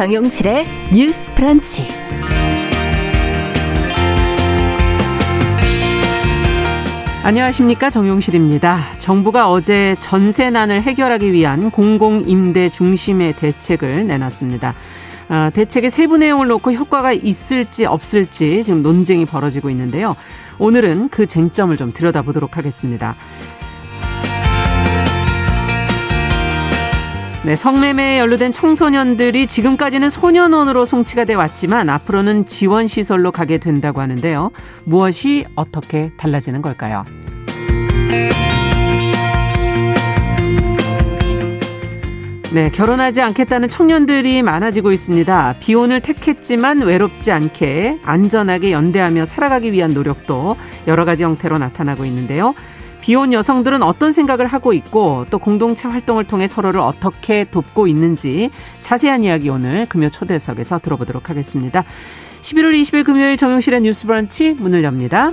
정용실의 0.00 0.64
뉴스 0.94 1.34
프런치. 1.34 1.86
안녕하십니까 7.22 7.90
정용실입니다. 7.90 8.94
정부가 8.98 9.50
어제 9.50 9.96
전세난을 9.98 10.80
해결하기 10.80 11.34
위한 11.34 11.70
공공임대 11.70 12.70
중심의 12.70 13.36
대책을 13.36 14.06
내놨습니다. 14.06 14.72
아, 15.28 15.50
대책의 15.50 15.90
세부 15.90 16.16
내용을 16.16 16.46
놓고 16.46 16.72
효과가 16.72 17.12
있을지 17.12 17.84
없을지 17.84 18.64
지금 18.64 18.82
논쟁이 18.82 19.26
벌어지고 19.26 19.68
있는데요. 19.68 20.16
오늘은 20.58 21.10
그 21.10 21.26
쟁점을 21.26 21.76
좀 21.76 21.92
들여다보도록 21.92 22.56
하겠습니다. 22.56 23.16
네, 27.42 27.56
성매매에 27.56 28.18
연루된 28.18 28.52
청소년들이 28.52 29.46
지금까지는 29.46 30.10
소년원으로 30.10 30.84
송치가 30.84 31.24
돼 31.24 31.32
왔지만 31.32 31.88
앞으로는 31.88 32.44
지원 32.44 32.86
시설로 32.86 33.32
가게 33.32 33.56
된다고 33.56 34.02
하는데요. 34.02 34.50
무엇이 34.84 35.46
어떻게 35.54 36.10
달라지는 36.18 36.60
걸까요? 36.60 37.06
네, 42.52 42.68
결혼하지 42.68 43.22
않겠다는 43.22 43.68
청년들이 43.68 44.42
많아지고 44.42 44.90
있습니다. 44.90 45.54
비혼을 45.60 46.00
택했지만 46.00 46.80
외롭지 46.80 47.32
않게 47.32 48.00
안전하게 48.02 48.72
연대하며 48.72 49.24
살아가기 49.24 49.72
위한 49.72 49.94
노력도 49.94 50.56
여러 50.88 51.06
가지 51.06 51.22
형태로 51.22 51.56
나타나고 51.56 52.04
있는데요. 52.04 52.54
비혼 53.00 53.32
여성들은 53.32 53.82
어떤 53.82 54.12
생각을 54.12 54.46
하고 54.46 54.72
있고 54.72 55.26
또 55.30 55.38
공동체 55.38 55.88
활동을 55.88 56.24
통해 56.24 56.46
서로를 56.46 56.80
어떻게 56.80 57.44
돕고 57.44 57.86
있는지 57.86 58.50
자세한 58.82 59.24
이야기 59.24 59.48
오늘 59.48 59.86
금요 59.86 60.10
초대석에서 60.10 60.80
들어보도록 60.80 61.30
하겠습니다. 61.30 61.84
11월 62.42 62.80
20일 62.80 63.04
금요일 63.04 63.36
정용실의 63.36 63.82
뉴스 63.82 64.06
브런치 64.06 64.54
문을 64.54 64.82
엽니다. 64.82 65.32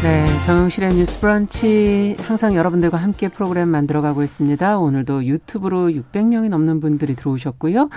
네, 0.00 0.24
정영실의 0.46 0.94
뉴스 0.94 1.18
브런치 1.18 2.16
항상 2.20 2.54
여러분들과 2.54 2.96
함께 2.98 3.26
프로그램 3.26 3.68
만들어가고 3.68 4.22
있습니다. 4.22 4.78
오늘도 4.78 5.24
유튜브로 5.24 5.88
600명이 5.88 6.48
넘는 6.50 6.78
분들이 6.80 7.16
들어오셨고요. 7.16 7.90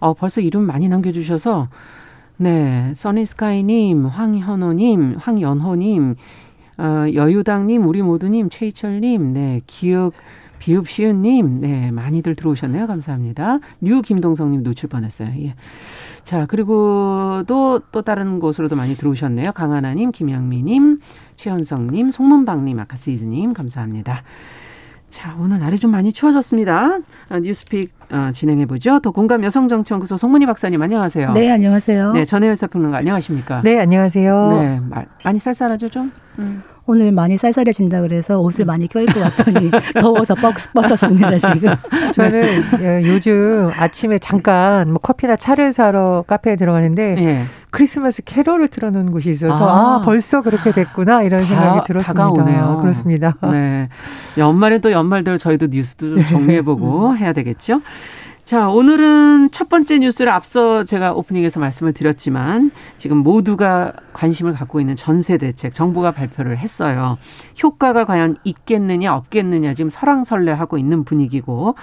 어, 0.00 0.12
벌써 0.14 0.42
이름 0.42 0.64
많이 0.64 0.88
남겨주셔서 0.90 1.68
네, 2.36 2.92
써니스카이님, 2.94 4.06
황현호님, 4.06 5.16
황연호님, 5.18 6.14
어, 6.76 7.06
여유당님, 7.14 7.86
우리 7.86 8.02
모두님, 8.02 8.50
최희철님, 8.50 9.32
네, 9.32 9.60
기역 9.66 10.12
비읍 10.60 10.98
시옷님, 10.98 11.60
네, 11.60 11.90
많이들 11.90 12.36
들어오셨네요. 12.36 12.86
감사합니다. 12.86 13.58
뉴 13.80 14.02
김동성님 14.02 14.62
놓칠 14.62 14.88
뻔했어요. 14.88 15.30
예. 15.38 15.54
자, 16.22 16.46
그리고 16.46 17.42
또, 17.46 17.80
또 17.90 18.02
다른 18.02 18.38
곳으로도 18.38 18.76
많이 18.76 18.96
들어오셨네요. 18.96 19.52
강하나님, 19.52 20.12
김양미님, 20.12 21.00
최현성님, 21.36 22.10
송문방님, 22.10 22.78
아카시즈님, 22.78 23.54
감사합니다. 23.54 24.22
자, 25.08 25.34
오늘 25.40 25.58
날이 25.58 25.78
좀 25.78 25.90
많이 25.90 26.12
추워졌습니다. 26.12 27.00
아, 27.30 27.38
뉴스픽 27.40 27.92
어, 28.12 28.30
진행해보죠. 28.32 29.00
더 29.00 29.10
공감 29.10 29.42
여성정치연구소 29.42 30.16
송문희 30.16 30.46
박사님, 30.46 30.80
안녕하세요. 30.80 31.32
네, 31.32 31.50
안녕하세요. 31.50 32.12
네, 32.12 32.24
전혜연 32.24 32.54
사평론가, 32.54 32.98
안녕하십니까? 32.98 33.62
네, 33.62 33.80
안녕하세요. 33.80 34.50
네, 34.52 34.80
많이 35.24 35.38
쌀쌀하죠, 35.38 35.88
좀? 35.88 36.12
음. 36.38 36.62
오늘 36.90 37.12
많이 37.12 37.36
쌀쌀해진다 37.36 38.00
그래서 38.00 38.40
옷을 38.40 38.64
많이 38.64 38.88
껴입고 38.88 39.20
왔더니 39.20 39.70
더워서 40.00 40.34
뻑뻑었습니다 40.34 41.38
지금. 41.38 41.72
저는 42.12 42.62
예, 42.80 43.02
요즘 43.06 43.70
아침에 43.78 44.18
잠깐 44.18 44.88
뭐 44.88 44.98
커피나 44.98 45.36
차를 45.36 45.72
사러 45.72 46.24
카페에 46.26 46.56
들어가는데 46.56 47.14
예. 47.18 47.44
크리스마스 47.70 48.22
캐롤을 48.24 48.66
틀어놓은 48.66 49.12
곳이 49.12 49.30
있어서 49.30 49.68
아, 49.68 49.98
아 49.98 50.02
벌써 50.04 50.42
그렇게 50.42 50.72
됐구나 50.72 51.22
이런 51.22 51.42
다, 51.42 51.46
생각이 51.46 51.86
들었습니다. 51.86 52.24
다가오네요. 52.24 52.78
그렇습니다. 52.80 53.36
네, 53.52 53.88
연말에 54.36 54.80
또 54.80 54.90
연말대로 54.90 55.38
저희도 55.38 55.68
뉴스도 55.70 56.16
좀 56.16 56.26
정리해보고 56.26 57.16
해야 57.16 57.32
되겠죠. 57.32 57.82
자, 58.50 58.68
오늘은 58.68 59.52
첫 59.52 59.68
번째 59.68 60.00
뉴스를 60.00 60.32
앞서 60.32 60.82
제가 60.82 61.12
오프닝에서 61.12 61.60
말씀을 61.60 61.92
드렸지만 61.92 62.72
지금 62.98 63.18
모두가 63.18 63.92
관심을 64.12 64.54
갖고 64.54 64.80
있는 64.80 64.96
전세 64.96 65.38
대책 65.38 65.72
정부가 65.72 66.10
발표를 66.10 66.58
했어요. 66.58 67.16
효과가 67.62 68.06
과연 68.06 68.38
있겠느냐 68.42 69.14
없겠느냐 69.14 69.74
지금 69.74 69.88
설왕설래하고 69.88 70.78
있는 70.78 71.04
분위기고 71.04 71.76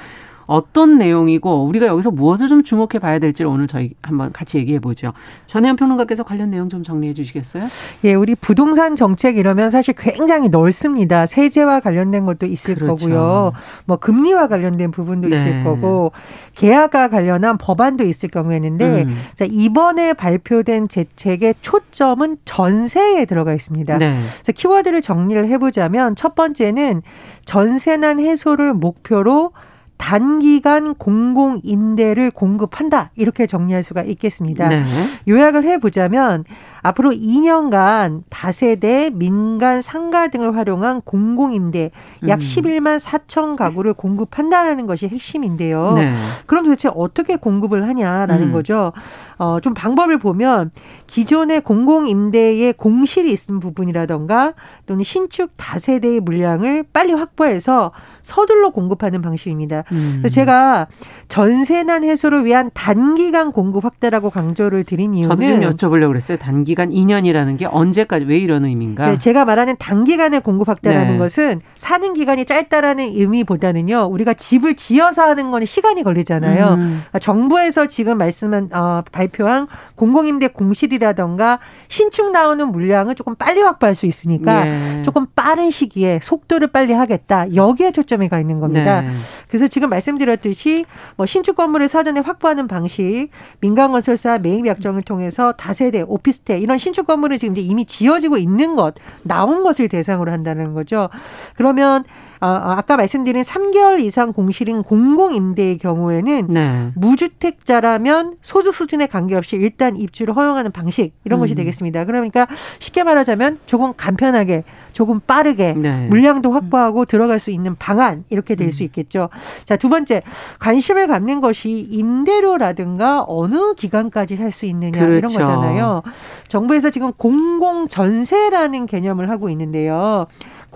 어떤 0.48 0.98
내용이고 0.98 1.66
우리가 1.66 1.88
여기서 1.88 2.10
무엇을 2.10 2.48
좀 2.48 2.64
주목해 2.64 3.00
봐야 3.00 3.20
될지를 3.20 3.52
오늘 3.52 3.68
저희 3.68 3.92
한번 4.02 4.32
같이 4.32 4.58
얘기해 4.58 4.80
보죠. 4.80 5.14
전혜연 5.46 5.76
평론가께서 5.76 6.24
관련 6.24 6.50
내용 6.50 6.70
좀 6.70 6.84
정리해 6.84 7.14
주시겠어요? 7.14 7.68
예, 8.06 8.14
우리 8.14 8.34
부동산 8.34 8.96
정책 8.96 9.38
이러면 9.38 9.70
사실 9.70 9.94
굉장히 9.96 10.50
넓습니다. 10.50 11.26
세제와 11.26 11.82
관련된 11.82 12.26
것도 12.26 12.46
있을 12.46 12.76
그렇죠. 12.76 12.96
거고요. 12.96 13.52
뭐 13.86 13.98
금리와 13.98 14.48
관련된 14.48 14.92
부분도 14.92 15.28
네. 15.28 15.36
있을 15.36 15.64
거고 15.66 16.14
계약과 16.56 17.10
관련한 17.10 17.58
법안도 17.58 18.06
있을 18.06 18.30
경우에는데 18.30 19.04
음. 19.04 19.18
자, 19.36 19.46
이번에 19.48 20.14
발표된 20.14 20.88
대책의 20.88 21.56
초점은 21.62 22.38
전세에 22.46 23.26
들어가 23.26 23.54
있습니다. 23.54 23.98
네. 23.98 24.18
그래서 24.42 24.52
키워드를 24.54 25.02
정리를 25.02 25.48
해 25.50 25.58
보자면 25.58 26.16
첫 26.16 26.36
번째는 26.36 27.02
전세난 27.46 28.20
해소를 28.20 28.74
목표로 28.74 29.52
단기간 29.98 30.96
공공 30.96 31.60
임대를 31.64 32.32
공급한다 32.32 33.12
이렇게 33.16 33.48
정리할 33.48 33.84
수가 33.84 34.04
있겠습니다. 34.04 34.70
네. 34.70 34.84
요약을 35.28 35.64
해보자면 35.64 36.46
앞으로 36.82 37.12
2년간 37.12 38.24
다세대, 38.30 39.10
민간, 39.14 39.82
상가 39.82 40.30
등을 40.30 40.56
활용한 40.56 41.02
공공 41.02 41.54
임대 41.54 41.92
약 42.28 42.40
음. 42.40 42.42
11만 42.42 43.00
4천 43.00 43.56
가구를 43.58 43.94
공급한다라는 43.94 44.86
것이 44.86 45.08
핵심인데요. 45.08 45.94
네. 45.94 46.14
그럼 46.46 46.64
도대체 46.66 46.90
어떻게 46.94 47.36
공급을 47.36 47.88
하냐라는 47.88 48.50
음. 48.50 48.52
거죠. 48.54 48.94
어, 49.38 49.60
좀 49.60 49.74
방법을 49.74 50.18
보면 50.18 50.72
기존의 51.08 51.62
공공 51.62 52.08
임대의 52.08 52.74
공실이 52.74 53.32
있는 53.32 53.60
부분이라던가 53.60 54.54
또는 54.86 55.04
신축 55.04 55.52
다세대의 55.58 56.22
물량을 56.22 56.86
빨리 56.92 57.14
확보해서 57.14 57.92
서둘러 58.22 58.72
공급하는 58.72 59.22
방식입니다. 59.22 59.84
음. 59.92 60.24
제가 60.30 60.88
전세난 61.28 62.04
해소를 62.04 62.46
위한 62.46 62.72
단기간 62.74 63.52
공급 63.52 63.86
확대라고 63.86 64.30
강조를 64.30 64.84
드린 64.84 65.14
이유는 65.14 65.36
저도 65.36 65.48
좀 65.48 65.60
여쭤보려고 65.62 66.10
그랬어요. 66.10 66.38
단기간 66.38 66.90
2년이라는 66.90 67.58
게 67.58 67.66
언제까지 67.66 68.26
왜 68.26 68.38
이런 68.38 68.66
의미인가? 68.66 69.18
제가 69.18 69.46
말하는 69.46 69.76
단기간의 69.78 70.42
공급 70.42 70.68
확대라는 70.68 71.14
네. 71.14 71.18
것은 71.18 71.62
사는 71.78 72.14
기간이 72.14 72.46
짧다라는 72.46 73.06
의미보다는요. 73.14 74.08
우리가 74.12 74.34
집을 74.34 74.76
지어서 74.76 75.24
하는 75.24 75.52
거는 75.52 75.66
시간이 75.66 76.04
걸리잖아요. 76.04 76.74
음. 76.74 76.78
그러니까 76.78 77.20
정부에서 77.20 77.88
지금 77.88 78.18
말씀한 78.18 78.70
어, 78.74 79.04
발 79.12 79.27
표한 79.28 79.68
공공임대 79.96 80.50
공실이라던가 80.50 81.60
신축 81.88 82.32
나오는 82.32 82.68
물량을 82.72 83.16
조금 83.16 83.36
빨리 83.36 83.62
확보할 83.62 83.96
수 83.96 84.06
있으니까 84.06 84.68
예. 84.68 85.02
조금 85.04 85.26
빠른 85.36 85.70
시기에 85.70 86.20
속도를 86.22 86.68
빨리 86.68 86.94
하겠다. 86.94 87.54
여기에 87.56 87.92
초점이 87.92 88.30
가 88.30 88.40
있는 88.40 88.60
겁니다. 88.60 89.02
네. 89.02 89.12
그래서 89.48 89.68
지금 89.68 89.90
말씀드렸듯이 89.90 90.86
뭐 91.16 91.26
신축 91.26 91.56
건물을 91.56 91.88
사전에 91.88 92.20
확보하는 92.20 92.68
방식, 92.68 93.30
민간 93.60 93.92
건설사 93.92 94.38
매입 94.38 94.66
약정을 94.66 95.04
통해서 95.04 95.52
다세대, 95.52 96.04
오피스텔 96.08 96.62
이런 96.62 96.78
신축 96.78 97.08
건물은 97.08 97.38
지금 97.38 97.54
이제 97.56 97.62
이미 97.62 97.86
지어지고 97.86 98.38
있는 98.38 98.76
것, 98.76 98.96
나온 99.24 99.64
것을 99.64 99.88
대상으로 99.88 100.32
한다는 100.32 100.74
거죠. 100.74 101.10
그러면 101.56 102.04
아까 102.40 102.98
말씀드린 102.98 103.44
3개월 103.44 104.00
이상 104.00 104.34
공실인 104.34 104.84
공공임대의 104.84 105.78
경우에는 105.78 106.48
네. 106.50 106.92
무주택자라면 106.96 108.36
소득 108.42 108.76
수준에 108.76 109.08
관계없이 109.08 109.56
일단 109.56 109.96
입주를 109.96 110.36
허용하는 110.36 110.72
방식 110.72 111.14
이런 111.24 111.40
음. 111.40 111.42
것이 111.42 111.56
되겠습니다. 111.56 112.06
그러니까 112.06 112.48
쉽게 112.80 113.04
말하자면 113.04 113.60
조금 113.66 113.94
간편하게 113.96 114.64
조금 114.94 115.20
빠르게 115.20 115.74
네. 115.74 116.08
물량도 116.10 116.52
확보하고 116.52 117.06
들어갈 117.06 117.40
수 117.40 117.52
있는 117.52 117.76
방안 117.76 118.24
이렇게 118.30 118.56
될수 118.56 118.84
음. 118.84 118.86
있겠죠. 118.86 119.30
자, 119.64 119.78
두 119.78 119.90
번째 119.90 120.24
관심을 120.60 121.08
갖는 121.08 121.40
것이 121.42 121.88
임대료라든가 121.92 123.24
어느 123.28 123.74
기간까지 123.76 124.36
살 124.36 124.48
수 124.58 124.66
있느냐 124.66 125.00
그렇죠. 125.00 125.14
이런 125.14 125.34
거잖아요. 125.34 126.02
정부에서 126.48 126.90
지금 126.90 127.12
공공 127.14 127.88
전세라는 127.90 128.86
개념을 128.86 129.30
하고 129.30 129.50
있는데요. 129.50 130.26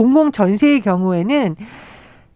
공공 0.02 0.32
전세의 0.32 0.82
경우에는 0.82 1.56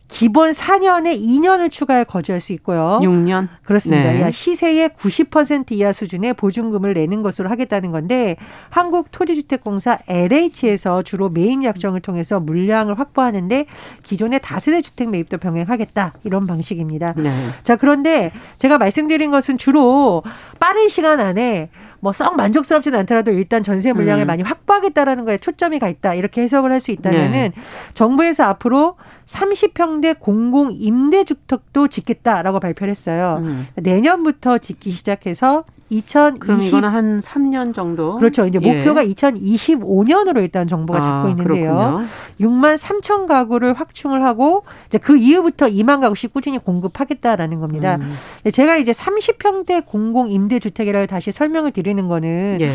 기본 0.07 0.51
4년에 0.51 1.19
2년을 1.19 1.71
추가해 1.71 2.03
거주할 2.03 2.39
수 2.41 2.53
있고요. 2.53 2.99
6년? 3.01 3.47
그렇습니다. 3.63 4.11
네. 4.11 4.31
시세의 4.31 4.89
90% 4.89 5.71
이하 5.71 5.91
수준의 5.91 6.33
보증금을 6.35 6.93
내는 6.93 7.21
것으로 7.21 7.49
하겠다는 7.49 7.91
건데 7.91 8.35
한국토지주택공사 8.69 9.99
LH에서 10.07 11.01
주로 11.03 11.29
매입 11.29 11.63
약정을 11.63 12.01
통해서 12.01 12.39
물량을 12.39 12.99
확보하는데 12.99 13.65
기존의 14.03 14.39
다세대 14.41 14.81
주택 14.81 15.09
매입도 15.09 15.37
병행하겠다 15.37 16.13
이런 16.23 16.47
방식입니다. 16.47 17.13
네. 17.17 17.31
자 17.63 17.75
그런데 17.75 18.31
제가 18.57 18.77
말씀드린 18.77 19.31
것은 19.31 19.57
주로 19.57 20.23
빠른 20.59 20.89
시간 20.89 21.19
안에 21.19 21.69
뭐 21.99 22.11
썩 22.15 22.37
만족스럽지는 22.37 22.99
않더라도 22.99 23.31
일단 23.31 23.61
전세 23.61 23.91
물량을 23.91 24.23
음. 24.23 24.27
많이 24.27 24.41
확보하겠다라는 24.43 25.25
거에 25.25 25.37
초점이 25.37 25.79
가 25.79 25.89
있다 25.89 26.13
이렇게 26.13 26.41
해석을 26.41 26.71
할 26.71 26.79
수 26.79 26.91
있다면은 26.91 27.31
네. 27.31 27.51
정부에서 27.93 28.43
앞으로 28.43 28.95
30평대 29.27 30.19
공공 30.19 30.71
임대 30.71 31.23
주택도 31.23 31.87
짓겠다라고 31.87 32.59
발표를 32.59 32.91
했어요. 32.91 33.39
음. 33.41 33.67
내년부터 33.75 34.57
짓기 34.57 34.91
시작해서 34.91 35.63
2020 35.89 36.39
그럼 36.39 36.61
이거는 36.63 36.89
한 36.89 37.19
3년 37.19 37.73
정도 37.73 38.17
그렇죠. 38.17 38.45
이제 38.47 38.59
예. 38.61 38.73
목표가 38.73 39.03
2025년으로 39.03 40.37
일단 40.37 40.67
정부가 40.67 40.99
아, 40.99 41.01
잡고 41.01 41.29
있는데요. 41.29 41.75
그렇군요. 41.75 42.05
6만 42.41 42.77
3천 42.77 43.27
가구를 43.27 43.73
확충을 43.73 44.23
하고 44.23 44.63
이제 44.87 44.97
그 44.97 45.15
이후부터 45.15 45.67
2만 45.67 46.01
가구씩 46.01 46.33
꾸준히 46.33 46.57
공급하겠다라는 46.57 47.59
겁니다. 47.59 47.97
음. 48.01 48.15
제가 48.51 48.77
이제 48.77 48.91
30평대 48.91 49.85
공공 49.85 50.31
임대 50.31 50.59
주택이라고 50.59 51.05
다시 51.05 51.31
설명을 51.31 51.71
드리는 51.71 52.07
거는 52.07 52.57
예. 52.61 52.71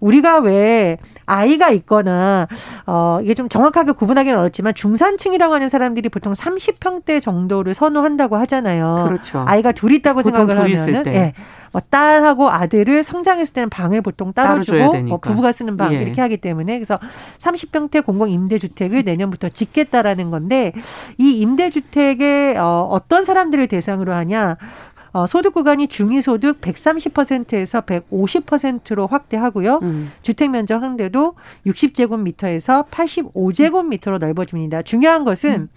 우리가 0.00 0.38
왜 0.38 0.96
아이가 1.26 1.70
있거나 1.70 2.48
어 2.86 3.18
이게 3.22 3.34
좀 3.34 3.48
정확하게 3.48 3.92
구분하기는 3.92 4.38
어렵지만 4.38 4.74
중산층이라고 4.74 5.54
하는 5.54 5.68
사람들이 5.68 6.08
보통 6.08 6.32
30평대 6.32 7.20
정도를 7.20 7.74
선호한다고 7.74 8.36
하잖아요. 8.36 9.04
그렇죠. 9.06 9.44
아이가 9.46 9.72
둘 9.72 9.92
있다고 9.92 10.22
생각을 10.22 10.58
하면은 10.58 11.06
예. 11.08 11.34
뭐 11.74 11.82
딸하고 11.90 12.50
아들을 12.50 13.02
성장했을 13.02 13.52
때는 13.52 13.68
방을 13.68 14.00
보통 14.00 14.32
따로 14.32 14.62
주고 14.62 14.92
뭐 15.02 15.18
부부가 15.18 15.50
쓰는 15.50 15.76
방 15.76 15.92
예. 15.92 16.02
이렇게 16.02 16.20
하기 16.20 16.36
때문에 16.36 16.78
그래서 16.78 17.00
30평대 17.38 18.06
공공 18.06 18.30
임대주택을 18.30 19.02
내년부터 19.02 19.48
짓겠다라는 19.48 20.30
건데 20.30 20.72
이 21.18 21.40
임대주택에 21.40 22.56
어, 22.58 22.86
어떤 22.88 23.24
사람들을 23.24 23.66
대상으로 23.66 24.12
하냐 24.12 24.56
어, 25.10 25.26
소득 25.26 25.52
구간이 25.54 25.88
중위소득 25.88 26.60
130%에서 26.60 27.80
150%로 27.80 29.08
확대하고요. 29.08 29.80
음. 29.82 30.12
주택 30.22 30.52
면적 30.52 30.80
한대도 30.80 31.34
60제곱미터에서 31.66 32.88
85제곱미터로 32.88 34.20
넓어집니다. 34.20 34.82
중요한 34.82 35.24
것은 35.24 35.54
음. 35.54 35.68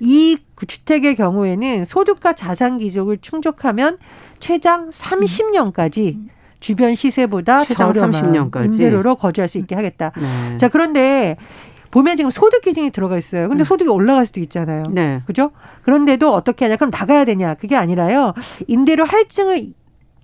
이 0.00 0.38
주택의 0.66 1.16
경우에는 1.16 1.84
소득과 1.84 2.34
자산 2.34 2.78
기족을 2.78 3.18
충족하면 3.18 3.98
최장 4.38 4.90
30년까지 4.90 6.14
음. 6.14 6.28
주변 6.60 6.94
시세보다 6.94 7.64
저렴한 7.64 8.10
30년까지. 8.12 8.64
임대료로 8.66 9.16
거주할 9.16 9.48
수 9.48 9.58
있게 9.58 9.74
하겠다. 9.74 10.12
네. 10.16 10.56
자, 10.56 10.68
그런데 10.68 11.36
보면 11.90 12.16
지금 12.16 12.30
소득 12.30 12.62
기준이 12.62 12.90
들어가 12.90 13.16
있어요. 13.16 13.48
근데 13.48 13.62
음. 13.62 13.64
소득이 13.64 13.88
올라갈 13.88 14.26
수도 14.26 14.40
있잖아요. 14.40 14.84
네. 14.90 15.22
그죠? 15.26 15.50
그런데도 15.84 16.32
어떻게 16.32 16.64
하냐? 16.64 16.76
그럼 16.76 16.90
나가야 16.90 17.24
되냐? 17.24 17.54
그게 17.54 17.76
아니라요. 17.76 18.34
임대료 18.66 19.04
할증을 19.04 19.72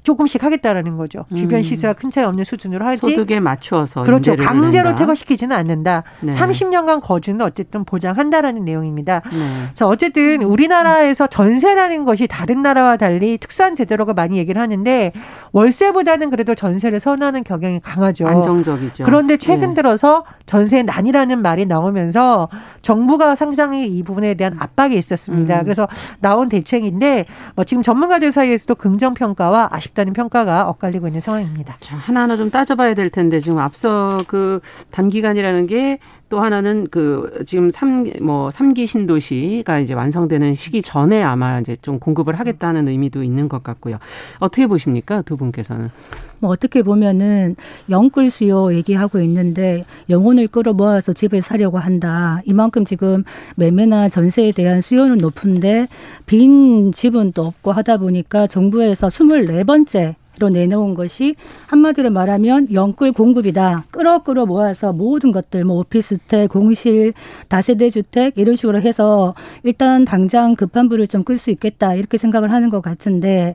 조금씩 0.03 0.43
하겠다라는 0.43 0.97
거죠. 0.97 1.25
주변 1.35 1.61
음. 1.61 1.63
시세와 1.63 1.93
큰 1.95 2.11
차이 2.11 2.25
없는 2.25 2.45
수준으로 2.45 2.85
하지. 2.85 3.01
소득에 3.01 3.39
맞추어서 3.39 4.03
그렇죠. 4.03 4.37
강제로. 4.37 4.95
퇴거시키지는 4.97 5.55
않는다. 5.57 6.03
네. 6.21 6.33
30년간 6.33 7.01
거주는 7.03 7.41
어쨌든 7.41 7.85
보장한다라는 7.85 8.65
내용입니다. 8.65 9.21
네. 9.31 9.69
자, 9.75 9.87
어쨌든 9.87 10.43
우리나라에서 10.43 11.29
전세라는 11.29 12.05
것이 12.05 12.27
다른 12.27 12.63
나라와 12.63 12.97
달리 12.97 13.39
특수한 13.39 13.77
제도라고 13.77 14.13
많이 14.15 14.39
얘기를 14.39 14.61
하는데 14.61 15.13
월세보다는 15.53 16.31
그래도 16.31 16.55
전세를 16.55 16.99
선호하는 16.99 17.45
경향이 17.45 17.81
강하죠. 17.81 18.27
안정적이죠. 18.27 19.05
그런데 19.05 19.37
최근 19.37 19.69
네. 19.69 19.75
들어서 19.75 20.25
전세 20.47 20.83
난이라는 20.83 21.41
말이 21.41 21.67
나오면서 21.67 22.49
정부가 22.83 23.37
상당히 23.37 23.87
이 23.87 24.03
부분에 24.03 24.35
대한 24.35 24.57
압박이 24.59 24.97
있었습니다. 24.97 25.61
음. 25.61 25.65
그래서 25.65 25.87
나온 26.21 26.49
대책인데 26.49 27.27
뭐 27.55 27.65
지금 27.65 27.83
전문가들 27.83 28.33
사이에서도 28.33 28.75
긍정 28.75 29.15
평가와 29.15 29.69
아쉽 29.71 29.92
쉽다는 29.93 30.13
평가가 30.13 30.69
엇갈리고 30.69 31.07
있는 31.07 31.21
상황입니다. 31.21 31.77
자, 31.81 31.97
하나하나 31.97 32.37
좀 32.37 32.51
따져봐야 32.51 32.95
될 32.95 33.11
텐데 33.11 33.41
지금 33.41 33.59
앞서 33.59 34.19
그 34.27 34.61
단기간이라는 34.91 35.67
게 35.67 35.99
또 36.33 36.41
하나는 36.41 36.87
그 36.91 37.45
지금 37.45 37.71
삼뭐 37.71 38.51
삼기 38.51 38.87
신도시가 38.87 39.81
이제 39.81 39.93
완성되는 39.93 40.55
시기 40.55 40.81
전에 40.81 41.23
아마 41.23 41.61
이제 41.61 41.77
좀 41.83 41.99
공급을 41.99 42.41
하겠다는 42.41 42.89
의미도 42.89 43.23
있는 43.23 43.51
것 43.51 43.63
같고요. 43.63 43.99
어떻게 44.39 44.67
보십니까? 44.67 45.21
두 45.21 45.37
분께서는? 45.37 45.91
뭐 46.39 46.51
어떻게 46.51 46.83
보면은 46.83 47.55
영끌 47.91 48.31
수요 48.31 48.75
얘기하고 48.75 49.21
있는데 49.21 49.85
영혼을 50.09 50.47
끌어 50.47 50.73
모아서 50.73 51.13
집을 51.13 51.43
사려고 51.43 51.77
한다. 51.77 52.41
이만큼 52.47 52.87
지금 52.87 53.25
매매나 53.57 54.09
전세에 54.09 54.53
대한 54.53 54.81
수요는 54.81 55.19
높은데 55.19 55.87
빈 56.25 56.93
집은 56.93 57.33
또 57.33 57.45
없고 57.45 57.73
하다 57.73 57.99
보니까 57.99 58.47
정부에서 58.47 59.11
스물네 59.11 59.65
번째 59.65 60.17
로 60.39 60.49
내놓은 60.49 60.95
것이 60.95 61.37
한마디로 61.67 62.11
말하면 62.11 62.73
영끌 62.73 63.13
공급이다. 63.13 63.85
끌어 63.91 64.21
끌어 64.21 64.47
모아서 64.47 64.93
모든 64.95 65.31
것들 65.31 65.65
뭐 65.65 65.77
오피스텔, 65.81 66.49
공실, 66.49 67.13
다세대 67.49 67.91
주택 67.91 68.39
이런 68.39 68.57
식으로 68.57 68.81
해서 68.81 69.35
일단 69.63 70.07
당장 70.07 70.55
급한 70.57 70.89
불을 70.89 71.07
좀 71.07 71.23
끌 71.25 71.39
수 71.39 71.51
있겠다. 71.51 71.95
이렇게 71.95 72.19
생각을 72.19 72.51
하는 72.51 72.71
것 72.71 72.81
같은데 72.81 73.55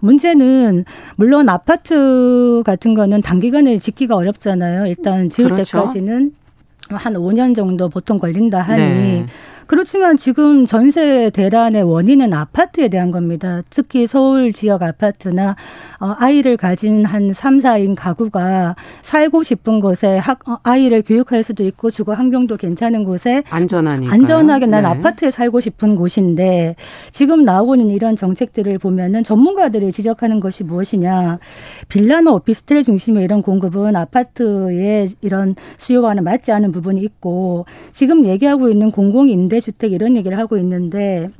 문제는 0.00 0.84
물론 1.16 1.48
아파트 1.48 2.62
같은 2.64 2.94
거는 2.94 3.20
단기간에 3.20 3.78
짓기가 3.78 4.16
어렵잖아요. 4.16 4.86
일단 4.86 5.28
지을 5.28 5.50
그렇죠. 5.50 5.78
때까지는 5.78 6.32
한 6.88 7.14
5년 7.14 7.54
정도 7.54 7.88
보통 7.88 8.18
걸린다 8.18 8.60
하니 8.60 8.82
네. 8.82 9.26
그렇지만 9.72 10.18
지금 10.18 10.66
전세 10.66 11.30
대란의 11.30 11.84
원인은 11.84 12.34
아파트에 12.34 12.88
대한 12.88 13.10
겁니다. 13.10 13.62
특히 13.70 14.06
서울 14.06 14.52
지역 14.52 14.82
아파트나 14.82 15.56
어, 15.98 16.14
아이를 16.18 16.58
가진 16.58 17.06
한 17.06 17.32
3, 17.32 17.60
4인 17.60 17.94
가구가 17.96 18.76
살고 19.00 19.42
싶은 19.42 19.80
곳에 19.80 20.18
학, 20.18 20.46
어, 20.46 20.58
아이를 20.62 21.00
교육할 21.00 21.42
수도 21.42 21.64
있고 21.64 21.90
주거 21.90 22.12
환경도 22.12 22.58
괜찮은 22.58 23.04
곳에 23.04 23.44
안전하니까 23.48 24.12
안전하게 24.12 24.66
난 24.66 24.82
네. 24.82 24.88
아파트에 24.90 25.30
살고 25.30 25.60
싶은 25.60 25.96
곳인데 25.96 26.76
지금 27.10 27.46
나오고 27.46 27.76
있는 27.76 27.94
이런 27.94 28.14
정책들을 28.14 28.78
보면은 28.78 29.24
전문가들이 29.24 29.90
지적하는 29.90 30.40
것이 30.40 30.64
무엇이냐 30.64 31.38
빌라나 31.88 32.32
오피스텔 32.32 32.84
중심의 32.84 33.24
이런 33.24 33.40
공급은 33.40 33.96
아파트의 33.96 35.12
이런 35.22 35.54
수요와는 35.78 36.24
맞지 36.24 36.52
않은 36.52 36.72
부분이 36.72 37.00
있고 37.00 37.64
지금 37.92 38.26
얘기하고 38.26 38.68
있는 38.68 38.90
공공 38.90 39.30
임대 39.30 39.52
임대 39.52 39.61
주택 39.62 39.92
이런 39.92 40.16
얘기를 40.16 40.36
하고 40.36 40.58
있는데 40.58 41.30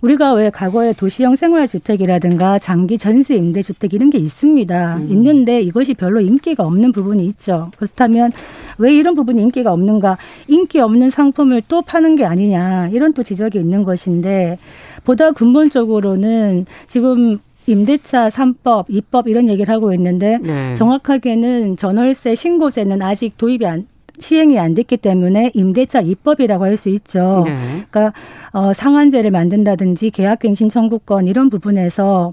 우리가 0.00 0.34
왜 0.34 0.50
과거에 0.50 0.92
도시형 0.92 1.36
생활주택이라든가 1.36 2.58
장기 2.58 2.98
전세 2.98 3.34
임대주택 3.34 3.94
이런 3.94 4.10
게 4.10 4.18
있습니다. 4.18 4.96
음. 4.96 5.08
있는데 5.10 5.60
이것이 5.60 5.94
별로 5.94 6.20
인기가 6.20 6.64
없는 6.64 6.92
부분이 6.92 7.24
있죠. 7.26 7.70
그렇다면 7.76 8.32
왜 8.78 8.94
이런 8.94 9.14
부분이 9.14 9.40
인기가 9.42 9.72
없는가? 9.72 10.18
인기 10.48 10.80
없는 10.80 11.10
상품을 11.10 11.62
또 11.68 11.82
파는 11.82 12.16
게 12.16 12.24
아니냐 12.24 12.88
이런 12.88 13.12
또 13.12 13.22
지적이 13.22 13.58
있는 13.58 13.84
것인데 13.84 14.58
보다 15.04 15.32
근본적으로는 15.32 16.66
지금 16.86 17.38
임대차 17.66 18.30
삼법이법 18.30 19.28
이런 19.28 19.48
얘기를 19.48 19.74
하고 19.74 19.92
있는데 19.94 20.38
네. 20.38 20.74
정확하게는 20.74 21.76
전월세 21.76 22.34
신고세는 22.34 23.02
아직 23.02 23.36
도입이 23.36 23.66
안 23.66 23.86
시행이 24.18 24.58
안 24.58 24.74
됐기 24.74 24.96
때문에 24.98 25.50
임대차 25.54 26.00
입법이라고 26.00 26.64
할 26.64 26.76
수 26.76 26.88
있죠. 26.90 27.44
네. 27.46 27.56
그러니까 27.90 28.12
어, 28.52 28.72
상한제를 28.74 29.30
만든다든지 29.30 30.10
계약갱신 30.10 30.68
청구권 30.68 31.26
이런 31.26 31.48
부분에서 31.48 32.32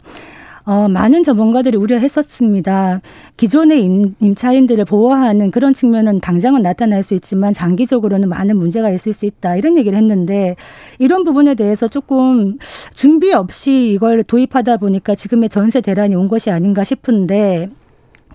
어, 0.65 0.87
많은 0.87 1.23
전문가들이 1.23 1.77
우려했었습니다. 1.77 3.01
기존의 3.35 3.83
임, 3.83 4.15
임차인들을 4.21 4.85
보호하는 4.85 5.51
그런 5.51 5.73
측면은 5.73 6.21
당장은 6.21 6.61
나타날 6.61 7.03
수 7.03 7.13
있지만 7.15 7.53
장기적으로는 7.53 8.29
많은 8.29 8.55
문제가 8.57 8.89
있을 8.89 9.11
수 9.11 9.25
있다. 9.25 9.57
이런 9.57 9.77
얘기를 9.77 9.97
했는데 9.97 10.55
이런 10.99 11.25
부분에 11.25 11.55
대해서 11.55 11.89
조금 11.89 12.57
준비 12.93 13.33
없이 13.33 13.91
이걸 13.93 14.23
도입하다 14.23 14.77
보니까 14.77 15.15
지금의 15.15 15.49
전세 15.49 15.81
대란이 15.81 16.15
온 16.15 16.29
것이 16.29 16.49
아닌가 16.49 16.85
싶은데 16.85 17.69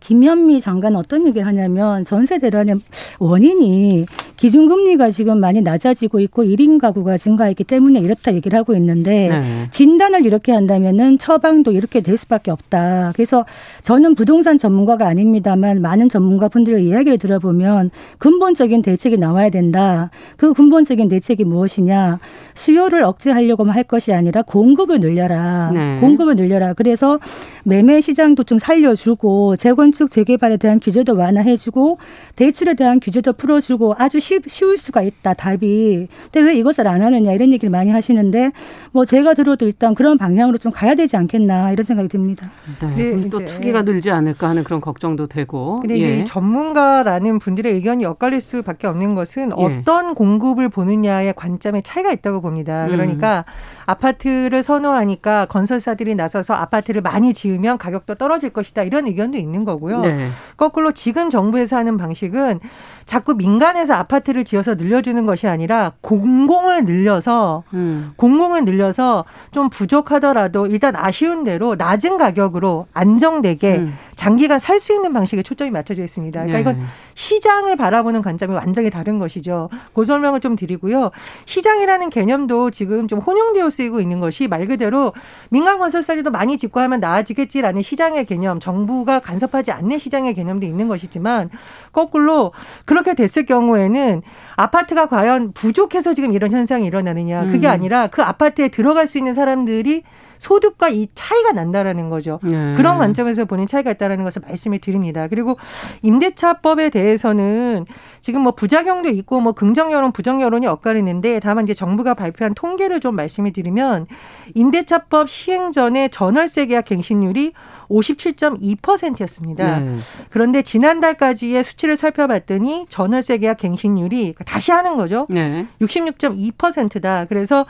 김현미 0.01 0.61
장관 0.61 0.97
어떤 0.97 1.27
얘기를 1.27 1.47
하냐면 1.47 2.05
전세 2.05 2.39
대란의 2.39 2.81
원인이 3.19 4.07
기준금리가 4.39 5.11
지금 5.11 5.41
많이 5.41 5.61
낮아지고 5.63 6.21
있고 6.21 6.45
1인 6.45 6.81
가구가 6.81 7.19
증가했기 7.19 7.65
때문에 7.65 7.99
이렇다 7.99 8.33
얘기를 8.35 8.57
하고 8.57 8.75
있는데 8.75 9.29
네. 9.29 9.69
진단을 9.73 10.25
이렇게 10.25 10.53
한다면은 10.53 11.19
처방도 11.19 11.73
이렇게 11.73 12.01
될 12.01 12.17
수밖에 12.17 12.53
없다. 12.53 13.13
그래서 13.15 13.45
저는 13.83 14.15
부동산 14.15 14.57
전문가가 14.57 15.09
아닙니다만 15.09 15.83
많은 15.83 16.09
전문가분들의 16.09 16.87
이야기를 16.87 17.19
들어보면 17.19 17.91
근본적인 18.19 18.83
대책이 18.83 19.19
나와야 19.19 19.51
된다. 19.51 20.11
그 20.37 20.53
근본적인 20.53 21.09
대책이 21.09 21.45
무엇이냐? 21.45 22.21
수요를 22.55 23.03
억제하려고만 23.03 23.75
할 23.75 23.83
것이 23.83 24.13
아니라 24.13 24.43
공급을 24.43 25.01
늘려라. 25.01 25.73
네. 25.73 25.99
공급을 26.01 26.37
늘려라. 26.37 26.75
그래서 26.75 27.19
매매 27.65 28.01
시장도 28.01 28.45
좀 28.45 28.59
살려주고 28.59 29.57
재건 29.57 29.88
축 29.93 30.11
재개발에 30.11 30.57
대한 30.57 30.81
규제도 30.81 31.17
완화해주고 31.17 31.99
대출에 32.37 32.75
대한 32.75 33.01
규제도 33.01 33.33
풀어주고 33.33 33.95
아주 33.99 34.21
쉬, 34.21 34.41
쉬울 34.47 34.77
수가 34.79 35.03
있다 35.03 35.35
답이. 35.35 36.09
근데 36.33 36.41
왜 36.41 36.57
이것을 36.57 36.87
안 36.89 37.03
하느냐 37.03 37.33
이런 37.33 37.53
얘기를 37.53 37.71
많이 37.71 37.91
하시는데 37.91 38.53
뭐 38.93 39.05
제가 39.05 39.35
들어도 39.35 39.67
일단 39.67 39.95
그런 39.95 40.19
방향으로 40.19 40.59
좀 40.59 40.73
가야 40.73 40.95
되지 40.95 41.17
않겠나 41.17 41.73
이런 41.73 41.85
생각이 41.85 42.09
듭니다. 42.09 42.51
네. 42.81 43.15
네 43.15 43.29
또 43.31 43.45
투기가 43.45 43.83
늘지 43.83 44.11
않을까 44.11 44.49
하는 44.49 44.65
그런 44.65 44.81
걱정도 44.81 45.27
되고. 45.27 45.81
근데 45.81 45.99
예. 45.99 46.25
전문가라는 46.25 47.39
분들의 47.39 47.73
의견이 47.73 48.05
엇갈릴 48.05 48.41
수밖에 48.41 48.87
없는 48.87 49.15
것은 49.15 49.53
예. 49.59 49.63
어떤 49.63 50.15
공급을 50.15 50.69
보느냐의 50.69 51.35
관점에 51.35 51.81
차이가 51.83 52.13
있다고 52.13 52.41
봅니다. 52.41 52.87
그러니까 52.89 53.45
음. 53.47 53.53
아파트를 53.87 54.63
선호하니까 54.63 55.47
건설사들이 55.47 56.15
나서서 56.15 56.55
아파트를 56.55 57.01
많이 57.03 57.33
지으면 57.33 57.79
가격도 57.79 58.17
떨어질 58.17 58.51
것이다 58.51 58.83
이런 58.83 59.07
의견도 59.07 59.39
있는 59.39 59.65
거고 59.65 59.78
요. 59.91 60.01
네. 60.01 60.31
거꾸로 60.57 60.93
지금 60.93 61.31
정부에서 61.31 61.77
하는 61.77 61.97
방식은 61.97 62.61
자꾸 63.07 63.35
민간에서 63.35 63.95
아파트를 63.95 64.45
지어서 64.45 64.75
늘려주는 64.75 65.25
것이 65.25 65.47
아니라 65.47 65.93
공공을 66.03 66.85
늘려서 66.85 67.63
음. 67.73 68.13
공공을 68.17 68.65
늘려서 68.65 69.25
좀 69.51 69.71
부족하더라도 69.71 70.67
일단 70.67 70.95
아쉬운 70.97 71.45
대로 71.45 71.75
낮은 71.77 72.19
가격으로 72.19 72.87
안정되게 72.93 73.77
음. 73.77 73.95
장기간 74.19 74.59
살 74.59 74.79
수 74.79 74.93
있는 74.93 75.13
방식에 75.13 75.43
초점이 75.43 75.71
맞춰져 75.71 76.05
있습니다. 76.05 76.45
그러니까 76.45 76.73
네. 76.73 76.79
이건 76.79 76.89
시장을 77.15 77.75
바라보는 77.77 78.23
관점이 78.23 78.55
완전히 78.55 78.91
다른 78.91 79.19
것이죠. 79.19 79.69
그 79.93 80.05
설명을 80.05 80.41
좀 80.41 80.55
드리고요. 80.55 81.11
시장이라는 81.47 82.11
개념도 82.11 82.71
지금 82.71 83.09
좀 83.09 83.19
혼용되어 83.19 83.69
쓰이고 83.71 84.01
있는 84.01 84.21
것이 84.21 84.47
말 84.47 84.67
그대로 84.67 85.13
민간 85.51 85.79
건설사들도 85.79 86.31
많이 86.31 86.59
짓고 86.59 86.79
하면 86.81 87.01
나아지겠지라는 87.01 87.83
시장의 87.83 88.25
개념, 88.25 88.61
정부가 88.61 89.19
간섭하지 89.19 89.73
않는 89.73 89.99
시장의 89.99 90.35
개념도 90.35 90.65
있는 90.67 90.87
것이지만 90.87 91.51
거꾸로 91.93 92.53
그렇게 92.85 93.15
됐을 93.15 93.47
경우에는 93.47 94.23
아파트가 94.57 95.07
과연 95.07 95.53
부족해서 95.53 96.15
지금 96.15 96.33
이런 96.33 96.53
현상이 96.53 96.87
일어나느냐 96.87 97.47
그게 97.47 97.67
음. 97.67 97.73
아니라 97.73 98.07
그 98.09 98.23
아파트에 98.23 98.69
들어갈 98.69 99.07
수 99.07 99.19
있는 99.19 99.35
사람들이 99.35 100.03
소득과 100.39 100.89
이 100.89 101.09
차이가 101.15 101.53
난다라는 101.53 102.09
거죠. 102.09 102.41
네. 102.43 102.75
그런 102.77 102.99
관점에서 102.99 103.45
보는 103.45 103.67
차이가 103.67 103.91
있다라는 103.91 104.25
것을 104.25 104.43
말씀을 104.47 104.79
드립니다. 104.79 105.29
그리고 105.29 105.57
임대차법에 106.03 106.91
대해서는 106.91 107.87
지금 108.21 108.43
뭐 108.43 108.53
부작용도 108.53 109.09
있고 109.11 109.41
뭐 109.41 109.53
긍정 109.53 109.93
여론, 109.93 110.13
부정 110.13 110.41
여론이 110.41 110.67
엇갈리는데 110.67 111.41
다만 111.41 111.65
이제 111.65 111.75
정부가 111.75 112.15
발표한 112.15 112.55
통계를 112.55 113.01
좀 113.01 113.17
말씀을 113.17 113.53
드리면 113.53 114.07
임대차법 114.55 115.29
시행 115.29 115.73
전에 115.73 116.09
전월세 116.09 116.67
계약 116.67 116.87
갱신율이 116.87 117.53
57.2%였습니다. 117.89 119.81
네. 119.81 119.97
그런데 120.31 120.63
지난달까지의 120.63 121.65
수치를 121.65 121.97
살펴봤더니 121.97 122.87
전월세 122.89 123.39
계약 123.39 123.59
갱신율이 123.59 124.35
다시 124.45 124.71
하는 124.73 124.97
거죠. 124.97 125.27
네. 125.31 125.67
66.2%다. 125.81 127.25
그래서 127.29 127.67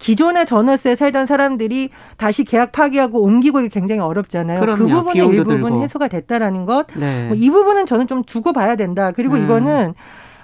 기존의 0.00 0.46
전월세 0.46 0.94
살던 0.96 1.26
사람들이 1.26 1.90
다시 2.16 2.42
계약 2.44 2.72
파기하고 2.72 3.20
옮기고 3.22 3.68
굉장히 3.68 4.00
어렵잖아요. 4.00 4.58
그 4.60 4.66
그럼요. 4.66 4.84
그 4.84 4.88
부분이 4.94 5.18
일부분 5.26 5.60
들고. 5.60 5.82
해소가 5.82 6.08
됐다라는 6.08 6.64
것. 6.64 6.86
네. 6.96 7.24
뭐 7.28 7.36
이 7.36 7.50
부분은 7.50 7.86
저는 7.86 8.06
좀 8.08 8.24
두고 8.24 8.52
봐야 8.52 8.74
된다. 8.76 9.12
그리고 9.12 9.36
네. 9.36 9.44
이거는 9.44 9.94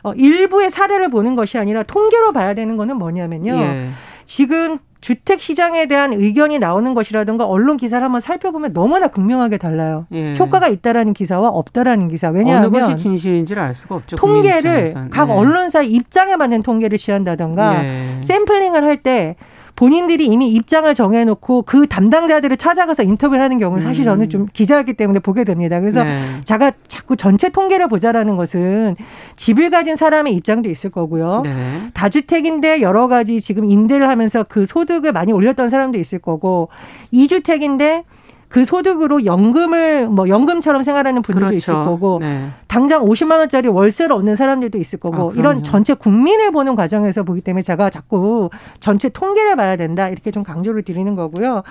어, 0.02 0.12
일부의 0.12 0.70
사례를 0.70 1.08
보는 1.08 1.34
것이 1.34 1.58
아니라 1.58 1.82
통계로 1.82 2.32
봐야 2.32 2.54
되는 2.54 2.76
거는 2.76 2.96
뭐냐면요. 2.98 3.52
예. 3.56 3.88
지금 4.24 4.78
주택 5.00 5.40
시장에 5.40 5.86
대한 5.86 6.12
의견이 6.12 6.58
나오는 6.58 6.94
것이라든가 6.94 7.46
언론 7.46 7.76
기사를 7.76 8.02
한번 8.04 8.20
살펴보면 8.20 8.72
너무나 8.72 9.08
극명하게 9.08 9.58
달라요. 9.58 10.06
예. 10.12 10.34
효과가 10.36 10.68
있다라는 10.68 11.12
기사와 11.12 11.48
없다라는 11.48 12.08
기사. 12.08 12.28
왜냐하면 12.28 12.74
어느 12.74 12.78
것이 12.78 12.96
진실인지를 12.96 13.62
알 13.62 13.74
수가 13.74 13.96
없죠. 13.96 14.16
통계를 14.16 14.94
각 15.10 15.28
예. 15.28 15.32
언론사 15.32 15.82
입장에 15.82 16.36
맞는 16.36 16.62
통계를 16.62 16.98
취한다던가 16.98 17.84
예. 17.84 18.20
샘플링을 18.22 18.84
할때 18.84 19.36
본인들이 19.76 20.24
이미 20.24 20.48
입장을 20.48 20.92
정해놓고 20.94 21.62
그 21.62 21.86
담당자들을 21.86 22.56
찾아가서 22.56 23.02
인터뷰를 23.02 23.42
하는 23.42 23.58
경우는 23.58 23.82
사실 23.82 24.04
저는 24.04 24.26
음. 24.26 24.28
좀 24.28 24.46
기자였기 24.52 24.94
때문에 24.94 25.20
보게 25.20 25.44
됩니다. 25.44 25.78
그래서 25.80 26.02
네. 26.02 26.40
제가 26.44 26.72
자꾸 26.88 27.14
전체 27.14 27.50
통계를 27.50 27.88
보자라는 27.88 28.36
것은 28.36 28.96
집을 29.36 29.70
가진 29.70 29.94
사람의 29.94 30.34
입장도 30.34 30.70
있을 30.70 30.90
거고요. 30.90 31.42
네. 31.44 31.90
다주택인데 31.92 32.80
여러 32.80 33.06
가지 33.06 33.40
지금 33.40 33.70
임대를 33.70 34.08
하면서 34.08 34.42
그 34.42 34.64
소득을 34.64 35.12
많이 35.12 35.32
올렸던 35.32 35.68
사람도 35.68 35.98
있을 35.98 36.18
거고 36.20 36.68
이주택인데 37.10 38.04
그 38.48 38.64
소득으로 38.64 39.24
연금을 39.24 40.08
뭐 40.08 40.28
연금처럼 40.28 40.82
생활하는 40.82 41.22
분들도 41.22 41.46
그렇죠. 41.48 41.56
있을 41.56 41.74
거고 41.74 42.18
네. 42.20 42.48
당장 42.68 43.04
50만 43.04 43.38
원짜리 43.38 43.68
월세를 43.68 44.12
얻는 44.12 44.36
사람들도 44.36 44.78
있을 44.78 45.00
거고 45.00 45.30
아, 45.30 45.32
이런 45.36 45.62
전체 45.62 45.94
국민을 45.94 46.52
보는 46.52 46.76
과정에서 46.76 47.22
보기 47.22 47.40
때문에 47.40 47.62
제가 47.62 47.90
자꾸 47.90 48.50
전체 48.80 49.08
통계를 49.08 49.56
봐야 49.56 49.76
된다 49.76 50.08
이렇게 50.08 50.30
좀 50.30 50.42
강조를 50.42 50.82
드리는 50.82 51.14
거고요. 51.14 51.62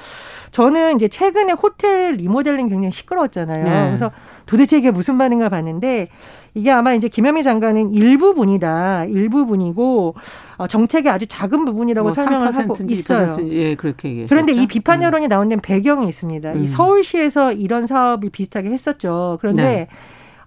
저는 0.52 0.96
이제 0.96 1.08
최근에 1.08 1.54
호텔 1.54 2.14
리모델링 2.14 2.68
굉장히 2.68 2.92
시끄러웠잖아요. 2.92 3.64
네. 3.64 3.86
그래서 3.88 4.12
도대체 4.46 4.78
이게 4.78 4.92
무슨 4.92 5.16
말인가 5.16 5.50
봤는데 5.50 6.10
이게 6.54 6.72
아마 6.72 6.94
이제 6.94 7.08
김현미 7.08 7.44
장관은 7.44 7.94
일부분이다. 7.94 9.06
일부분이고 9.06 10.16
어, 10.58 10.68
정책의 10.68 11.12
아주 11.12 11.28
작은 11.28 11.66
부분이라고 11.66 12.06
뭐 12.06 12.12
설명을 12.12 12.54
하고 12.54 12.78
있어요. 12.88 13.38
예, 13.50 13.76
그렇게 13.76 14.10
얘기했죠. 14.10 14.30
그런데 14.30 14.54
이 14.54 14.66
비판 14.68 15.00
음. 15.00 15.04
여론이 15.04 15.28
나온 15.28 15.50
데는 15.50 15.62
배경이 15.62 16.08
있습니다. 16.08 16.54
음. 16.54 16.64
이 16.64 16.68
서울시에서 16.68 17.52
이런 17.54 17.88
사업이 17.88 18.30
비슷하게 18.30 18.70
했었죠. 18.70 19.38
그런데 19.42 19.64
네. 19.64 19.88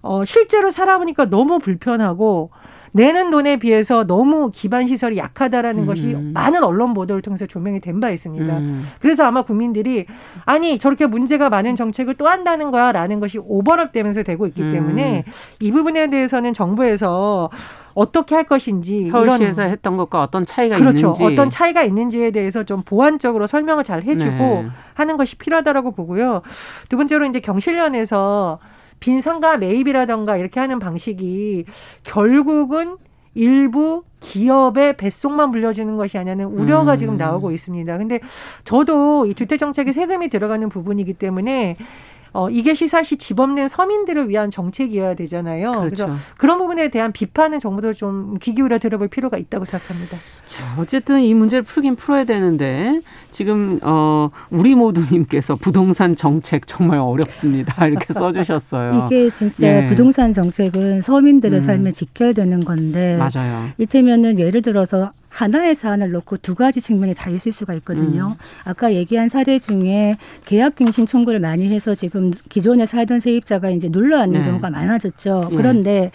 어, 0.01 0.25
실제로 0.25 0.71
살아보니까 0.71 1.29
너무 1.29 1.59
불편하고 1.59 2.51
내는 2.91 3.29
돈에 3.29 3.57
비해서 3.57 4.03
너무 4.05 4.51
기반 4.53 4.87
시설이 4.87 5.17
약하다라는 5.17 5.83
음. 5.83 5.87
것이 5.87 6.15
많은 6.15 6.63
언론 6.63 6.93
보도를 6.93 7.21
통해서 7.21 7.45
조명이 7.45 7.79
된 7.79 7.99
바 7.99 8.09
있습니다. 8.11 8.57
음. 8.57 8.87
그래서 9.01 9.25
아마 9.25 9.41
국민들이 9.41 10.05
아니 10.45 10.79
저렇게 10.79 11.05
문제가 11.05 11.49
많은 11.49 11.75
정책을 11.75 12.13
또 12.15 12.27
한다는 12.27 12.71
거야라는 12.71 13.19
것이 13.19 13.37
오버랩 13.39 13.91
되면서 13.91 14.23
되고 14.23 14.47
있기 14.47 14.61
음. 14.61 14.71
때문에 14.71 15.25
이 15.59 15.71
부분에 15.71 16.09
대해서는 16.09 16.53
정부에서 16.53 17.49
어떻게 17.93 18.35
할 18.35 18.45
것인지 18.45 19.07
서울시에서 19.07 19.63
이런, 19.63 19.71
했던 19.73 19.97
것과 19.97 20.23
어떤 20.23 20.45
차이가 20.45 20.77
그렇죠. 20.77 21.07
있는지 21.07 21.25
어떤 21.25 21.49
차이가 21.49 21.83
있는지에 21.83 22.31
대해서 22.31 22.63
좀 22.63 22.83
보완적으로 22.83 23.47
설명을 23.47 23.83
잘 23.83 24.03
해주고 24.03 24.37
네. 24.37 24.67
하는 24.93 25.17
것이 25.17 25.35
필요하다라고 25.37 25.91
보고요. 25.91 26.41
두 26.87 26.95
번째로 26.95 27.25
이제 27.25 27.41
경실련에서 27.41 28.59
빈상가 28.99 29.57
매입이라던가 29.57 30.37
이렇게 30.37 30.59
하는 30.59 30.79
방식이 30.79 31.65
결국은 32.03 32.97
일부 33.35 34.03
기업의 34.19 34.97
뱃속만 34.97 35.51
불려주는 35.51 35.95
것이 35.95 36.17
아니냐는 36.17 36.45
우려가 36.47 36.93
음. 36.93 36.97
지금 36.97 37.17
나오고 37.17 37.51
있습니다. 37.51 37.97
근데 37.97 38.19
저도 38.63 39.25
이 39.27 39.33
주택 39.33 39.59
정책에 39.59 39.91
세금이 39.91 40.29
들어가는 40.29 40.67
부분이기 40.67 41.13
때문에 41.13 41.77
어, 42.33 42.49
이게 42.49 42.73
시사시 42.73 43.17
집 43.17 43.39
없는 43.39 43.67
서민들을 43.67 44.29
위한 44.29 44.51
정책이어야 44.51 45.15
되잖아요. 45.15 45.71
그렇죠. 45.71 46.05
그래서 46.05 46.15
그런 46.37 46.57
부분에 46.57 46.89
대한 46.89 47.11
비판은 47.11 47.59
정부도 47.59 47.93
좀 47.93 48.37
귀 48.39 48.53
기울여 48.53 48.79
들어볼 48.79 49.07
필요가 49.07 49.37
있다고 49.37 49.65
생각합니다. 49.65 50.17
자, 50.45 50.63
어쨌든 50.79 51.19
이 51.21 51.33
문제를 51.33 51.63
풀긴 51.63 51.95
풀어야 51.95 52.23
되는데 52.23 53.01
지금 53.31 53.79
어 53.81 54.29
우리 54.49 54.75
모두님께서 54.75 55.55
부동산 55.55 56.15
정책 56.15 56.67
정말 56.67 56.99
어렵습니다 56.99 57.85
이렇게 57.87 58.13
써주셨어요. 58.13 59.05
이게 59.05 59.29
진짜 59.29 59.67
네. 59.67 59.87
부동산 59.87 60.33
정책은 60.33 61.01
서민들의 61.01 61.59
음. 61.59 61.61
삶에 61.61 61.91
직결되는 61.91 62.61
건데 62.61 63.17
맞아요. 63.17 63.67
이를테면은 63.77 64.39
예를 64.39 64.61
들어서 64.61 65.11
하나의 65.29 65.75
사안을 65.75 66.11
놓고 66.11 66.37
두 66.37 66.55
가지 66.55 66.81
측면이 66.81 67.13
다 67.15 67.29
있을 67.29 67.51
수가 67.51 67.73
있거든요. 67.75 68.35
음. 68.37 68.43
아까 68.65 68.93
얘기한 68.93 69.29
사례 69.29 69.59
중에 69.59 70.17
계약갱신 70.45 71.05
청구를 71.05 71.39
많이 71.39 71.67
해서 71.69 71.95
지금 71.95 72.31
기존에 72.49 72.85
살던 72.85 73.19
세입자가 73.19 73.69
이제 73.69 73.87
눌러앉는 73.89 74.41
네. 74.41 74.47
경우가 74.47 74.69
많아졌죠. 74.69 75.47
네. 75.51 75.55
그런데 75.55 76.11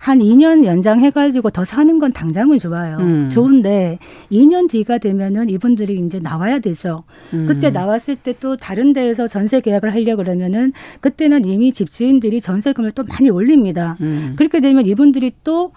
한 0.00 0.20
2년 0.20 0.64
연장해가지고 0.64 1.50
더 1.50 1.64
사는 1.64 1.98
건 1.98 2.12
당장은 2.12 2.58
좋아요. 2.60 2.98
음. 2.98 3.28
좋은데 3.28 3.98
2년 4.30 4.70
뒤가 4.70 4.98
되면은 4.98 5.50
이분들이 5.50 5.98
이제 5.98 6.20
나와야 6.20 6.60
되죠. 6.60 7.02
음. 7.32 7.46
그때 7.46 7.70
나왔을 7.70 8.14
때 8.16 8.34
또 8.40 8.56
다른 8.56 8.92
데에서 8.92 9.26
전세 9.26 9.60
계약을 9.60 9.92
하려 9.92 10.14
그러면은 10.14 10.72
그때는 11.00 11.44
이미 11.44 11.72
집주인들이 11.72 12.40
전세금을 12.40 12.92
또 12.92 13.02
많이 13.02 13.30
올립니다. 13.30 13.96
음. 14.00 14.34
그렇게 14.36 14.60
되면 14.60 14.86
이분들이 14.86 15.32
또 15.42 15.72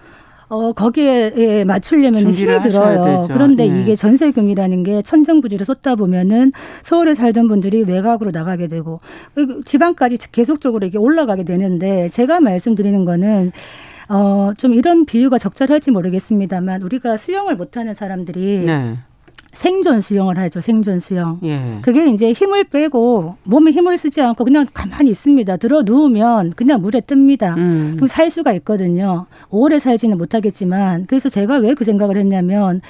어, 0.51 0.74
거기에 0.74 1.31
예, 1.38 1.63
맞추려면 1.63 2.24
힘이 2.29 2.36
들어요. 2.36 3.25
그런데 3.29 3.70
네. 3.70 3.81
이게 3.81 3.96
전세금이라는 3.96 4.84
게 4.84 5.01
천정부지를 5.01 5.65
쏟다 5.65 5.96
보면은 5.96 6.51
서울에 6.84 7.15
살던 7.15 7.48
분들이 7.48 7.84
외곽으로 7.84 8.31
나가게 8.31 8.67
되고 8.67 9.00
지방까지 9.65 10.17
계속적으로 10.34 10.86
이게 10.86 10.98
올라가게 10.98 11.46
되는데 11.46 12.10
제가 12.10 12.41
말씀드리는 12.41 13.05
거는 13.05 13.53
어, 14.10 14.51
좀 14.58 14.74
이런 14.74 15.05
비유가 15.05 15.38
적절할지 15.38 15.91
모르겠습니다만 15.91 16.81
우리가 16.81 17.15
수영을 17.15 17.55
못하는 17.55 17.93
사람들이 17.93 18.65
네. 18.65 18.98
생존 19.53 20.00
수영을 20.01 20.38
하죠. 20.38 20.62
생존 20.62 21.00
수영. 21.00 21.39
예. 21.43 21.79
그게 21.81 22.05
이제 22.08 22.31
힘을 22.31 22.63
빼고 22.65 23.36
몸에 23.43 23.72
힘을 23.72 23.98
쓰지 23.98 24.22
않고 24.22 24.46
그냥 24.46 24.65
가만히 24.74 25.10
있습니다. 25.10 25.58
들어 25.58 25.81
누우면 25.84 26.53
그냥 26.55 26.81
물에 26.81 27.01
뜹니다. 27.01 27.58
음. 27.58 27.93
그럼 27.96 28.08
살 28.08 28.29
수가 28.29 28.53
있거든요. 28.53 29.25
오래 29.50 29.77
살지는 29.79 30.17
못하겠지만 30.17 31.05
그래서 31.08 31.27
제가 31.29 31.58
왜 31.58 31.74
그 31.74 31.86
생각을 31.86 32.17
했냐면 32.17 32.81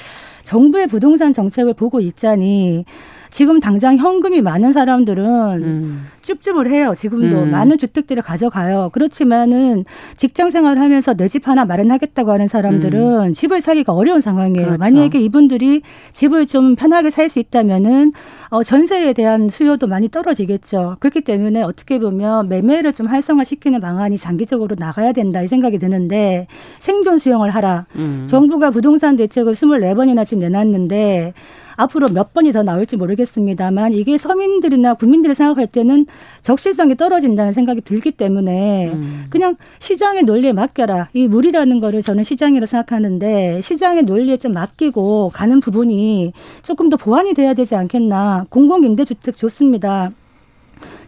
정부의 0.44 0.88
부동산 0.88 1.34
정책을 1.34 1.74
보고 1.76 2.00
있자니 2.00 2.84
지금 3.32 3.60
당장 3.60 3.98
현금이 3.98 4.42
많은 4.42 4.74
사람들은 4.74 5.26
음. 5.64 6.06
찝찝을 6.22 6.70
해요. 6.70 6.94
지금도 6.96 7.44
음. 7.44 7.52
많은 7.52 7.78
주택들을 7.80 8.22
가져가요. 8.22 8.90
그렇지만은 8.94 9.86
직장 10.18 10.52
생활을 10.52 10.82
하면서 10.82 11.14
내 11.16 11.28
집 11.32 11.48
하나 11.48 11.64
마련하겠다고 11.64 12.30
하는 12.30 12.50
사람들은 12.50 13.30
음. 13.30 13.34
집을 13.34 13.62
사기가 13.62 13.94
어려운 13.94 14.20
상황이에요. 14.20 14.66
그렇죠. 14.66 14.80
만약에 14.80 15.18
이분들이 15.20 15.82
집을 16.12 16.46
좀 16.46 16.76
편하게 16.76 17.10
살 17.10 17.30
수 17.30 17.40
있다면은 17.40 18.12
어, 18.50 18.62
전세에 18.64 19.14
대한 19.14 19.48
수요도 19.48 19.88
많이 19.88 20.10
떨어지겠죠. 20.10 20.98
그렇기 21.00 21.22
때문에 21.22 21.62
어떻게 21.64 21.98
보면 22.00 22.50
매매를 22.50 22.92
좀 22.92 23.08
활성화시키는 23.08 23.80
방안이 23.80 24.18
장기적으로 24.18 24.76
나가야 24.78 25.14
된다 25.14 25.42
이 25.42 25.48
생각이 25.48 25.80
드는데 25.80 26.48
생존 26.82 27.18
수용을 27.18 27.50
하라. 27.52 27.86
음. 27.96 28.26
정부가 28.28 28.72
부동산 28.72 29.16
대책을 29.16 29.56
스물네 29.56 29.96
번이나 29.96 30.26
지금 30.26 30.42
내놨는데 30.42 31.34
앞으로 31.82 32.10
몇 32.10 32.34
번이 32.34 32.52
더 32.52 32.64
나올지 32.64 32.96
모르겠습니다만 32.98 33.94
이게 33.94 34.18
서민들이나 34.18 34.94
국민들이 34.94 35.34
생각할 35.34 35.68
때는 35.68 36.06
적실성이 36.42 36.96
떨어진다는 36.96 37.54
생각이 37.54 37.82
들기 37.82 38.12
때문에 38.12 38.92
음. 38.92 39.26
그냥 39.30 39.56
시장의 39.80 40.24
논리에 40.24 40.54
맡겨라. 40.54 41.10
이 41.14 41.28
물이라는 41.28 41.80
거를 41.80 42.02
저는 42.02 42.24
시장이라고 42.24 42.66
생각하는데 42.66 43.62
시장의 43.62 44.04
논리에 44.04 44.38
좀 44.38 44.52
맡기고 44.52 45.32
가는 45.34 45.60
부분이 45.60 46.34
조금 46.62 46.90
더 46.90 46.98
보완이 46.98 47.34
돼야 47.34 47.54
되지 47.54 47.76
않겠나. 47.76 48.46
공공임대주택 48.50 49.38
좋습니다. 49.38 50.12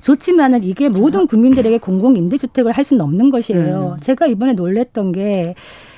좋지만은 0.01 0.63
이게 0.63 0.89
모든 0.89 1.27
국민들에게 1.27 1.77
공공임대주택을 1.77 2.73
할 2.73 2.83
수는 2.83 3.01
없는 3.05 3.29
것이에요. 3.29 3.95
음. 3.95 3.99
제가 4.01 4.27
이번에 4.27 4.53
놀랬던 4.53 5.13
게 5.13 5.55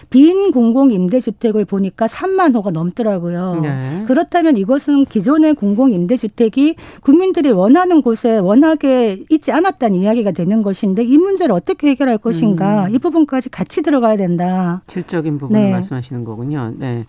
빈 0.09 0.51
공공 0.51 0.91
임대주택을 0.91 1.65
보니까 1.65 2.07
3만 2.07 2.55
호가 2.55 2.71
넘더라고요. 2.71 3.59
네. 3.62 4.03
그렇다면 4.07 4.57
이것은 4.57 5.05
기존의 5.05 5.55
공공 5.55 5.91
임대주택이 5.91 6.75
국민들이 7.01 7.51
원하는 7.51 8.01
곳에 8.01 8.38
원하게 8.38 9.24
있지 9.29 9.51
않았다는 9.51 9.97
이야기가 10.00 10.31
되는 10.31 10.62
것인데 10.62 11.03
이 11.03 11.17
문제를 11.17 11.53
어떻게 11.53 11.89
해결할 11.89 12.17
것인가 12.17 12.85
음. 12.85 12.95
이 12.95 13.00
부분까지 13.00 13.50
같이 13.50 13.81
들어가야 13.81 14.17
된다. 14.17 14.81
질적인 14.88 15.38
부분을 15.38 15.62
네. 15.62 15.71
말씀하시는 15.71 16.23
거군요. 16.23 16.73
네. 16.77 17.06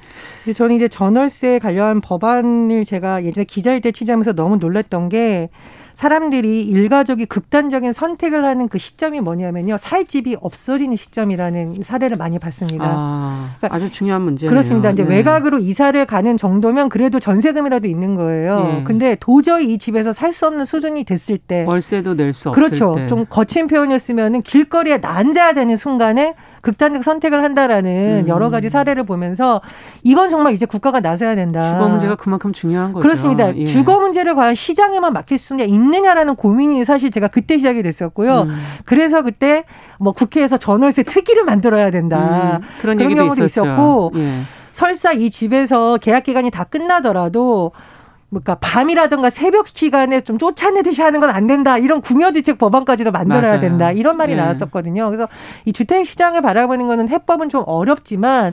저는 0.54 0.76
이제 0.76 0.88
전월세 0.88 1.58
관련 1.58 2.00
법안을 2.00 2.84
제가 2.84 3.24
예전에 3.24 3.44
기자일 3.44 3.80
때 3.80 3.92
취재하면서 3.92 4.32
너무 4.32 4.56
놀랐던 4.56 5.08
게 5.08 5.48
사람들이 5.96 6.60
일가족이 6.60 7.24
극단적인 7.24 7.92
선택을 7.92 8.44
하는 8.44 8.68
그 8.68 8.76
시점이 8.76 9.20
뭐냐면요. 9.22 9.78
살 9.78 10.04
집이 10.04 10.36
없어지는 10.42 10.94
시점이라는 10.94 11.76
사례를 11.82 12.18
많이 12.18 12.38
봤습니다. 12.38 12.84
아, 12.86 13.48
그러니까 13.56 13.74
아주 13.74 13.90
중요한 13.90 14.20
문제네요. 14.20 14.50
그렇습니다. 14.50 14.90
이제 14.90 15.04
네. 15.04 15.16
외곽으로 15.16 15.58
이사를 15.58 16.04
가는 16.04 16.36
정도면 16.36 16.90
그래도 16.90 17.18
전세금이라도 17.18 17.88
있는 17.88 18.14
거예요. 18.14 18.62
네. 18.62 18.84
근데 18.84 19.16
도저히 19.18 19.72
이 19.72 19.78
집에서 19.78 20.12
살 20.12 20.36
수 20.36 20.46
없는 20.46 20.66
수준이 20.66 21.04
됐을 21.04 21.38
때 21.38 21.64
월세도 21.66 22.12
낼 22.14 22.34
수 22.34 22.50
없을 22.50 22.62
그렇죠. 22.62 22.92
때. 22.94 23.06
좀 23.06 23.24
거친 23.26 23.66
표현이었으면은 23.66 24.42
길거리에 24.42 24.98
난자야 24.98 25.54
되는 25.54 25.76
순간에 25.76 26.34
극단적 26.60 27.04
선택을 27.04 27.42
한다라는 27.42 28.24
음. 28.24 28.28
여러 28.28 28.50
가지 28.50 28.68
사례를 28.68 29.04
보면서 29.04 29.62
이건 30.02 30.28
정말 30.28 30.52
이제 30.52 30.66
국가가 30.66 31.00
나서야 31.00 31.34
된다. 31.36 31.72
주거 31.72 31.88
문제가 31.88 32.16
그만큼 32.16 32.52
중요한 32.52 32.92
거죠. 32.92 33.02
그렇습니다. 33.02 33.56
예. 33.56 33.64
주거 33.64 33.98
문제를 33.98 34.34
과연 34.34 34.54
시장에만 34.54 35.14
맡길 35.14 35.38
수있 35.38 35.56
느냐라는 35.90 36.36
고민이 36.36 36.84
사실 36.84 37.10
제가 37.10 37.28
그때 37.28 37.58
시작이 37.58 37.82
됐었고요. 37.82 38.42
음. 38.42 38.56
그래서 38.84 39.22
그때 39.22 39.64
뭐 39.98 40.12
국회에서 40.12 40.56
전월세 40.56 41.02
특위를 41.02 41.44
만들어야 41.44 41.90
된다. 41.90 42.60
음. 42.62 42.66
그런, 42.80 42.96
그런 42.96 43.14
경우도 43.14 43.44
있었죠. 43.44 43.66
있었고 43.66 44.12
예. 44.16 44.40
설사 44.72 45.12
이 45.12 45.30
집에서 45.30 45.96
계약 45.96 46.24
기간이 46.24 46.50
다 46.50 46.64
끝나더라도 46.64 47.72
그러니까 48.30 48.56
밤이라든가 48.56 49.30
새벽 49.30 49.68
시간에 49.68 50.20
좀 50.20 50.38
쫓아내듯이 50.38 51.02
하는 51.02 51.20
건 51.20 51.26
안 51.30 51.46
된다. 51.46 51.76
이런 51.76 52.00
궁여지책 52.00 52.56
법안까지도 52.58 53.10
만들어야 53.12 53.42
맞아요. 53.42 53.60
된다. 53.60 53.92
이런 53.92 54.16
말이 54.16 54.34
네. 54.34 54.42
나왔었거든요. 54.42 55.06
그래서 55.06 55.28
이 55.64 55.72
주택 55.72 56.06
시장을 56.06 56.40
바라보는 56.40 56.86
거는 56.86 57.08
해법은 57.08 57.48
좀 57.48 57.62
어렵지만 57.66 58.52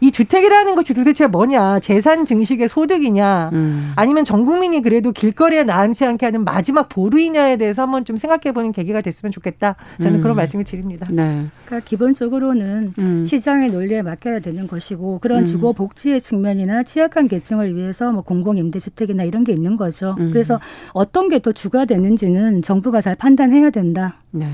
이 0.00 0.10
주택이라는 0.12 0.74
것이 0.74 0.94
도대체 0.94 1.26
뭐냐? 1.26 1.80
재산 1.80 2.24
증식의 2.24 2.68
소득이냐? 2.68 3.50
음. 3.52 3.92
아니면 3.96 4.24
전 4.24 4.44
국민이 4.44 4.82
그래도 4.82 5.12
길거리에 5.12 5.64
나앉지 5.64 6.04
않게 6.04 6.26
하는 6.26 6.44
마지막 6.44 6.88
보루이냐에 6.88 7.56
대해서 7.56 7.82
한번 7.82 8.04
좀 8.04 8.16
생각해 8.16 8.52
보는 8.52 8.72
계기가 8.72 9.00
됐으면 9.00 9.32
좋겠다. 9.32 9.76
저는 10.02 10.18
음. 10.18 10.22
그런 10.22 10.36
말씀을 10.36 10.64
드립니다. 10.64 11.06
네. 11.10 11.46
그러니까 11.64 11.84
기본적으로는 11.88 12.94
음. 12.98 13.24
시장의 13.24 13.70
논리에 13.70 14.02
맡겨야 14.02 14.40
되는 14.40 14.66
것이고 14.66 15.18
그런 15.20 15.40
음. 15.40 15.44
주거 15.46 15.72
복지의 15.72 16.20
측면이나 16.20 16.82
취약한 16.82 17.28
계층을 17.28 17.74
위해서 17.74 18.12
뭐 18.12 18.22
공공 18.22 18.58
임대 18.58 18.78
주택 18.78 19.10
정 19.10 19.19
책이나 19.20 19.24
이런 19.24 19.44
게 19.44 19.52
있는 19.52 19.76
거죠. 19.76 20.16
음. 20.18 20.30
그래서 20.32 20.58
어떤 20.92 21.28
게 21.28 21.40
더 21.40 21.52
주가 21.52 21.86
되는지는 21.86 22.60
정부가 22.60 23.00
잘 23.00 23.14
판단해야 23.14 23.70
된다. 23.70 24.16
네. 24.30 24.46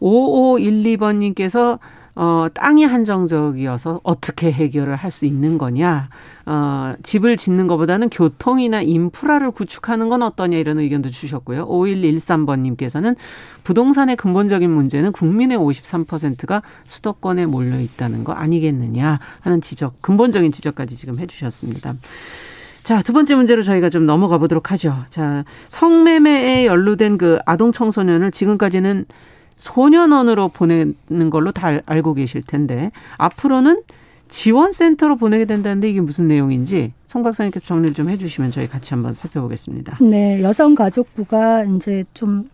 5512번님께서 0.00 1.78
어, 2.14 2.48
땅이 2.52 2.84
한정적이어서 2.84 4.00
어떻게 4.02 4.52
해결을 4.52 4.96
할 4.96 5.10
수 5.10 5.24
있는 5.24 5.56
거냐. 5.56 6.10
어, 6.44 6.92
집을 7.02 7.38
짓는 7.38 7.66
것보다는 7.68 8.10
교통이나 8.10 8.82
인프라를 8.82 9.50
구축하는 9.50 10.10
건 10.10 10.22
어떠냐 10.22 10.58
이런 10.58 10.78
의견도 10.78 11.08
주셨고요. 11.08 11.66
5113번님께서는 11.66 13.16
부동산의 13.64 14.16
근본적인 14.16 14.70
문제는 14.70 15.12
국민의 15.12 15.56
53%가 15.56 16.62
수도권에 16.86 17.46
몰려 17.46 17.80
있다는 17.80 18.24
거 18.24 18.32
아니겠느냐 18.34 19.20
하는 19.40 19.60
지적, 19.62 20.02
근본적인 20.02 20.52
지적까지 20.52 20.96
지금 20.96 21.18
해주셨습니다. 21.18 21.94
자, 22.90 23.02
두 23.02 23.12
번째 23.12 23.36
문제로 23.36 23.62
저희가 23.62 23.88
좀 23.88 24.04
넘어가 24.04 24.36
보도록 24.38 24.72
하죠. 24.72 25.04
자, 25.10 25.44
성매매에 25.68 26.66
연루된 26.66 27.18
그 27.18 27.38
아동 27.46 27.70
청소년을 27.70 28.32
지금까지는 28.32 29.04
소년원으로 29.56 30.48
보내는 30.48 31.30
걸로 31.30 31.52
다 31.52 31.78
알고 31.86 32.14
계실 32.14 32.42
텐데 32.42 32.90
앞으로는 33.16 33.84
지원센터로 34.26 35.14
보내게 35.14 35.44
된다는데 35.44 35.88
이게 35.88 36.00
무슨 36.00 36.26
내용인지 36.26 36.92
송 37.06 37.22
박사님께서 37.22 37.64
정리를 37.64 37.94
좀 37.94 38.08
해주시면 38.08 38.50
저희 38.50 38.66
같이 38.66 38.92
한번 38.92 39.14
살펴보겠습니다. 39.14 39.98
네, 40.00 40.42
여성가족부가 40.42 41.66
이제 41.66 42.02
좀 42.12 42.50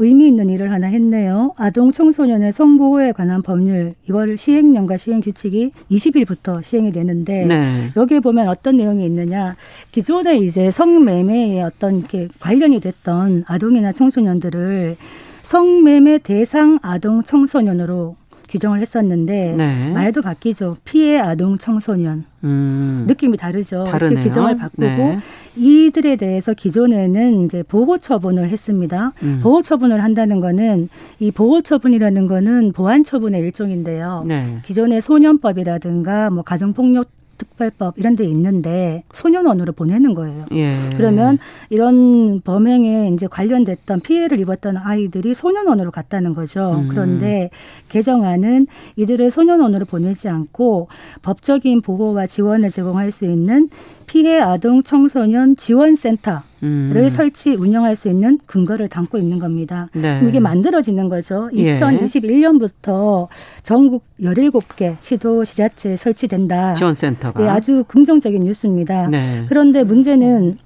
의미 0.00 0.28
있는 0.28 0.48
일을 0.48 0.72
하나 0.72 0.86
했네요. 0.86 1.52
아동 1.56 1.92
청소년의 1.92 2.52
성보호에 2.52 3.12
관한 3.12 3.42
법률 3.42 3.94
이거를 4.08 4.38
시행령과 4.38 4.96
시행 4.96 5.20
규칙이 5.20 5.72
20일부터 5.90 6.62
시행이 6.62 6.90
되는데 6.90 7.44
네. 7.44 7.90
여기에 7.94 8.20
보면 8.20 8.48
어떤 8.48 8.78
내용이 8.78 9.04
있느냐 9.04 9.56
기존에 9.92 10.38
이제 10.38 10.70
성매매에 10.70 11.60
어떤 11.62 11.98
이렇게 11.98 12.28
관련이 12.40 12.80
됐던 12.80 13.44
아동이나 13.46 13.92
청소년들을 13.92 14.96
성매매 15.42 16.18
대상 16.18 16.78
아동 16.80 17.22
청소년으로 17.22 18.16
규정을 18.50 18.80
했었는데 18.80 19.54
네. 19.56 19.92
말도 19.92 20.22
바뀌죠. 20.22 20.76
피해 20.84 21.18
아동 21.18 21.56
청소년 21.56 22.24
음. 22.42 23.04
느낌이 23.06 23.36
다르죠. 23.36 23.84
다르네요. 23.84 24.20
규정을 24.20 24.56
바꾸고 24.56 24.84
네. 24.84 25.18
이들에 25.56 26.16
대해서 26.16 26.52
기존에는 26.52 27.44
이제 27.44 27.62
보호 27.62 27.98
처분을 27.98 28.50
했습니다. 28.50 29.12
음. 29.22 29.40
보호 29.42 29.62
처분을 29.62 30.02
한다는 30.02 30.40
거는 30.40 30.88
이 31.20 31.30
보호 31.30 31.62
처분이라는 31.62 32.26
거는 32.26 32.72
보안 32.72 33.04
처분의 33.04 33.40
일종인데요. 33.40 34.24
네. 34.26 34.58
기존의 34.64 35.00
소년법이라든가 35.00 36.30
뭐 36.30 36.42
가정 36.42 36.72
폭력 36.72 37.08
특별법 37.40 37.98
이런 37.98 38.16
데 38.16 38.24
있는데 38.24 39.02
소년원으로 39.14 39.72
보내는 39.72 40.14
거예요. 40.14 40.44
예. 40.52 40.76
그러면 40.96 41.38
이런 41.70 42.40
범행에 42.42 43.08
이제 43.08 43.26
관련됐던 43.26 44.00
피해를 44.00 44.38
입었던 44.40 44.76
아이들이 44.76 45.32
소년원으로 45.32 45.90
갔다는 45.90 46.34
거죠. 46.34 46.82
음. 46.82 46.88
그런데 46.88 47.48
개정안은 47.88 48.66
이들을 48.96 49.30
소년원으로 49.30 49.86
보내지 49.86 50.28
않고 50.28 50.88
법적인 51.22 51.80
보호와 51.80 52.26
지원을 52.26 52.68
제공할 52.68 53.10
수 53.10 53.24
있는 53.24 53.70
피해 54.06 54.38
아동 54.40 54.82
청소년 54.82 55.56
지원센터 55.56 56.42
를 56.62 56.96
음. 57.04 57.08
설치 57.08 57.54
운영할 57.54 57.96
수 57.96 58.08
있는 58.08 58.38
근거를 58.44 58.88
담고 58.88 59.16
있는 59.16 59.38
겁니다. 59.38 59.88
네. 59.94 60.20
이게 60.28 60.40
만들어지는 60.40 61.08
거죠. 61.08 61.48
2021년부터 61.54 63.28
예. 63.30 63.62
전국 63.62 64.04
17개 64.20 64.96
시도 65.00 65.44
지자체 65.44 65.96
설치된다. 65.96 66.74
지원센터가. 66.74 67.42
예, 67.42 67.48
아주 67.48 67.84
긍정적인 67.88 68.42
뉴스입니다. 68.42 69.08
네. 69.08 69.46
그런데 69.48 69.84
문제는 69.84 70.58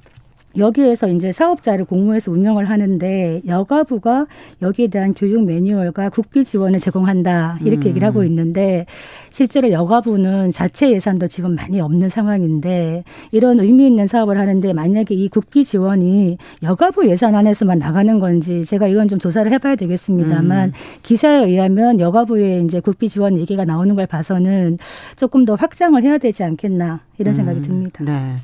여기에서 0.56 1.08
이제 1.08 1.32
사업자를 1.32 1.84
공모해서 1.84 2.30
운영을 2.30 2.66
하는데 2.66 3.42
여가부가 3.46 4.26
여기에 4.62 4.88
대한 4.88 5.12
교육 5.14 5.44
매뉴얼과 5.44 6.10
국비 6.10 6.44
지원을 6.44 6.78
제공한다 6.80 7.58
이렇게 7.62 7.86
음. 7.86 7.90
얘기를 7.90 8.06
하고 8.06 8.24
있는데 8.24 8.86
실제로 9.30 9.70
여가부는 9.70 10.52
자체 10.52 10.90
예산도 10.90 11.28
지금 11.28 11.54
많이 11.54 11.80
없는 11.80 12.08
상황인데 12.08 13.04
이런 13.32 13.60
의미 13.60 13.86
있는 13.86 14.06
사업을 14.06 14.38
하는데 14.38 14.72
만약에 14.72 15.14
이 15.14 15.28
국비 15.28 15.64
지원이 15.64 16.38
여가부 16.62 17.08
예산 17.08 17.34
안에서만 17.34 17.78
나가는 17.78 18.18
건지 18.20 18.64
제가 18.64 18.86
이건 18.86 19.08
좀 19.08 19.18
조사를 19.18 19.50
해봐야 19.52 19.76
되겠습니다만 19.76 20.68
음. 20.68 20.72
기사에 21.02 21.44
의하면 21.44 22.00
여가부에 22.00 22.60
이제 22.60 22.80
국비 22.80 23.08
지원 23.08 23.38
얘기가 23.38 23.64
나오는 23.64 23.94
걸 23.94 24.06
봐서는 24.06 24.78
조금 25.16 25.44
더 25.44 25.54
확장을 25.54 26.00
해야 26.02 26.18
되지 26.18 26.44
않겠나 26.44 27.00
이런 27.18 27.34
생각이 27.34 27.58
음. 27.58 27.62
듭니다. 27.62 28.04
네. 28.04 28.36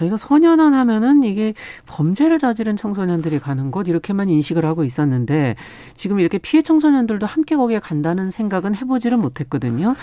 저희가 0.00 0.16
소년원 0.16 0.74
하면은 0.74 1.22
이게 1.22 1.52
범죄를 1.86 2.38
저지른 2.38 2.76
청소년들이 2.76 3.38
가는 3.38 3.70
곳 3.70 3.88
이렇게만 3.88 4.28
인식을 4.28 4.64
하고 4.64 4.84
있었는데 4.84 5.56
지금 5.94 6.20
이렇게 6.20 6.38
피해 6.38 6.62
청소년들도 6.62 7.26
함께 7.26 7.56
거기에 7.56 7.80
간다는 7.80 8.30
생각은 8.30 8.74
해보지를 8.76 9.18
못했거든요. 9.18 9.94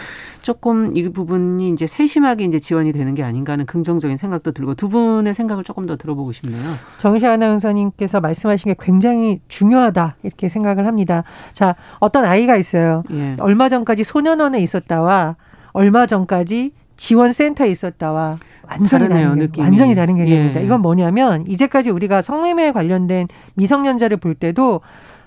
조금 0.42 0.96
이 0.96 1.10
부분이 1.10 1.70
이제 1.72 1.88
세심하게 1.88 2.46
이제 2.46 2.60
지원이 2.60 2.92
되는 2.92 3.16
게 3.16 3.24
아닌가 3.24 3.54
하는 3.54 3.66
긍정적인 3.66 4.18
생각도 4.18 4.52
들고 4.52 4.76
두 4.76 4.90
분의 4.90 5.34
생각을 5.34 5.64
조금 5.64 5.86
더 5.86 5.98
들어보고 5.98 6.32
싶네요. 6.32 6.64
정시 6.98 7.26
아나운서님께서 7.26 8.22
말씀하신 8.22 8.74
게 8.74 8.76
굉장히 8.80 9.42
중요하다 9.48 10.18
이렇게 10.24 10.50
생각을 10.50 10.86
합니다. 10.86 11.24
자, 11.54 11.76
어떤 12.00 12.26
아이가 12.26 12.56
있어요. 12.58 13.04
예. 13.12 13.36
얼마 13.40 13.70
전까지 13.70 14.04
소년원에 14.04 14.60
있었다와 14.60 15.36
얼마 15.72 16.06
전까지 16.06 16.72
지원센터에 16.98 17.70
있었다와 17.70 18.38
완전히 18.68 18.90
다르네요, 18.90 19.28
다른 19.30 19.40
느낌이. 19.40 19.64
완전히 19.66 19.96
다른 19.96 20.16
개념입니다. 20.18 20.62
예. 20.62 20.66
이건 20.66 20.82
뭐냐면 20.82 21.46
이제까지 21.48 21.90
우리가 21.90 22.22
성매매 22.22 22.72
관련된 22.72 23.28
미성년자를 23.54 24.18
볼 24.18 24.36
때도 24.36 24.82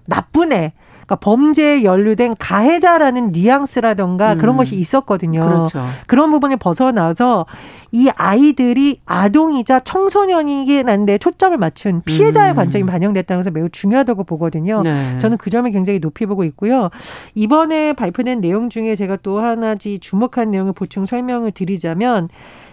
나쁜 0.05 0.53
애 0.53 0.73
그러니까 1.11 1.17
범죄에 1.17 1.83
연루된 1.83 2.37
가해자라는 2.39 3.33
뉘앙스라던가 3.33 4.35
음. 4.35 4.39
그런 4.39 4.57
것이 4.57 4.77
있었거든요. 4.77 5.41
그렇죠. 5.41 5.85
그런 6.07 6.31
부분을 6.31 6.57
벗어나서 6.57 7.47
이 7.91 8.09
아이들이 8.15 9.01
아동이자 9.05 9.81
청소년이긴 9.81 10.89
한데 10.89 11.19
초점을 11.19 11.59
맞춘 11.59 12.03
피해자의 12.03 12.53
음. 12.53 12.57
관점이 12.57 12.85
반영됐다는 12.85 13.41
것은 13.41 13.53
매우 13.53 13.69
중요하다고 13.69 14.23
보거든요. 14.23 14.83
네. 14.83 15.19
저는 15.19 15.37
그 15.37 15.51
점을 15.51 15.69
굉장히 15.73 15.99
높이 15.99 16.27
보고 16.27 16.45
있고요. 16.45 16.91
이번에 17.35 17.93
발표된 17.93 18.41
내용 18.41 18.71
중에 18.71 18.95
제가 18.95 19.17
또 19.17 19.41
하나지 19.41 19.99
주목한 19.99 20.53
내용을 20.53 20.73
보충 20.75 21.07
설명을 21.07 21.51
드리자면 21.51 22.29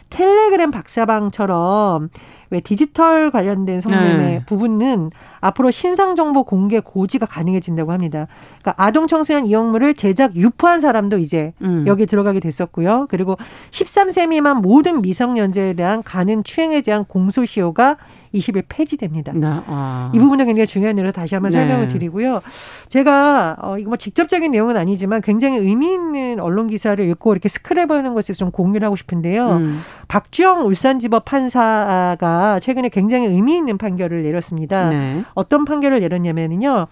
텔레그램 0.10 0.72
박사방처럼 0.72 2.10
왜 2.50 2.60
디지털 2.60 3.30
관련된 3.32 3.82
성매매 3.82 4.18
네. 4.18 4.44
부분은 4.46 5.12
앞으로 5.42 5.72
신상 5.72 6.16
정보 6.16 6.44
공개 6.44 6.80
고지가 6.80 7.26
가능해진다고 7.26 7.92
합니다. 7.92 8.28
그러니까 8.62 8.74
아동 8.84 9.08
청소년 9.08 9.46
이용물을 9.46 9.94
제작 9.96 10.36
유포한 10.36 10.80
사람도 10.80 11.18
이제 11.18 11.54
음. 11.62 11.84
여기 11.88 12.06
들어가게 12.06 12.40
됐었고요. 12.40 13.08
그리고 13.10 13.38
13세 13.72 14.30
미만 14.30 14.62
모든 14.62 15.02
미성년자에 15.02 15.74
대한 15.74 16.04
가능 16.04 16.44
추행에 16.44 16.82
대한 16.82 17.04
공소시효가 17.06 17.98
20일 18.38 18.66
폐지됩니다. 18.70 19.32
네. 19.34 19.48
아. 19.48 20.12
이 20.14 20.20
부분도 20.20 20.46
굉장히 20.46 20.68
중요한 20.68 20.98
일로 20.98 21.12
다시 21.12 21.36
한번 21.36 21.52
네. 21.52 21.60
설명을 21.60 21.88
드리고요. 21.88 22.42
제가 22.90 23.58
어 23.62 23.78
이거 23.78 23.90
뭐 23.90 23.98
직접적인 23.98 24.52
내용은 24.52 24.78
아니지만 24.78 25.22
굉장히 25.22 25.58
의미 25.58 25.94
있는 25.94 26.40
언론 26.40 26.68
기사를 26.68 27.04
읽고 27.04 27.34
이렇게 27.34 27.50
스크랩하는 27.50 28.14
것에 28.14 28.34
좀 28.34 28.52
공유를 28.52 28.86
하고 28.86 28.96
싶은데요. 28.96 29.50
음. 29.58 29.82
박주영 30.08 30.66
울산지법 30.66 31.26
판사가 31.26 32.60
최근에 32.60 32.90
굉장히 32.90 33.28
의미 33.28 33.56
있는 33.56 33.78
판결을 33.78 34.24
내렸습니다. 34.24 34.90
네. 34.90 35.24
어떤 35.34 35.66
판결을 35.66 36.00
내렸냐면요. 36.00 36.88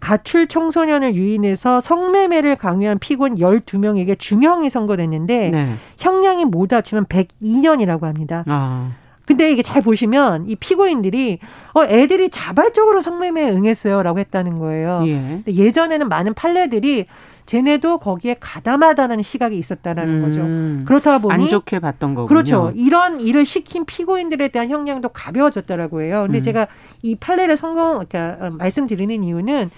가출 0.00 0.46
청소년을 0.46 1.14
유인해서 1.14 1.80
성매매를 1.80 2.56
강요한 2.56 2.98
피고인 2.98 3.36
12명에게 3.36 4.18
중형이 4.18 4.70
선고됐는데 4.70 5.50
네. 5.50 5.74
형량이 5.98 6.44
모두 6.44 6.76
합치면 6.76 7.06
102년이라고 7.06 8.02
합니다. 8.02 8.44
아. 8.48 8.92
근데 9.28 9.52
이게 9.52 9.60
잘 9.60 9.82
보시면 9.82 10.48
이 10.48 10.56
피고인들이 10.56 11.38
어 11.74 11.84
애들이 11.84 12.30
자발적으로 12.30 13.02
성매매에 13.02 13.50
응했어요라고 13.50 14.20
했다는 14.20 14.58
거예요. 14.58 15.02
예. 15.04 15.42
예전에는 15.46 16.08
많은 16.08 16.32
판례들이 16.32 17.04
쟤네도 17.44 17.98
거기에 17.98 18.36
가담하다는 18.40 19.22
시각이 19.22 19.58
있었다라는 19.58 20.14
음, 20.14 20.22
거죠. 20.22 20.86
그렇다 20.86 21.18
보니 21.18 21.34
안 21.34 21.48
좋게 21.50 21.78
봤던 21.78 22.14
거군요. 22.14 22.26
그렇죠. 22.26 22.72
이런 22.74 23.20
일을 23.20 23.44
시킨 23.44 23.84
피고인들에 23.84 24.48
대한 24.48 24.70
형량도 24.70 25.10
가벼워졌다라고 25.10 26.00
해요. 26.00 26.22
근데 26.24 26.38
음. 26.38 26.42
제가 26.42 26.66
이 27.02 27.14
판례를 27.16 27.58
성공 27.58 28.02
그러니까 28.06 28.46
어, 28.46 28.50
말씀드리는 28.50 29.22
이유는 29.22 29.70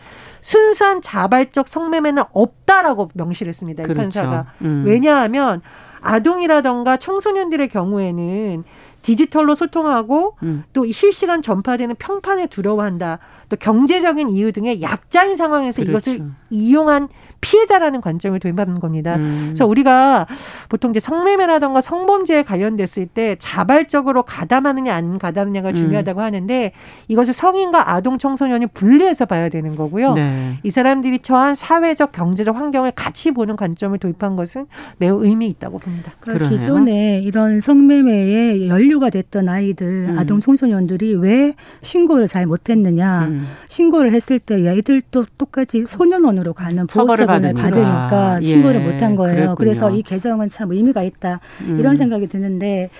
순수한 0.43 1.03
자발적 1.03 1.67
성매매는 1.67 2.23
없다라고 2.33 3.11
명시를 3.15 3.51
했습니다. 3.51 3.83
이 3.83 3.87
그렇죠. 3.87 4.01
판사가. 4.01 4.47
음. 4.63 4.85
왜냐하면 4.87 5.61
아동이라던가 6.01 6.97
청소년들의 6.97 7.69
경우에는 7.69 8.65
디지털로 9.03 9.55
소통하고 9.55 10.37
음. 10.43 10.65
또 10.73 10.91
실시간 10.91 11.43
전파되는 11.43 11.97
평판에 11.97 12.47
두려워한다. 12.47 13.19
또 13.49 13.57
경제적인 13.57 14.31
이유 14.31 14.53
등의 14.53 14.83
약자인 14.83 15.37
상황에서 15.37 15.83
그렇죠. 15.83 16.11
이것을 16.11 16.31
이용한 16.51 17.09
피해자라는 17.41 18.01
관점을 18.01 18.39
도입하는 18.39 18.81
겁니다. 18.81 19.17
음. 19.17 19.47
그래서 19.49 19.67
우리가 19.67 20.27
보통 20.69 20.91
이제 20.91 21.01
성매매라던가 21.01 21.81
성범죄에 21.81 22.43
관련됐을 22.43 23.07
때 23.07 23.37
자발적으로 23.39 24.23
가담하느냐 24.23 24.95
안 24.95 25.19
가담하느냐가 25.19 25.71
음. 25.71 25.75
중요하다고 25.75 26.21
음. 26.21 26.25
하는데 26.25 26.73
이것을 27.09 27.33
성인과 27.33 27.93
아동 27.93 28.19
청소년이 28.19 28.67
분리해서 28.69 29.27
봐야 29.27 29.49
되는 29.49 29.75
거고요. 29.77 30.15
네. 30.15 30.59
이 30.63 30.71
사람들이 30.71 31.21
처한 31.21 31.55
사회적 31.55 32.13
경제적 32.13 32.57
환경을 32.57 32.93
같이 32.93 33.31
보는 33.31 33.57
관점을 33.57 33.99
도입한 33.99 34.37
것은 34.37 34.67
매우 34.99 35.25
의미 35.25 35.49
있다고 35.49 35.79
봅니다. 35.79 36.13
그러니까 36.21 36.49
기존에 36.49 37.21
이런 37.21 37.61
성매매에 37.61 38.69
연루가 38.69 39.11
됐던 39.11 39.49
아이들, 39.49 39.87
음. 40.11 40.19
아동 40.19 40.41
청소년들이 40.41 41.17
왜 41.17 41.55
신고를 41.83 42.27
잘 42.27 42.47
못했느냐? 42.47 43.27
음. 43.29 43.47
신고를 43.69 44.13
했을 44.13 44.39
때 44.39 44.65
얘들도 44.65 45.25
똑같이 45.39 45.85
소년원으로 45.87 46.53
가는 46.53 46.87
보호처 46.87 47.30
처분을 47.39 47.55
받으니까 47.55 48.33
아, 48.37 48.41
신고를 48.41 48.81
예, 48.81 48.85
못한 48.85 49.17
거예요. 49.17 49.35
그랬군요. 49.35 49.55
그래서 49.57 49.91
이 49.91 50.03
개정은 50.03 50.49
참 50.49 50.73
의미가 50.73 51.03
있다 51.03 51.41
이런 51.79 51.95
음. 51.95 51.97
생각이 51.97 52.27
드는데 52.27 52.91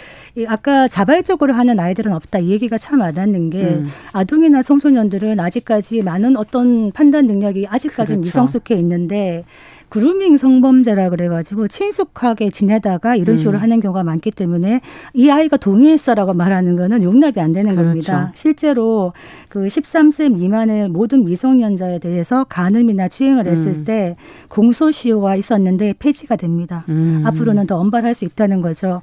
아까 0.49 0.89
자발적으로 0.89 1.53
하는 1.55 1.79
아이들은 1.81 2.13
없다 2.13 2.39
이 2.39 2.51
얘기가 2.51 2.79
참 2.79 3.01
와닿는 3.01 3.51
게 3.51 3.63
음. 3.63 3.89
아동이나 4.13 4.63
청소년들은 4.63 5.41
아직까지 5.41 6.03
많은 6.03 6.37
어떤 6.37 6.93
판단 6.93 7.27
능력이 7.27 7.67
아직까지는 7.69 8.21
그렇죠. 8.21 8.29
미성숙해 8.29 8.75
있는데 8.77 9.45
그루밍 9.91 10.39
성범죄라 10.39 11.11
그래가지고 11.11 11.69
친숙하게 11.69 12.51
지내다가 12.51 13.17
이런 13.17 13.37
식으로 13.37 13.59
음. 13.59 13.63
하는 13.63 13.81
경우가 13.81 14.05
많기 14.05 14.31
때문에 14.31 14.81
이 15.13 15.31
아이가 15.31 15.57
동의했어라고 15.57 16.33
말하는 16.33 16.77
거는 16.77 17.03
용납이 17.03 17.35
안 17.39 17.53
되는 17.53 17.75
그렇죠. 17.75 17.89
겁니다. 17.89 18.33
실제로 18.35 19.13
그 19.49 19.67
13세 19.67 20.33
미만의 20.33 20.89
모든 20.89 21.25
미성년자에 21.25 21.99
대해서 21.99 22.45
간음이나 22.45 23.09
추행을 23.09 23.47
했을 23.47 23.79
음. 23.79 23.85
때 23.85 24.17
공소시효가 24.49 25.35
있었는데 25.37 25.95
폐지가 25.99 26.37
됩니다. 26.37 26.85
음. 26.89 27.23
앞으로는 27.27 27.67
더 27.67 27.77
엄발할 27.79 28.15
수 28.15 28.25
있다는 28.25 28.61
거죠. 28.61 29.03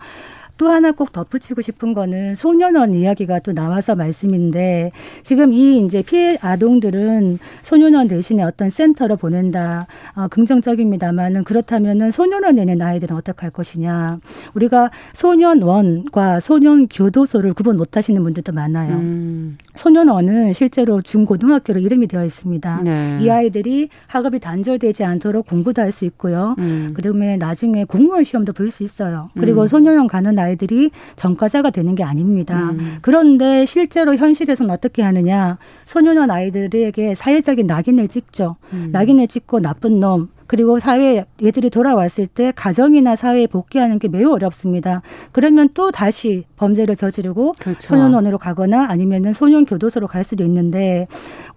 또 0.58 0.70
하나 0.70 0.91
꼭 0.91 1.12
덧붙이고 1.12 1.62
싶은 1.62 1.93
거는 1.93 2.36
소년원 2.36 2.93
이야기가 2.93 3.39
또 3.39 3.54
나와서 3.54 3.96
말씀인데 3.96 4.91
지금 5.24 5.54
이 5.54 5.80
이제 5.80 6.02
피해 6.02 6.38
아동들은 6.41 7.39
소년원 7.62 8.08
대신에 8.08 8.43
어떤 8.43 8.70
센터로 8.70 9.17
보낸다. 9.17 9.88
어, 10.15 10.28
긍정적입니다만은 10.30 11.43
그렇다면은 11.43 12.12
소년원에 12.12 12.62
있는 12.62 12.82
아이들은 12.82 13.15
어떻게 13.15 13.41
할 13.41 13.52
것이냐. 13.52 14.20
우리가 14.56 14.89
소년원과 15.13 16.39
소년 16.39 16.88
교도소를 16.88 17.54
구분 17.54 17.78
못 17.78 17.96
하시는 17.96 18.22
분들도 18.24 18.52
많아요. 18.52 18.96
음. 18.96 19.58
소년원은 19.76 20.54
실제로 20.54 21.02
중고등학교로 21.02 21.80
이름이 21.80 22.08
되어 22.08 22.26
있습니다. 22.26 22.82
네. 22.84 23.17
이 23.22 23.30
아이들이 23.30 23.89
학업이 24.08 24.39
단절되지 24.39 25.04
않도록 25.04 25.46
공부도 25.48 25.82
할 25.82 25.88
수 25.91 26.04
있고요. 26.06 26.54
음. 26.60 26.91
그다음에 26.93 27.38
나중에 27.38 27.86
공무원 27.86 28.24
시험도 28.24 28.54
볼 28.54 28.67
수 28.72 28.84
있어요. 28.84 29.30
그리고 29.39 29.62
음. 29.62 29.67
소년원 29.67 30.08
가는 30.08 30.38
아이 30.38 30.46
들이 30.55 30.91
전과자가 31.15 31.69
되는 31.69 31.95
게 31.95 32.03
아닙니다. 32.03 32.71
음. 32.71 32.97
그런데 33.01 33.65
실제로 33.65 34.15
현실에서는 34.15 34.71
어떻게 34.73 35.01
하느냐? 35.01 35.57
소년원 35.86 36.31
아이들에게 36.31 37.15
사회적인 37.15 37.67
낙인을 37.67 38.07
찍죠. 38.07 38.55
음. 38.73 38.89
낙인을 38.91 39.27
찍고 39.27 39.62
나쁜 39.62 39.99
놈, 39.99 40.29
그리고 40.47 40.79
사회 40.79 41.25
얘들이 41.43 41.69
돌아왔을 41.69 42.25
때 42.25 42.51
가정이나 42.55 43.15
사회에 43.15 43.47
복귀하는 43.47 43.99
게 43.99 44.07
매우 44.07 44.31
어렵습니다. 44.31 45.01
그러면 45.33 45.69
또 45.73 45.91
다시 45.91 46.45
범죄를 46.55 46.95
저지르고 46.95 47.53
그렇죠. 47.60 47.81
소년원으로 47.81 48.38
가거나 48.38 48.86
아니면은 48.89 49.33
소년 49.33 49.65
교도소로 49.65 50.07
갈 50.07 50.23
수도 50.23 50.43
있는데 50.45 51.07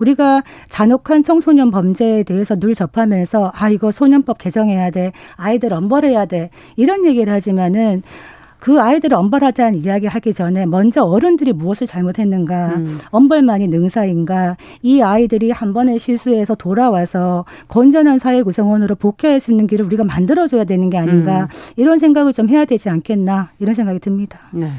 우리가 0.01 0.43
잔혹한 0.69 1.23
청소년 1.23 1.71
범죄에 1.71 2.25
대해서 2.25 2.59
늘 2.59 2.75
접하면서 2.75 3.53
아 3.55 3.71
이거 3.71 3.93
소년법 3.93 4.39
개정해야 4.39 4.91
돼 4.91 5.13
아이들 5.37 5.73
엄벌해야 5.73 6.27
돼 6.27 6.51
이런 6.77 7.07
얘기를 7.07 7.33
하지만은 7.33 8.03
그 8.61 8.81
아이들을 8.81 9.17
엄벌하자는 9.17 9.81
이야기 9.81 10.07
하기 10.07 10.33
전에 10.33 10.67
먼저 10.67 11.03
어른들이 11.03 11.53
무엇을 11.53 11.87
잘못했는가, 11.87 12.75
음. 12.77 12.99
엄벌만이 13.11 13.69
능사인가, 13.69 14.57
이 14.83 15.03
아이들이 15.03 15.51
한 15.51 15.73
번의 15.73 15.99
실수해서 15.99 16.55
돌아와서 16.55 17.45
건전한 17.69 18.19
사회 18.19 18.43
구성원으로 18.43 18.95
복귀할 18.95 19.41
수 19.41 19.51
있는 19.51 19.67
길을 19.67 19.87
우리가 19.87 20.05
만들어줘야 20.05 20.65
되는 20.65 20.91
게 20.91 20.99
아닌가, 20.99 21.43
음. 21.43 21.47
이런 21.77 21.99
생각을 21.99 22.33
좀 22.33 22.49
해야 22.49 22.65
되지 22.65 22.91
않겠나, 22.91 23.51
이런 23.59 23.75
생각이 23.75 23.99
듭니다. 23.99 24.39
네. 24.53 24.71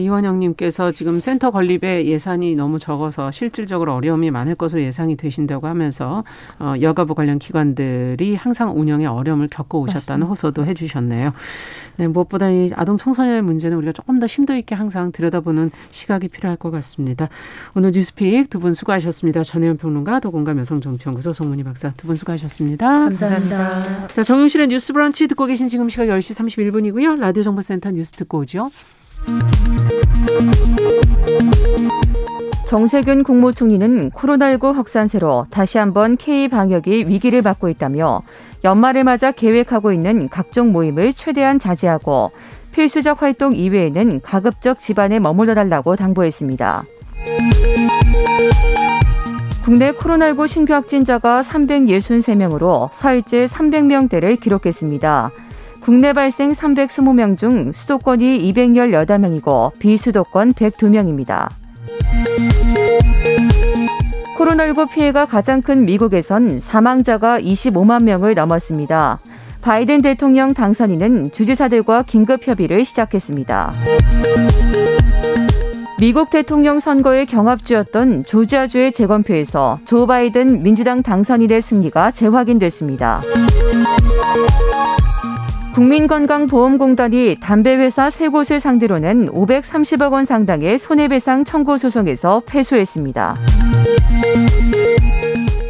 이원영님께서 0.00 0.92
지금 0.92 1.20
센터 1.20 1.50
건립에 1.50 2.06
예산이 2.06 2.54
너무 2.54 2.78
적어서 2.78 3.30
실질적으로 3.30 3.94
어려움이 3.94 4.30
많을 4.30 4.54
것으로 4.54 4.82
예상이 4.82 5.16
되신다고 5.16 5.66
하면서 5.66 6.24
어, 6.58 6.74
여가부 6.80 7.14
관련 7.14 7.38
기관들이 7.38 8.34
항상 8.34 8.78
운영에 8.78 9.06
어려움을 9.06 9.48
겪어 9.48 9.78
오셨다는. 9.78 10.26
호소도 10.26 10.66
해주셨네요. 10.66 11.32
네, 11.96 12.08
무엇보다 12.08 12.50
이 12.50 12.70
아동 12.74 12.98
청소년의 12.98 13.42
문제는 13.42 13.76
우리가 13.78 13.92
조금 13.92 14.18
더 14.18 14.26
심도 14.26 14.54
있게 14.54 14.74
항상 14.74 15.12
들여다보는 15.12 15.70
시각이 15.90 16.28
필요할 16.28 16.56
것 16.58 16.70
같습니다. 16.70 17.28
오늘 17.74 17.92
뉴스픽 17.92 18.50
두 18.50 18.58
분 18.58 18.74
수고하셨습니다. 18.74 19.44
전혜연 19.44 19.76
평론가, 19.76 20.20
도공감 20.20 20.58
여성정치연구소 20.58 21.32
송문희 21.32 21.62
박사 21.64 21.92
두 21.96 22.06
분 22.06 22.16
수고하셨습니다. 22.16 22.86
감사합니다. 22.90 24.08
자, 24.08 24.22
정용실의 24.22 24.68
뉴스 24.68 24.92
브런치 24.92 25.26
듣고 25.28 25.46
계신 25.46 25.68
지금 25.68 25.88
시각 25.88 26.04
10시 26.06 26.34
31분이고요. 26.36 27.18
라디오 27.18 27.42
정보센터 27.42 27.90
뉴스 27.92 28.12
듣고 28.12 28.38
오죠. 28.38 28.70
정세균 32.66 33.22
국무총리는 33.22 34.10
코로나19 34.10 34.74
확산세로 34.74 35.46
다시 35.50 35.78
한번 35.78 36.16
K 36.16 36.48
방역이 36.48 37.06
위기를 37.06 37.40
맞고 37.40 37.68
있다며 37.68 38.22
연말을 38.64 39.04
맞아 39.04 39.30
계획하고 39.30 39.92
있는 39.92 40.28
각종 40.28 40.72
모임을 40.72 41.12
최대한 41.12 41.60
자제하고 41.60 42.32
필수적 42.72 43.22
활동 43.22 43.54
이외에는 43.54 44.20
가급적 44.20 44.80
집안에 44.80 45.20
머물러 45.20 45.54
달라고 45.54 45.96
당부했습니다. 45.96 46.84
국내 49.64 49.92
코로나19 49.92 50.46
신규 50.46 50.74
확진자가 50.74 51.40
363명으로 51.40 52.90
사흘째 52.92 53.46
300명대를 53.46 54.38
기록했습니다. 54.40 55.30
국내 55.86 56.12
발생 56.12 56.50
320명 56.50 57.38
중 57.38 57.70
수도권이 57.70 58.52
218명이고 58.52 59.78
비수도권 59.78 60.52
102명입니다. 60.52 61.48
코로나19 64.36 64.90
피해가 64.90 65.26
가장 65.26 65.62
큰 65.62 65.84
미국에선 65.84 66.58
사망자가 66.58 67.38
25만 67.38 68.02
명을 68.02 68.34
넘었습니다. 68.34 69.20
바이든 69.62 70.02
대통령 70.02 70.54
당선인은 70.54 71.30
주지사들과 71.30 72.02
긴급 72.02 72.44
협의를 72.48 72.84
시작했습니다. 72.84 73.72
미국 76.00 76.30
대통령 76.30 76.80
선거의 76.80 77.26
경합주였던 77.26 78.24
조지아주의 78.24 78.90
재검표에서 78.90 79.78
조 79.84 80.08
바이든 80.08 80.64
민주당 80.64 81.04
당선인의 81.04 81.62
승리가 81.62 82.10
재확인됐습니다. 82.10 83.22
국민건강보험공단이 85.76 87.36
담배회사 87.38 88.08
세 88.08 88.28
곳을 88.28 88.60
상대로 88.60 88.98
낸 88.98 89.26
530억 89.26 90.10
원 90.10 90.24
상당의 90.24 90.78
손해배상 90.78 91.44
청구 91.44 91.76
소송에서 91.76 92.40
패소했습니다. 92.46 93.34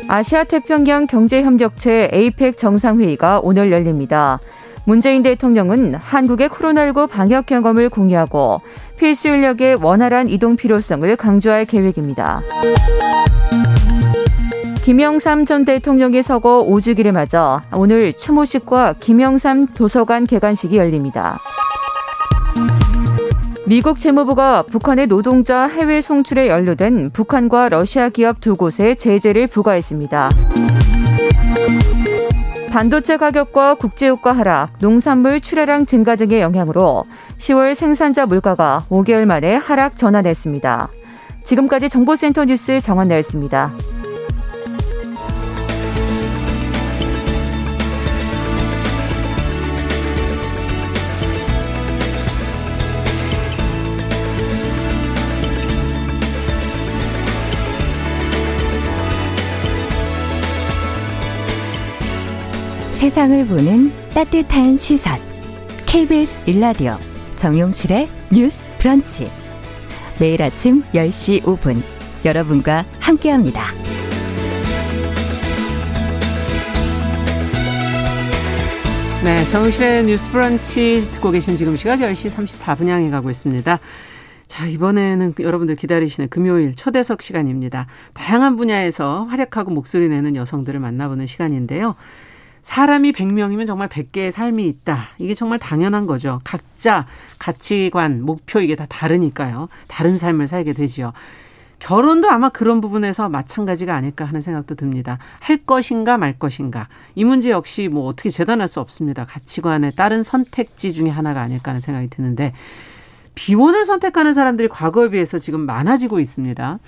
아시아 0.07 0.45
태평양 0.45 1.09
경제협력체 1.09 2.11
에이펙 2.13 2.57
정상회의가 2.57 3.41
오늘 3.41 3.73
열립니다. 3.73 4.39
문재인 4.85 5.25
대통령은 5.25 5.97
한국의 5.97 6.51
코로나19 6.51 7.11
방역 7.11 7.47
경험을 7.47 7.89
공유하고 7.89 8.61
필수 8.97 9.27
인력의 9.27 9.83
원활한 9.83 10.29
이동 10.29 10.55
필요성을 10.55 11.17
강조할 11.17 11.65
계획입니다. 11.65 12.43
김영삼 14.87 15.47
전 15.47 15.65
대통령의 15.65 16.23
서거 16.23 16.65
5주기를 16.65 17.11
맞아 17.11 17.61
오늘 17.75 18.13
추모식과 18.13 18.95
김영삼 19.01 19.75
도서관 19.75 20.29
개관식이 20.29 20.77
열립니다. 20.77 21.41
미국 23.67 23.99
재무부가 23.99 24.63
북한의 24.63 25.09
노동자 25.09 25.67
해외 25.67 26.01
송출에 26.01 26.47
연루된 26.47 27.11
북한과 27.11 27.71
러시아 27.71 28.11
기업 28.11 28.41
두 28.41 28.55
곳에 28.55 28.95
제재를 28.95 29.49
부과했습니다. 29.49 30.31
반도체 32.71 33.17
가격과 33.17 33.75
국제유가 33.75 34.35
하락, 34.35 34.79
농산물 34.79 35.41
출하량 35.41 35.87
증가 35.87 36.15
등의 36.15 36.41
영향으로 36.41 37.03
10월 37.39 37.75
생산자 37.75 38.27
물가가 38.27 38.85
5개월 38.89 39.25
만에 39.25 39.57
하락 39.57 39.97
전환했습니다. 39.97 40.91
지금까지 41.43 41.89
정보센터 41.89 42.45
뉴스 42.45 42.79
정원나였습니다. 42.79 43.73
세상을 62.97 63.47
보는 63.47 63.93
따뜻한 64.15 64.75
시선. 64.79 65.19
KBS 65.87 66.41
일라디오 66.47 66.97
정용실의 67.37 68.09
뉴스 68.33 68.71
브런치. 68.79 69.29
매일 70.19 70.43
아침 70.43 70.83
10시 70.95 71.43
5분 71.43 71.83
여러분과 72.25 72.85
함께합니다. 72.99 73.61
네, 79.25 79.45
정용실의 79.51 80.05
뉴스 80.07 80.31
브런치 80.31 81.03
듣고 81.13 81.31
계신 81.33 81.59
지금 81.59 81.77
시각 81.77 81.99
10시 81.99 82.35
34분 82.35 82.89
향해 82.89 83.11
가고 83.11 83.29
있습니다. 83.29 83.79
자, 84.49 84.67
이번에는 84.67 85.35
여러분들 85.39 85.77
기다리시는 85.77 86.31
금요일 86.31 86.75
초대석 86.75 87.21
시간입니다. 87.21 87.89
다양한 88.15 88.57
분야에서 88.57 89.25
활약하고 89.25 89.71
목소리 89.71 90.09
내는 90.09 90.35
여성들을 90.35 90.81
만나보는 90.81 91.27
시간인데요. 91.27 91.95
사람이 92.67 93.13
100명이면 93.13 93.65
정말 93.69 93.89
100개의 93.89 94.33
삶이 94.33 94.67
있다. 94.67 95.11
이게 95.19 95.37
정말 95.37 95.61
당연한 95.61 96.05
거죠. 96.05 96.41
각자 96.43 97.07
가치관, 97.39 98.23
목표 98.23 98.59
이게 98.59 98.75
다 98.75 98.87
다르니까요. 98.89 99.69
다른 99.87 100.19
삶을 100.19 100.49
살게 100.49 100.73
되지요. 100.73 101.13
결혼도 101.79 102.29
아마 102.29 102.49
그런 102.49 102.81
부분에서 102.81 103.29
마찬가지가 103.29 103.95
아닐까 103.95 104.25
하는 104.25 104.41
생각도 104.41 104.75
듭니다. 104.75 105.19
할 105.39 105.59
것인가 105.59 106.19
말 106.19 106.41
것인가. 106.41 106.89
이 107.15 107.25
문제 107.25 107.51
역시 107.51 107.87
뭐 107.87 108.09
어떻게 108.09 108.31
재단할 108.31 108.67
수 108.67 108.81
없습니다. 108.81 109.27
가치관에 109.27 109.93
따른 109.93 110.25
선택지 110.25 110.93
중에 110.93 111.09
하나가 111.09 111.43
아닐까 111.43 111.71
하는 111.71 111.81
생각이 111.81 112.11
드는데 112.11 112.53
비혼을 113.37 113.85
선택하는 113.85 114.33
사람들이 114.33 114.67
과거에 114.67 115.11
비해서 115.11 115.39
지금 115.39 115.61
많아지고 115.61 116.19
있습니다. 116.19 116.81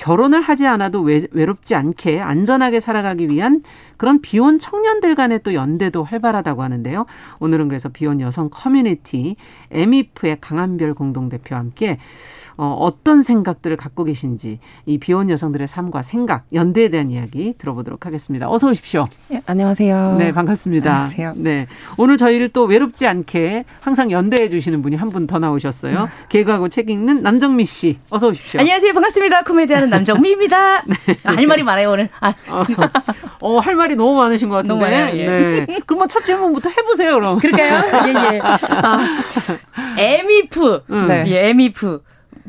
결혼을 0.00 0.40
하지 0.40 0.66
않아도 0.66 1.02
외, 1.02 1.26
외롭지 1.30 1.74
않게 1.74 2.20
안전하게 2.20 2.80
살아가기 2.80 3.28
위한 3.28 3.62
그런 3.98 4.22
비혼 4.22 4.58
청년들 4.58 5.14
간의 5.14 5.42
또 5.42 5.52
연대도 5.52 6.04
활발하다고 6.04 6.62
하는데요. 6.62 7.04
오늘은 7.38 7.68
그래서 7.68 7.90
비혼 7.90 8.22
여성 8.22 8.48
커뮤니티 8.50 9.36
에미프의 9.70 10.38
강한별 10.40 10.94
공동대표와 10.94 11.60
함께 11.60 11.98
어, 12.56 12.76
어떤 12.80 13.22
생각들을 13.22 13.76
갖고 13.76 14.04
계신지 14.04 14.58
이 14.86 14.98
비혼 14.98 15.30
여성들의 15.30 15.66
삶과 15.68 16.02
생각, 16.02 16.44
연대에 16.52 16.88
대한 16.88 17.10
이야기 17.10 17.54
들어보도록 17.58 18.06
하겠습니다. 18.06 18.50
어서 18.50 18.68
오십시오. 18.68 19.04
네, 19.28 19.42
안녕하세요. 19.46 20.16
네, 20.18 20.32
반갑습니다. 20.32 20.90
안녕하세요. 20.90 21.32
네. 21.36 21.66
오늘 21.96 22.16
저희를 22.16 22.48
또 22.50 22.64
외롭지 22.64 23.06
않게 23.06 23.64
항상 23.80 24.10
연대해 24.10 24.48
주시는 24.50 24.82
분이 24.82 24.96
한 24.96 25.10
분 25.10 25.26
더 25.26 25.38
나오셨어요. 25.38 26.08
개그하고 26.30 26.68
책 26.68 26.88
읽는 26.90 27.22
남정미 27.22 27.64
씨. 27.66 27.98
어서 28.10 28.28
오십시오. 28.28 28.60
안녕하세요. 28.60 28.92
반갑습니다. 28.92 29.42
코미디하는 29.44 29.90
남정미입니다. 29.90 30.82
네. 30.86 30.96
할 31.24 31.46
말이 31.46 31.62
많아요, 31.62 31.90
오늘. 31.90 32.08
아. 32.20 32.32
어, 32.48 32.64
어, 33.42 33.58
할 33.58 33.74
말이 33.74 33.96
너무 33.96 34.14
많으신 34.16 34.48
것 34.48 34.56
같은데. 34.56 34.68
너무 34.74 34.82
많아요, 34.82 35.16
예. 35.16 35.26
네. 35.66 35.80
그럼 35.86 35.98
뭐첫 35.98 36.24
질문부터 36.24 36.70
해보세요, 36.70 37.14
그럼. 37.14 37.38
그럴까요? 37.38 38.06
예, 38.08 38.34
예. 38.36 38.40
아, 38.42 38.98
에미프. 39.98 40.82
음. 40.90 41.06
네. 41.06 41.24
예, 41.28 41.48
에미프. 41.50 42.00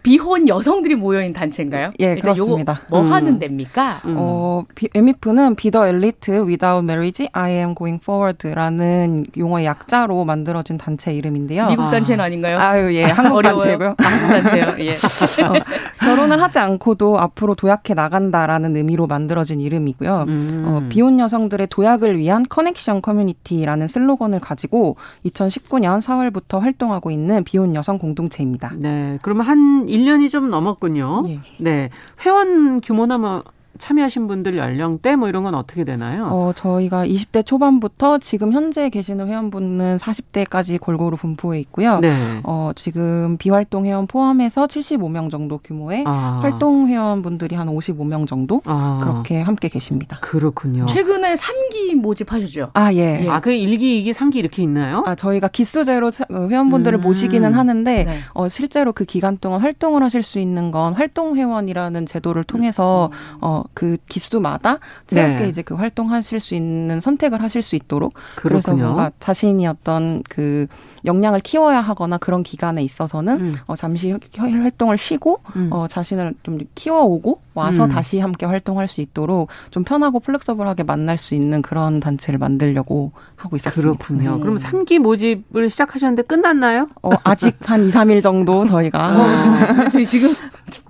비혼 0.04 0.48
여성들이 0.48 0.96
모여있는 0.96 1.34
단체인가요? 1.34 1.92
예, 2.00 2.14
일단 2.14 2.34
그렇습니다. 2.34 2.82
요거 2.86 2.86
뭐 2.90 3.02
음. 3.02 3.12
하는 3.12 3.40
데입니까? 3.40 4.02
음. 4.06 4.16
어, 4.18 4.66
비, 4.74 4.90
에미프는 4.94 5.56
Be 5.56 5.72
the 5.72 5.88
Elite 5.88 6.34
Without 6.40 6.84
Marriage, 6.84 7.28
I 7.34 7.52
am 7.52 7.76
Going 7.76 8.02
Forward라는 8.02 9.28
용어의 9.38 9.66
약자로 9.66 10.26
만들어진 10.26 10.78
단체 10.78 11.14
이름인데요. 11.14 11.68
미국 11.68 11.86
아. 11.86 11.90
단체는 11.90 12.24
아닌가요? 12.24 12.58
아유, 12.60 12.94
예, 12.96 13.04
한국 13.06 13.38
어려워요. 13.38 13.60
단체고요. 13.60 13.96
아, 13.98 14.04
한국 14.04 14.28
단체요. 14.28 14.86
예. 14.86 14.94
어, 15.46 15.54
결혼을 16.00 16.42
하지 16.42 16.60
않고도 16.60 17.20
앞으로 17.20 17.56
도약해 17.56 17.94
나간다라는 17.94 18.76
의미로 18.76 19.06
만들어진 19.08 19.60
이름이고요. 19.60 20.26
음. 20.28 20.64
어, 20.66 20.88
비혼 20.90 21.20
여성들의 21.20 21.68
도약을 21.70 22.18
위한 22.18 22.46
커넥션 22.50 23.02
커뮤니티라는 23.02 23.88
슬로건을 23.88 24.40
가지고 24.40 24.98
2019년 25.26 26.02
4월부터 26.02 26.60
활동하고 26.60 27.12
있는 27.12 27.44
비혼 27.44 27.76
여성 27.76 27.98
공동체입니다. 28.00 28.74
네. 28.78 29.20
그러면 29.22 29.46
한 29.46 29.86
1년이 29.92 30.30
좀 30.30 30.50
넘었군요. 30.50 31.24
예. 31.28 31.40
네. 31.58 31.90
회원 32.26 32.82
규모나 32.82 33.18
뭐 33.18 33.44
참여하신 33.86 34.28
분들 34.28 34.58
연령대 34.58 35.16
뭐 35.16 35.28
이런 35.28 35.44
건 35.44 35.56
어떻게 35.56 35.84
되나요? 35.84 36.28
어, 36.32 36.54
저희가 36.56 37.06
20대 37.08 37.44
초반부터 37.46 38.20
지금 38.20 38.54
현재 38.54 38.90
계시는 38.90 39.28
회원분은 39.28 39.98
40대까지 39.98 40.80
골고루 40.80 41.18
분포해 41.18 41.60
있고요. 41.62 42.00
네. 42.00 42.40
어, 42.44 42.72
지금 42.76 43.38
비활동 43.38 43.86
회원 43.86 44.06
포함해서 44.06 44.68
75명 44.68 45.32
정도 45.32 45.58
규모의 45.58 46.04
아. 46.06 46.40
활동 46.44 46.88
회원분들이 46.88 47.56
한 47.56 47.68
55명 47.68 48.28
정도 48.28 48.62
아. 48.66 49.00
그렇게 49.02 49.42
함께 49.42 49.68
계십니다. 49.68 50.20
그렇군요. 50.22 50.86
최근에 50.86 51.34
3기 51.34 51.96
모집하셨죠? 51.96 52.70
아, 52.76 52.94
예. 52.94 53.22
예. 53.26 53.30
아, 53.30 53.40
그 53.40 53.50
1기, 53.50 53.80
2기, 54.06 54.14
3기 54.14 54.36
이렇게 54.36 54.62
있나요? 54.62 55.04
아, 55.08 55.16
저희가 55.16 55.48
기수제로 55.48 56.12
차- 56.12 56.26
어, 56.32 56.48
회원분들을 56.50 57.00
음. 57.00 57.02
모시기는 57.02 57.52
하는데 57.54 58.04
네. 58.04 58.18
어, 58.34 58.48
실제로 58.48 58.94
그 58.94 59.06
기간 59.06 59.38
동안 59.40 59.60
활동을 59.62 60.04
하실 60.04 60.22
수 60.22 60.38
있는 60.38 60.70
건 60.70 60.94
활동 60.94 61.36
회원이라는 61.36 62.06
제도를 62.06 62.44
통해서 62.44 63.10
어, 63.42 63.64
그 63.74 63.98
기수마다 64.10 64.78
새롭게 65.08 65.36
음. 65.38 65.44
네. 65.44 65.50
이제 65.50 65.62
그 65.62 65.76
활동하실 65.76 66.40
수 66.40 66.56
있는 66.56 67.00
선택을 67.02 67.42
하실 67.42 67.62
수 67.62 67.76
있도록 67.76 68.14
그래서 68.36 68.66
그렇군요. 68.72 68.84
뭔가 68.94 69.12
자신이 69.20 69.66
어떤 69.68 70.22
그 70.30 70.68
역량을 71.06 71.40
키워야 71.40 71.82
하거나 71.82 72.18
그런 72.18 72.44
기간에 72.44 72.84
있어서는 72.84 73.40
음. 73.42 73.56
어, 73.68 73.76
잠시 73.76 74.12
혀- 74.34 74.44
활동을 74.50 74.98
쉬고 74.98 75.40
음. 75.56 75.70
어, 75.72 75.88
자신을 75.88 76.34
좀 76.44 76.60
키워오고 76.76 77.40
와서 77.54 77.86
음. 77.86 77.90
다시 77.90 78.20
함께 78.20 78.46
활동할 78.46 78.88
수 78.88 79.02
있도록 79.02 79.50
좀 79.72 79.84
편하고 79.84 80.20
플렉서블하게 80.20 80.84
만날 80.84 81.18
수 81.18 81.34
있는 81.36 81.62
그런 81.62 82.00
단체를 82.00 82.38
만들려고 82.38 83.12
하고 83.36 83.56
있었습니다. 83.56 83.98
그렇군요. 83.98 84.36
음. 84.36 84.42
그럼 84.42 84.58
3기 84.58 85.00
모집을 85.00 85.70
시작하셨는데 85.70 86.24
끝났나요? 86.24 86.88
어, 87.02 87.10
아직 87.24 87.56
한 87.66 87.86
2, 87.86 87.90
3일 87.92 88.22
정도 88.22 88.66
저희가 88.66 89.00
아. 89.02 89.90
저희 89.90 90.06
지금 90.06 90.34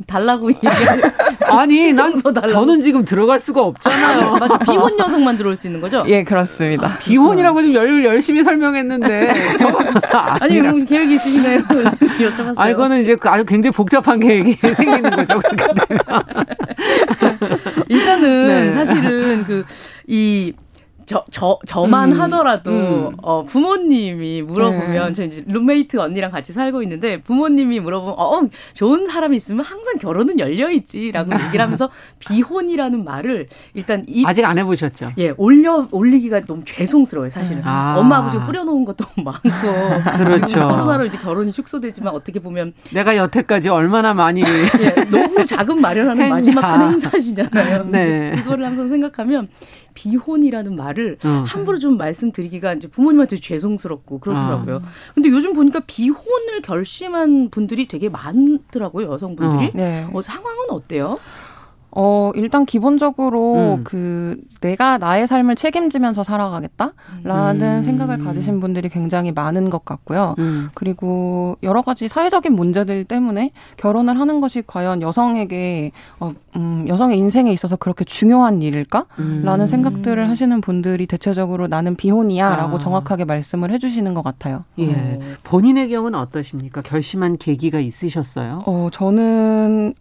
달라고 0.08 0.52
얘기하는 0.52 1.04
아니, 1.48 1.94
난 1.94 2.12
달라고. 2.22 2.54
저는 2.72 2.82
지금 2.82 3.04
들어갈 3.04 3.40
수가 3.40 3.62
없잖아요. 3.64 4.38
맞아. 4.38 4.58
비혼 4.60 4.98
여성만 4.98 5.38
들어올 5.38 5.56
수 5.58 5.68
있는 5.68 5.82
거죠? 5.82 6.04
예, 6.08 6.24
그렇습니다. 6.24 6.98
비혼이라고 7.00 7.62
좀 7.62 7.74
열, 7.74 8.06
열심히 8.06 8.44
설명했는데. 8.44 9.34
저- 9.60 9.68
아니. 10.40 10.62
뭐 10.62 10.74
계획이 10.86 11.16
있으신가요? 11.16 11.60
여쭤봤어요. 12.00 12.54
아, 12.58 12.70
이거는 12.70 13.02
이제 13.02 13.16
그 13.16 13.28
아주 13.30 13.44
굉장히 13.46 13.74
복잡한 13.76 14.20
계획이 14.20 14.54
생기는 14.74 15.10
거죠. 15.10 15.42
되면. 15.52 16.24
일단은 17.90 18.48
네. 18.48 18.72
사실은 18.72 19.44
그 19.46 19.64
이 20.08 20.54
저, 21.12 21.26
저, 21.30 21.60
저만 21.68 22.14
음, 22.14 22.22
하더라도, 22.22 22.72
음. 22.72 23.12
어, 23.22 23.44
부모님이 23.44 24.44
물어보면, 24.44 25.08
네. 25.08 25.14
저 25.14 25.26
이제 25.26 25.44
룸메이트 25.46 25.98
언니랑 25.98 26.32
같이 26.32 26.54
살고 26.54 26.82
있는데, 26.84 27.22
부모님이 27.22 27.82
물어보면, 27.82 28.16
어, 28.18 28.48
좋은 28.74 29.06
사람 29.06 29.34
있으면 29.34 29.66
항상 29.66 29.98
결혼은 29.98 30.40
열려있지, 30.40 31.12
라고 31.12 31.34
얘기를 31.34 31.60
하면서, 31.60 31.90
비혼이라는 32.20 33.04
말을 33.04 33.48
일단 33.74 34.06
이, 34.08 34.24
아직 34.26 34.46
안 34.46 34.58
해보셨죠? 34.58 35.12
예, 35.18 35.34
올려, 35.36 35.90
올리기가 35.92 36.46
너무 36.46 36.64
죄송스러워요, 36.64 37.30
사실은. 37.30 37.62
아. 37.66 37.96
엄마 37.98 38.20
아버지가 38.20 38.44
뿌려놓은 38.44 38.86
것도 38.86 39.04
많고. 39.18 39.50
그렇죠. 40.24 40.66
코로나로 40.70 41.04
이제 41.08 41.18
결혼이 41.18 41.52
축소되지만 41.52 42.14
어떻게 42.14 42.40
보면, 42.40 42.72
내가 42.94 43.18
여태까지 43.18 43.68
얼마나 43.68 44.14
많이. 44.14 44.44
예, 44.80 45.04
너무 45.12 45.46
자금 45.46 45.82
마련하는 45.82 46.24
했냐. 46.24 46.34
마지막 46.34 46.78
큰 46.78 46.92
행사시잖아요. 46.94 47.84
네. 47.90 48.32
이제 48.34 48.44
그거를 48.44 48.66
항상 48.66 48.88
생각하면 48.88 49.50
비혼이라는 49.94 50.76
말을 50.76 51.18
어. 51.24 51.28
함부로 51.46 51.80
좀 51.80 51.98
말씀드리기가 51.98 52.74
이제 52.74 52.88
부모님한테 52.88 53.38
죄송스럽고 53.38 54.20
그렇더라고요. 54.20 54.78
아. 54.78 54.90
근데 55.14 55.30
요즘 55.30 55.54
보니까 55.54 55.82
비혼을 55.86 56.62
결심한 56.64 57.50
분들이 57.50 57.88
되게 57.88 58.10
많더라고요, 58.10 59.12
여성분들이. 59.12 59.68
어. 59.68 59.72
네. 59.74 60.08
어, 60.14 60.22
상황은 60.22 60.70
어때요? 60.70 61.20
어, 61.94 62.32
일단 62.36 62.66
기본적으로 62.66 63.76
음. 63.76 63.84
그 63.84 64.38
내가 64.62 64.98
나의 64.98 65.28
삶을 65.28 65.56
책임지면서 65.56 66.24
살아가겠다라는 66.24 67.62
음. 67.62 67.84
생각을 67.84 68.20
가지신 68.20 68.62
분들이 68.62 68.88
굉장히 68.88 69.32
많은 69.32 69.70
것 69.70 69.84
같고요. 69.84 70.36
음. 70.40 70.70
그리고 70.74 71.58
여러 71.64 71.82
가지 71.82 72.08
사회적인 72.08 72.54
문제들 72.54 73.04
때문에 73.04 73.52
결혼을 73.78 74.20
하는 74.20 74.40
것이 74.40 74.64
과연 74.66 75.02
여성에게 75.02 75.92
어, 76.20 76.34
음, 76.56 76.86
여성의 76.88 77.18
인생에 77.18 77.52
있어서 77.52 77.76
그렇게 77.76 78.06
중요한 78.06 78.62
일일까? 78.62 79.06
음. 79.20 79.42
라는 79.44 79.68
생각들을 79.68 80.30
하시는 80.30 80.62
분들이 80.62 81.08
대체적으로 81.08 81.68
나는 81.68 81.96
비혼이야 81.96 82.56
라고 82.56 82.78
아. 82.78 82.80
정확하게 82.80 83.26
말씀을 83.26 83.72
해 83.72 83.80
주시는 83.80 84.14
것 84.14 84.24
같아요. 84.24 84.64
예. 84.80 84.94
어. 84.94 85.20
본인의 85.44 85.90
경우는 85.90 86.18
어떠십니까? 86.18 86.82
결심한 86.84 87.38
계기가 87.38 87.80
있으셨어요? 87.80 88.62
어, 88.66 88.90
저는 88.92 89.94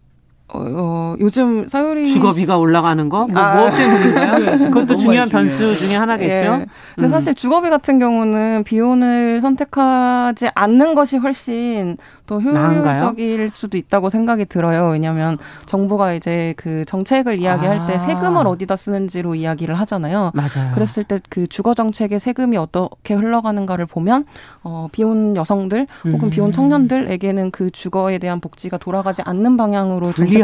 어, 0.53 0.65
어, 0.67 1.15
요즘 1.19 1.67
사유리 1.69 2.07
주거비가 2.07 2.57
올라가는 2.57 3.07
거? 3.07 3.25
뭐, 3.31 3.41
아. 3.41 3.55
무엇 3.55 3.71
때문인가요? 3.71 4.35
중요해요. 4.57 4.71
그것도 4.71 4.95
중요한. 4.97 5.29
변수 5.29 5.73
중에 5.75 5.95
하나겠죠? 5.95 6.33
예. 6.33 6.65
근데 6.95 7.07
음. 7.07 7.09
사실 7.09 7.33
주거비 7.33 7.69
같은 7.69 7.99
경우는 7.99 8.63
비혼을 8.65 9.39
선택하지 9.39 10.49
않는 10.53 10.93
것이 10.95 11.17
훨씬 11.17 11.97
더 12.39 12.51
나은가요? 12.51 12.99
효율적일 12.99 13.49
수도 13.49 13.77
있다고 13.77 14.09
생각이 14.09 14.45
들어요. 14.45 14.89
왜냐하면 14.89 15.37
정부가 15.65 16.13
이제 16.13 16.53
그 16.57 16.85
정책을 16.85 17.39
이야기할 17.39 17.85
때 17.87 17.95
아. 17.95 17.97
세금을 17.99 18.47
어디다 18.47 18.75
쓰는지로 18.75 19.35
이야기를 19.35 19.75
하잖아요. 19.79 20.31
맞아요. 20.33 20.71
그랬을 20.73 21.03
때 21.05 21.19
그 21.29 21.47
주거 21.47 21.73
정책의 21.73 22.19
세금이 22.19 22.57
어떻게 22.57 23.13
흘러가는가를 23.13 23.85
보면 23.85 24.25
어 24.63 24.87
비혼 24.91 25.35
여성들 25.35 25.87
혹은 26.05 26.23
음. 26.23 26.29
비혼 26.29 26.51
청년들에게는 26.51 27.51
그 27.51 27.71
주거에 27.71 28.17
대한 28.17 28.39
복지가 28.39 28.77
돌아가지 28.77 29.21
않는 29.23 29.55
방향으로 29.57 30.11
정책들이. 30.11 30.41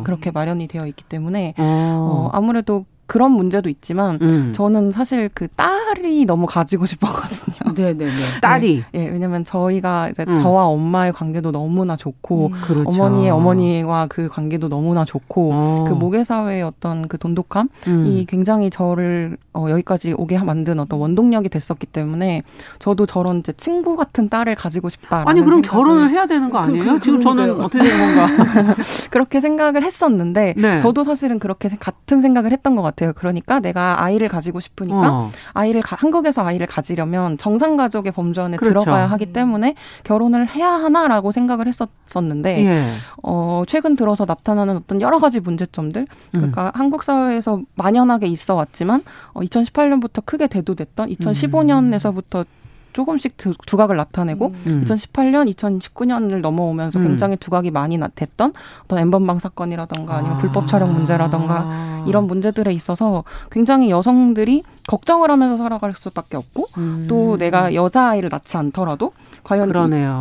예, 0.00 0.02
그렇게 0.04 0.30
마련이 0.30 0.66
되어 0.68 0.86
있기 0.86 1.04
때문에 1.04 1.54
어 1.58 1.62
어. 1.62 2.30
아무래도 2.32 2.84
그런 3.06 3.32
문제도 3.32 3.68
있지만 3.68 4.18
음. 4.22 4.52
저는 4.54 4.92
사실 4.92 5.28
그 5.34 5.46
딸이 5.48 6.24
너무 6.24 6.46
가지고 6.46 6.86
싶었거든요. 6.86 7.51
네네네. 7.74 8.12
딸이. 8.40 8.84
예, 8.94 9.08
왜냐면 9.08 9.44
저희가 9.44 10.10
이제 10.10 10.24
음. 10.26 10.34
저와 10.34 10.66
엄마의 10.66 11.12
관계도 11.12 11.52
너무나 11.52 11.96
좋고 11.96 12.46
음. 12.46 12.52
그렇죠. 12.64 12.88
어머니의 12.88 13.30
어머니와 13.30 14.06
그 14.08 14.28
관계도 14.28 14.68
너무나 14.68 15.04
좋고 15.04 15.50
어. 15.52 15.84
그 15.88 15.94
모계 15.94 16.24
사회의 16.24 16.62
어떤 16.62 17.08
그 17.08 17.18
돈독함이 17.18 17.68
음. 17.86 18.24
굉장히 18.28 18.70
저를 18.70 19.36
어, 19.54 19.66
여기까지 19.68 20.14
오게 20.16 20.38
만든 20.38 20.80
어떤 20.80 20.98
원동력이 20.98 21.48
됐었기 21.50 21.86
때문에 21.86 22.42
저도 22.78 23.06
저런 23.06 23.38
이제 23.38 23.52
친구 23.52 23.96
같은 23.96 24.28
딸을 24.28 24.54
가지고 24.54 24.88
싶다. 24.88 25.24
아니 25.26 25.42
그럼 25.42 25.60
결혼을 25.60 26.10
해야 26.10 26.26
되는 26.26 26.48
거 26.48 26.60
그, 26.60 26.66
아니에요? 26.66 26.84
그, 26.84 26.94
그, 26.94 27.00
지금 27.00 27.20
저는 27.20 27.60
어떻게 27.60 27.84
된 27.84 27.98
건가? 27.98 28.74
그렇게 29.10 29.40
생각을 29.40 29.82
했었는데 29.82 30.54
네. 30.56 30.78
저도 30.78 31.04
사실은 31.04 31.38
그렇게 31.38 31.68
같은 31.68 32.22
생각을 32.22 32.50
했던 32.50 32.74
것 32.74 32.82
같아요. 32.82 33.12
그러니까 33.14 33.60
내가 33.60 34.02
아이를 34.02 34.28
가지고 34.28 34.60
싶으니까 34.60 35.12
어. 35.12 35.30
아이를 35.52 35.82
가, 35.82 35.96
한국에서 35.96 36.42
아이를 36.42 36.66
가지려면 36.66 37.36
정상 37.36 37.61
가족의 37.76 38.12
범주 38.12 38.40
안에 38.42 38.56
그렇죠. 38.56 38.80
들어가야 38.80 39.06
하기 39.06 39.32
때문에 39.32 39.74
결혼을 40.04 40.48
해야 40.48 40.70
하나라고 40.70 41.32
생각을 41.32 41.66
했었었는데 41.66 42.64
예. 42.64 42.92
어, 43.22 43.62
최근 43.66 43.96
들어서 43.96 44.24
나타나는 44.26 44.76
어떤 44.76 45.00
여러 45.00 45.18
가지 45.18 45.40
문제점들 45.40 46.06
그러니까 46.32 46.66
음. 46.66 46.70
한국 46.74 47.02
사회에서 47.02 47.60
만연하게 47.74 48.26
있어 48.26 48.54
왔지만 48.54 49.02
어, 49.32 49.40
2018년부터 49.40 50.24
크게 50.24 50.46
대두됐던 50.46 51.08
2015년에서부터 51.10 52.40
음. 52.40 52.61
조금씩 52.92 53.36
두, 53.36 53.54
두각을 53.66 53.96
나타내고 53.96 54.52
음. 54.66 54.84
2018년, 54.86 55.52
2019년을 55.54 56.40
넘어오면서 56.40 56.98
음. 56.98 57.04
굉장히 57.04 57.36
두각이 57.36 57.70
많이 57.70 57.98
됐던 58.14 58.52
어떤 58.84 58.98
엠번방 58.98 59.38
사건이라던가 59.38 60.16
아니면 60.16 60.36
아. 60.36 60.38
불법 60.38 60.66
촬영 60.66 60.92
문제라던가 60.92 62.04
이런 62.06 62.26
문제들에 62.26 62.72
있어서 62.72 63.24
굉장히 63.50 63.90
여성들이 63.90 64.62
걱정을 64.88 65.30
하면서 65.30 65.56
살아갈 65.56 65.94
수밖에 65.94 66.36
없고 66.36 66.68
음. 66.78 67.06
또 67.08 67.36
내가 67.36 67.74
여자아이를 67.74 68.28
낳지 68.30 68.56
않더라도 68.56 69.12
과연 69.44 69.68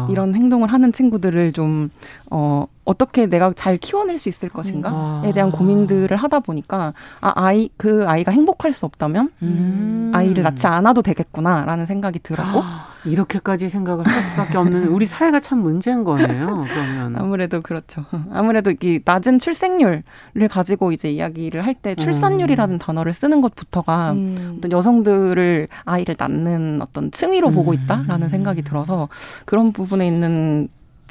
이, 0.09 0.15
런 0.15 0.36
행동을 0.36 0.72
하는 0.72 0.91
친구들을 0.91 1.53
좀 1.53 1.89
어, 2.30 2.65
어떻게 2.86 3.28
내가 3.28 3.53
잘 3.55 3.78
키워낼 3.78 4.17
수 4.17 4.30
있을 4.30 4.49
것인가에 4.49 4.91
아. 4.93 5.32
대한 5.34 5.51
고민들을 5.51 6.15
하다 6.17 6.39
보니까 6.39 6.93
아 7.19 7.34
아이 7.36 7.69
그 7.78 8.05
아이가 8.07 8.32
행복할 8.32 8.74
수 8.74 8.86
없다면 8.86 9.30
음. 9.43 10.11
아이를 10.13 10.43
낳지 10.43 10.67
않아도 10.67 11.01
되겠구나라는 11.01 11.86
생각이 11.86 12.19
들었고 12.19 12.61
아. 12.63 12.91
이렇게까지 13.06 13.70
생각을 13.70 14.06
할 14.08 14.22
수밖에 14.24 14.58
없는 14.58 14.88
우리 14.88 15.06
사회가 15.06 15.39
참 15.39 15.62
문제인 15.62 16.04
거네요. 16.04 16.64
그러면 16.68 17.16
아무래도 17.18 17.62
그렇죠. 17.62 18.06
아무래도 18.32 18.72
이 18.82 18.99
낮은 19.04 19.39
출생률을 19.39 20.04
가지고 20.49 20.91
이제 20.91 21.12
이야기를 21.12 21.66
할 21.66 21.76
때 21.82 21.95
출산율이라는 21.95 22.76
음. 22.76 22.80
단어를 22.80 23.12
쓰는 23.14 23.41
것부터가 23.41 24.12
음. 24.12 24.56
어떤 24.58 24.72
여성들을 24.72 25.68
아이를 25.86 26.16
낳는 26.20 26.82
어떤 26.82 27.10
층위로 27.12 27.47
음. 27.47 27.54
보고 27.54 27.74
있다라는 27.74 28.30
생각이 28.30 28.62
들어서 28.62 29.10
그런 29.45 29.72
부분에 29.72 30.06
있는 30.06 30.68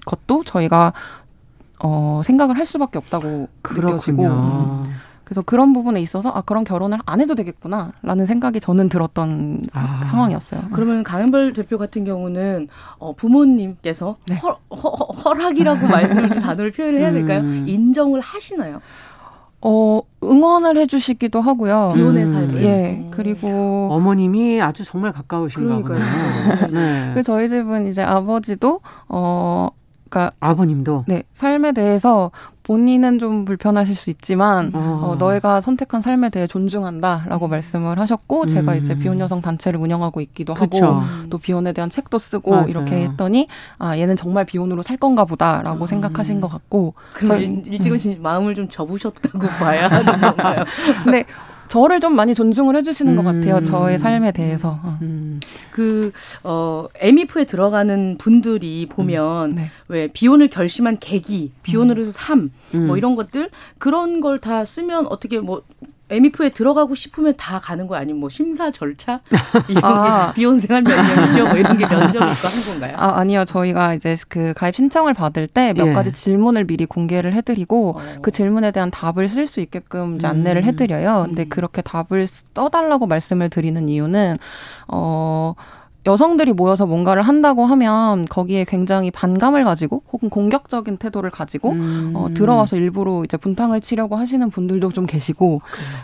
것도 0.07 0.45
저희가 0.45 0.93
어 1.83 2.21
생각을 2.25 2.57
할 2.59 2.67
수밖에 2.67 2.99
없다고 2.99 3.49
그렇군요. 3.63 4.29
느껴지고. 4.29 5.10
음. 5.31 5.41
그래서 5.41 5.43
그런 5.43 5.73
부분에 5.73 6.03
있어서 6.03 6.31
아 6.31 6.41
그런 6.41 6.65
결혼을 6.65 6.99
안 7.07 7.21
해도 7.21 7.37
되겠구나라는 7.37 8.27
생각이 8.27 8.59
저는 8.59 8.89
들었던 8.89 9.63
아. 9.73 10.05
상황이었어요. 10.11 10.63
그러면 10.73 11.05
강현별 11.05 11.53
대표 11.53 11.79
같은 11.79 12.05
경우는 12.05 12.67
어, 12.99 13.15
부모님께서 13.15 14.17
네. 14.27 14.35
허, 14.37 14.59
허, 14.75 15.35
락이라고 15.35 15.87
말씀을 15.89 16.41
단어를 16.41 16.73
표현을 16.73 16.99
해야 16.99 17.13
될까요? 17.13 17.41
음. 17.41 17.65
인정을 17.69 18.21
하시나요? 18.21 18.81
어, 19.63 20.01
응원을 20.25 20.77
해주시기도 20.79 21.41
하고요. 21.41 21.93
비혼의 21.95 22.27
삶. 22.27 22.59
예. 22.63 23.07
그리고. 23.11 23.89
어머님이 23.93 24.61
아주 24.61 24.85
정말 24.85 25.13
가까우신가 25.13 25.81
보네요. 25.81 26.05
네. 26.73 27.13
그 27.15 27.23
저희 27.23 27.49
집은 27.49 27.87
이제 27.87 28.03
아버지도, 28.03 28.81
어, 29.09 29.69
그러니까 30.11 30.31
아버님도 30.41 31.05
네 31.07 31.23
삶에 31.33 31.73
대해서 31.73 32.33
본인은 32.65 33.19
좀 33.19 33.45
불편하실 33.45 33.97
수 33.97 34.11
있지만 34.11 34.71
어. 34.75 35.01
어, 35.03 35.17
너희가 35.17 35.61
선택한 35.61 36.03
삶에 36.03 36.29
대해 36.29 36.47
존중한다라고 36.47 37.47
음. 37.47 37.51
말씀을 37.51 37.99
하셨고 37.99 38.43
음. 38.43 38.47
제가 38.47 38.75
이제 38.75 38.97
비혼 38.97 39.19
여성 39.19 39.41
단체를 39.41 39.81
운영하고 39.81 40.21
있기도 40.21 40.55
그쵸. 40.55 40.87
하고 40.87 41.03
또 41.31 41.39
비혼에 41.39 41.73
대한 41.73 41.91
책도 41.91 42.19
쓰고 42.19 42.51
맞아요. 42.51 42.69
이렇게 42.69 42.97
했더니 43.03 43.49
아 43.79 43.97
얘는 43.97 44.17
정말 44.17 44.45
비혼으로 44.45 44.83
살 44.83 44.99
건가 44.99 45.25
보다라고 45.25 45.85
음. 45.85 45.87
생각하신 45.87 46.41
것 46.41 46.49
같고 46.49 46.95
그럼 47.15 47.63
일찍은 47.67 48.19
음. 48.19 48.23
마음을 48.23 48.55
좀 48.55 48.69
접으셨다고 48.69 49.39
봐야 49.59 49.89
하는 49.89 50.21
건가요? 50.21 50.65
네 51.11 51.25
저를 51.71 52.01
좀 52.01 52.17
많이 52.17 52.35
존중을 52.35 52.75
해주시는 52.75 53.15
것 53.15 53.23
같아요. 53.23 53.59
음. 53.59 53.65
저의 53.65 53.97
삶에 53.97 54.33
대해서. 54.33 54.81
어. 54.83 54.99
음. 55.03 55.39
그, 55.71 56.11
어, 56.43 56.87
에미프에 56.97 57.45
들어가는 57.45 58.17
분들이 58.19 58.87
보면, 58.91 59.51
음. 59.53 59.55
네. 59.55 59.71
왜, 59.87 60.09
비혼을 60.09 60.49
결심한 60.51 60.99
계기, 60.99 61.53
비혼으로 61.63 62.03
해서 62.03 62.11
삶, 62.13 62.51
뭐 62.73 62.97
이런 62.97 63.15
것들, 63.15 63.51
그런 63.79 64.21
걸 64.21 64.41
다 64.41 64.65
쓰면 64.65 65.07
어떻게 65.11 65.39
뭐, 65.39 65.63
에미프에 66.11 66.51
들어가고 66.51 66.95
싶으면 66.95 67.35
다 67.37 67.59
가는 67.59 67.87
거 67.87 67.97
아니면 67.97 68.21
뭐 68.21 68.29
심사 68.29 68.71
절차 68.71 69.21
이런 69.69 69.85
아. 69.85 70.27
게 70.33 70.41
비혼 70.41 70.59
생활 70.59 70.83
면접이죠 70.83 71.47
뭐 71.47 71.57
이런 71.57 71.79
게 71.79 71.87
면접일까 71.87 72.21
한 72.21 72.63
건가요? 72.69 72.95
아 72.97 73.21
아니요 73.21 73.45
저희가 73.45 73.95
이제 73.95 74.17
그 74.29 74.53
가입 74.55 74.75
신청을 74.75 75.15
받을 75.15 75.47
때몇 75.47 75.89
예. 75.89 75.93
가지 75.93 76.13
질문을 76.13 76.65
미리 76.65 76.87
공개를 76.87 77.33
해드리고 77.35 77.97
어. 77.97 78.03
그 78.23 78.31
질문에 78.31 78.71
대한 78.73 78.91
답을 78.91 79.29
쓸 79.29 79.47
수 79.47 79.61
있게끔 79.61 80.17
이제 80.17 80.27
안내를 80.27 80.63
음. 80.63 80.67
해드려요. 80.67 81.25
근데 81.27 81.45
음. 81.45 81.49
그렇게 81.49 81.83
답을 81.83 82.27
써달라고 82.55 83.07
말씀을 83.07 83.51
드리는 83.51 83.89
이유는 83.89 84.37
어. 84.89 85.55
여성들이 86.07 86.55
모여서 86.55 86.87
뭔가를 86.87 87.23
한다고 87.23 87.67
하면 87.67 88.25
거기에 88.25 88.65
굉장히 88.65 89.11
반감을 89.11 89.65
가지고 89.65 90.03
혹은 90.13 90.31
공격적인 90.31 90.97
태도를 90.97 91.31
가지고 91.31 91.71
음. 91.71 92.13
어, 92.15 92.29
들어와서 92.33 92.77
일부러 92.77 93.23
이제 93.25 93.37
분탕을 93.37 93.81
치려고 93.81 94.17
하시는 94.17 94.49
분들도 94.51 94.91
좀 94.93 95.07
계시고 95.07 95.61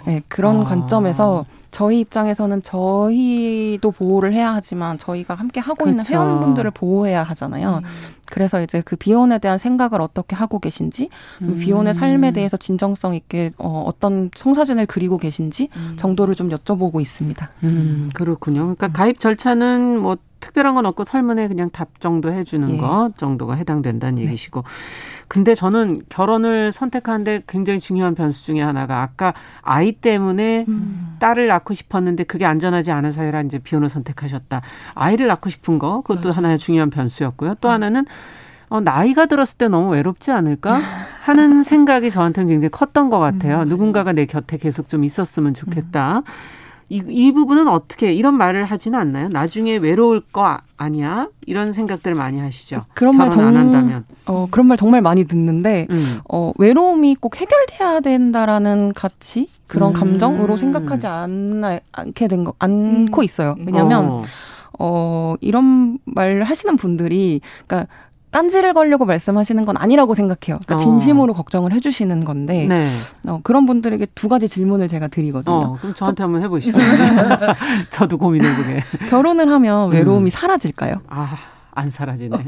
네, 0.07 0.23
그런 0.29 0.61
아. 0.61 0.65
관점에서 0.65 1.45
저희 1.77 2.01
입장에서는 2.01 2.63
저희도 2.63 3.91
보호를 3.91 4.33
해야 4.33 4.55
하지만 4.55 4.97
저희가 4.97 5.35
함께 5.35 5.61
하고 5.61 5.85
그렇죠. 5.85 5.91
있는 5.91 6.05
회원분들을 6.07 6.71
보호해야 6.71 7.23
하잖아요. 7.23 7.83
음. 7.85 7.89
그래서 8.25 8.63
이제 8.63 8.81
그 8.81 8.97
비혼에 8.97 9.39
대한 9.39 9.59
생각을 9.59 10.01
어떻게 10.01 10.35
하고 10.35 10.59
계신지, 10.59 11.11
음. 11.43 11.59
비혼의 11.59 11.93
삶에 11.93 12.31
대해서 12.31 12.57
진정성 12.57 13.15
있게 13.15 13.51
어, 13.59 13.85
어떤 13.87 14.31
성사진을 14.35 14.87
그리고 14.87 15.19
계신지 15.19 15.69
음. 15.77 15.97
정도를 15.97 16.35
좀 16.35 16.49
여쭤보고 16.49 17.03
있습니다. 17.03 17.51
음, 17.65 18.09
그렇군요. 18.15 18.75
그러니까 18.75 18.89
가입 18.89 19.21
절차는 19.21 20.01
뭐 20.01 20.17
특별한 20.41 20.77
건 20.77 20.87
없고 20.87 21.05
설문에 21.05 21.47
그냥 21.47 21.69
답 21.71 22.01
정도 22.01 22.33
해주는 22.33 22.71
예. 22.71 22.77
것 22.79 23.11
정도가 23.19 23.55
해당된다는 23.55 24.15
네. 24.15 24.23
얘기시고. 24.23 24.65
근데 25.29 25.55
저는 25.55 25.97
결혼을 26.09 26.73
선택하는데 26.73 27.43
굉장히 27.47 27.81
중요한 27.81 28.15
변수 28.15 28.45
중에 28.45 28.61
하나가 28.61 29.03
아까 29.03 29.35
아이 29.63 29.93
때문에 29.93 30.65
음. 30.69 31.17
딸을 31.19 31.49
낳고 31.49 31.75
싶었는데 31.75 32.25
그게 32.25 32.45
안전하지 32.45 32.93
않은 32.93 33.13
사회라 33.13 33.43
이제 33.43 33.59
비혼을 33.59 33.89
선택하셨다. 33.89 34.63
아이를 34.95 35.27
낳고 35.27 35.51
싶은 35.51 35.79
거 35.79 36.03
그것도 36.03 36.29
맞아. 36.29 36.39
하나의 36.39 36.59
중요한 36.59 36.91
변수였고요. 36.91 37.57
또 37.61 37.69
음. 37.69 37.73
하나는 37.75 38.07
어, 38.69 38.81
나이가 38.81 39.27
들었을 39.27 39.59
때 39.59 39.69
너무 39.69 39.93
외롭지 39.93 40.33
않을까 40.33 40.81
하는 41.23 41.63
생각이 41.65 42.11
저한테는 42.11 42.49
굉장히 42.49 42.71
컸던 42.71 43.11
것 43.11 43.19
같아요. 43.19 43.63
음, 43.63 43.69
누군가가 43.69 44.13
내 44.13 44.27
곁에 44.27 44.57
계속 44.57 44.89
좀 44.89 45.05
있었으면 45.05 45.55
좋겠다. 45.55 46.23
음. 46.91 46.95
이, 46.95 47.03
이 47.09 47.33
부분은 47.33 47.69
어떻게 47.69 48.13
이런 48.13 48.35
말을 48.35 48.65
하지는 48.65 48.99
않나요? 48.99 49.29
나중에 49.29 49.77
외로울 49.77 50.21
거 50.21 50.59
아니야? 50.77 51.29
이런 51.47 51.73
생각들을 51.73 52.15
많이 52.15 52.39
하시죠. 52.39 52.85
그런 52.95 53.17
말 53.17 53.31
정, 53.31 53.45
한다면. 53.47 54.05
어, 54.27 54.47
그런 54.51 54.67
말 54.67 54.77
정말 54.77 55.03
많이 55.03 55.25
듣는데 55.25 55.87
음. 55.91 55.99
어, 56.29 56.53
외로움이 56.59 57.17
꼭 57.17 57.37
해결돼야 57.37 58.01
된다라는 58.01 58.93
가치 58.95 59.49
그런 59.67 59.91
음. 59.91 59.95
감정으로 59.95 60.57
생각하지 60.57 61.07
않, 61.07 61.81
않게 61.93 62.29
된 62.29 62.45
거, 62.45 62.55
않고 62.59 63.21
음. 63.21 63.25
있어요. 63.25 63.55
왜냐하면 63.65 64.05
어. 64.07 64.23
어, 64.79 65.35
이런 65.41 65.99
말 66.05 66.43
하시는 66.43 66.77
분들이, 66.77 67.41
그러니까 67.67 67.91
딴지를 68.37 68.75
걸려고 68.75 69.07
말씀하시는 69.07 69.65
건 69.65 69.79
아니라고 69.79 70.15
생각해요. 70.15 70.61
그러니까 70.67 70.75
어. 70.75 70.77
진심으로 70.77 71.33
걱정을 71.33 71.73
해주시는 71.73 72.27
건데 72.27 72.67
네. 72.69 72.87
어, 73.27 73.41
그런 73.43 73.65
분들에게 73.65 74.09
두 74.15 74.29
가지 74.29 74.47
질문을 74.47 74.89
제가 74.89 75.09
드리거든요. 75.09 75.55
어, 75.55 75.79
그럼 75.81 75.95
저한테 75.95 76.19
저, 76.19 76.25
한번 76.25 76.43
해보시죠. 76.43 76.79
저도 77.89 78.19
고민해보게. 78.19 78.81
결혼을 79.09 79.51
하면 79.51 79.91
외로움이 79.91 80.29
음. 80.29 80.31
사라질까요? 80.31 81.01
아. 81.09 81.35
안 81.79 81.91
사라지네. 81.91 82.39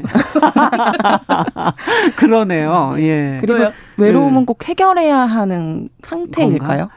그러네요. 2.17 2.95
예. 2.97 3.37
그리고 3.39 3.71
외로움은 3.97 4.41
네. 4.41 4.45
꼭 4.45 4.67
해결해야 4.67 5.19
하는 5.19 5.87
상태일까요? 6.03 6.87
건가? 6.87 6.95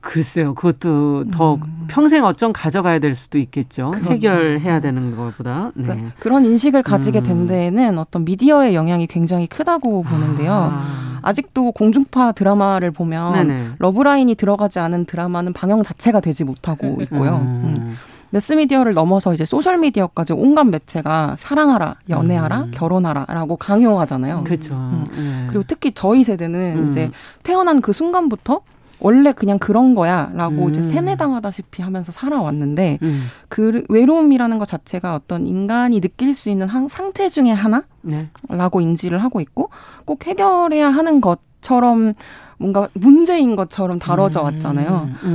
글쎄요, 0.00 0.54
그것도 0.54 1.28
더 1.30 1.54
음. 1.54 1.86
평생 1.88 2.24
어쩜 2.24 2.52
가져가야 2.52 2.98
될 2.98 3.14
수도 3.14 3.38
있겠죠. 3.38 3.90
그렇죠. 3.90 4.12
해결해야 4.12 4.80
되는 4.80 5.16
것보다. 5.16 5.72
네. 5.74 5.84
그러니까 5.84 6.12
그런 6.18 6.44
인식을 6.44 6.82
가지게 6.82 7.22
된 7.22 7.42
음. 7.42 7.46
데에는 7.46 7.98
어떤 7.98 8.24
미디어의 8.24 8.74
영향이 8.74 9.06
굉장히 9.06 9.46
크다고 9.46 10.02
보는데요. 10.02 10.70
아. 11.22 11.32
직도 11.32 11.72
공중파 11.72 12.32
드라마를 12.32 12.90
보면 12.90 13.32
네네. 13.34 13.68
러브라인이 13.78 14.34
들어가지 14.36 14.78
않은 14.78 15.04
드라마는 15.04 15.52
방영 15.52 15.82
자체가 15.82 16.20
되지 16.20 16.44
못하고 16.44 16.98
있고요. 17.02 17.36
음. 17.36 17.74
음. 17.76 17.96
매스미디어를 18.30 18.94
넘어서 18.94 19.34
이제 19.34 19.44
소셜미디어까지 19.44 20.32
온갖 20.32 20.64
매체가 20.64 21.36
사랑하라, 21.38 21.96
연애하라, 22.08 22.58
음. 22.60 22.70
결혼하라라고 22.72 23.56
강요하잖아요. 23.56 24.44
그렇죠. 24.44 24.74
음. 24.74 25.04
네. 25.16 25.46
그리고 25.48 25.64
특히 25.66 25.92
저희 25.92 26.24
세대는 26.24 26.76
음. 26.78 26.88
이제 26.88 27.10
태어난 27.42 27.80
그 27.80 27.92
순간부터 27.92 28.60
원래 29.00 29.32
그냥 29.32 29.58
그런 29.58 29.94
거야라고 29.94 30.64
음. 30.66 30.70
이제 30.70 30.82
세뇌당하다시피 30.82 31.82
하면서 31.82 32.12
살아왔는데 32.12 32.98
음. 33.02 33.26
그 33.48 33.84
외로움이라는 33.88 34.58
것 34.58 34.68
자체가 34.68 35.14
어떤 35.14 35.46
인간이 35.46 36.00
느낄 36.00 36.34
수 36.34 36.50
있는 36.50 36.68
한 36.68 36.88
상태 36.88 37.28
중에 37.28 37.50
하나라고 37.50 38.80
네. 38.80 38.84
인지를 38.84 39.22
하고 39.22 39.40
있고 39.40 39.70
꼭 40.04 40.26
해결해야 40.26 40.90
하는 40.90 41.20
것처럼 41.20 42.14
뭔가 42.58 42.88
문제인 42.92 43.56
것처럼 43.56 43.98
다뤄져 43.98 44.40
음. 44.40 44.44
왔잖아요. 44.44 45.08
음. 45.24 45.28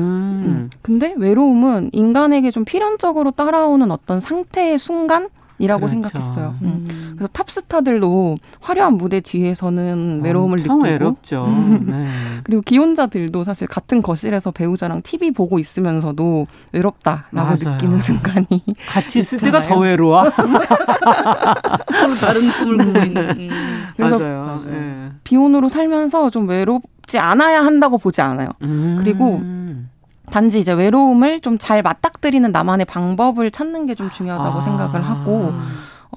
음. 0.45 0.69
근데 0.83 1.15
외로움은 1.17 1.89
인간에게 1.91 2.51
좀 2.51 2.65
필연적으로 2.65 3.31
따라오는 3.31 3.89
어떤 3.89 4.19
상태의 4.19 4.77
순간 4.77 5.29
이라고 5.57 5.87
그렇죠. 5.87 5.93
생각했어요. 5.93 6.55
음. 6.61 7.04
음. 7.15 7.17
그래서 7.17 7.29
탑스타들도 7.33 8.35
화려한 8.61 8.97
무대 8.97 9.19
뒤에서는 9.21 10.21
외로움을 10.23 10.57
느끼고 10.57 10.81
외롭죠. 10.83 11.47
네. 11.85 12.07
그리고 12.43 12.61
기혼자들도 12.61 13.43
사실 13.43 13.67
같은 13.67 14.01
거실에서 14.01 14.51
배우자랑 14.51 15.01
TV 15.01 15.31
보고 15.31 15.57
있으면서도 15.59 16.47
외롭다라고 16.73 17.25
맞아요. 17.33 17.55
느끼는 17.75 18.01
순간이 18.01 18.45
같이 18.89 19.19
있을 19.19 19.37
때가 19.39 19.61
더 19.63 19.77
외로워. 19.79 20.23
서로 20.25 22.13
다른 22.15 22.41
꿈을 22.59 22.85
꾸고 22.85 22.99
있는. 22.99 23.29
음. 23.39 23.49
그래서 23.97 24.19
맞아요. 24.19 24.61
네. 24.67 25.09
비혼으로 25.23 25.69
살면서 25.69 26.29
좀 26.29 26.47
외롭지 26.49 27.17
않아야 27.19 27.63
한다고 27.63 27.97
보지 27.97 28.21
않아요. 28.21 28.49
음. 28.61 28.95
그리고 28.99 29.41
단지 30.31 30.59
이제 30.59 30.73
외로움을 30.73 31.39
좀 31.41 31.57
잘 31.59 31.81
맞닥뜨리는 31.83 32.51
나만의 32.51 32.85
방법을 32.85 33.51
찾는 33.51 33.85
게 33.85 33.95
좀 33.95 34.09
중요하다고 34.11 34.57
아. 34.59 34.61
생각을 34.61 35.01
하고 35.01 35.45
어, 35.53 35.61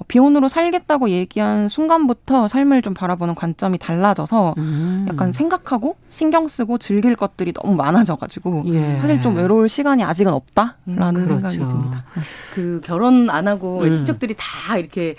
비혼으로 0.07 0.49
살겠다고 0.49 1.09
얘기한 1.09 1.69
순간부터 1.69 2.47
삶을 2.47 2.81
좀 2.81 2.93
바라보는 2.93 3.35
관점이 3.35 3.77
달라져서 3.77 4.55
음. 4.57 5.05
약간 5.09 5.31
생각하고 5.31 5.95
신경 6.09 6.47
쓰고 6.47 6.77
즐길 6.77 7.15
것들이 7.15 7.53
너무 7.53 7.75
많아져가지고 7.75 8.63
예. 8.67 8.97
사실 9.01 9.21
좀 9.21 9.35
외로울 9.35 9.69
시간이 9.69 10.03
아직은 10.03 10.31
없다라는 10.31 10.75
음, 10.87 11.27
그렇죠. 11.27 11.47
생각이 11.49 11.57
듭니다. 11.57 12.05
그 12.53 12.81
결혼 12.83 13.29
안 13.29 13.47
하고 13.47 13.81
음. 13.81 13.93
친척들이 13.93 14.35
다 14.37 14.77
이렇게 14.77 15.15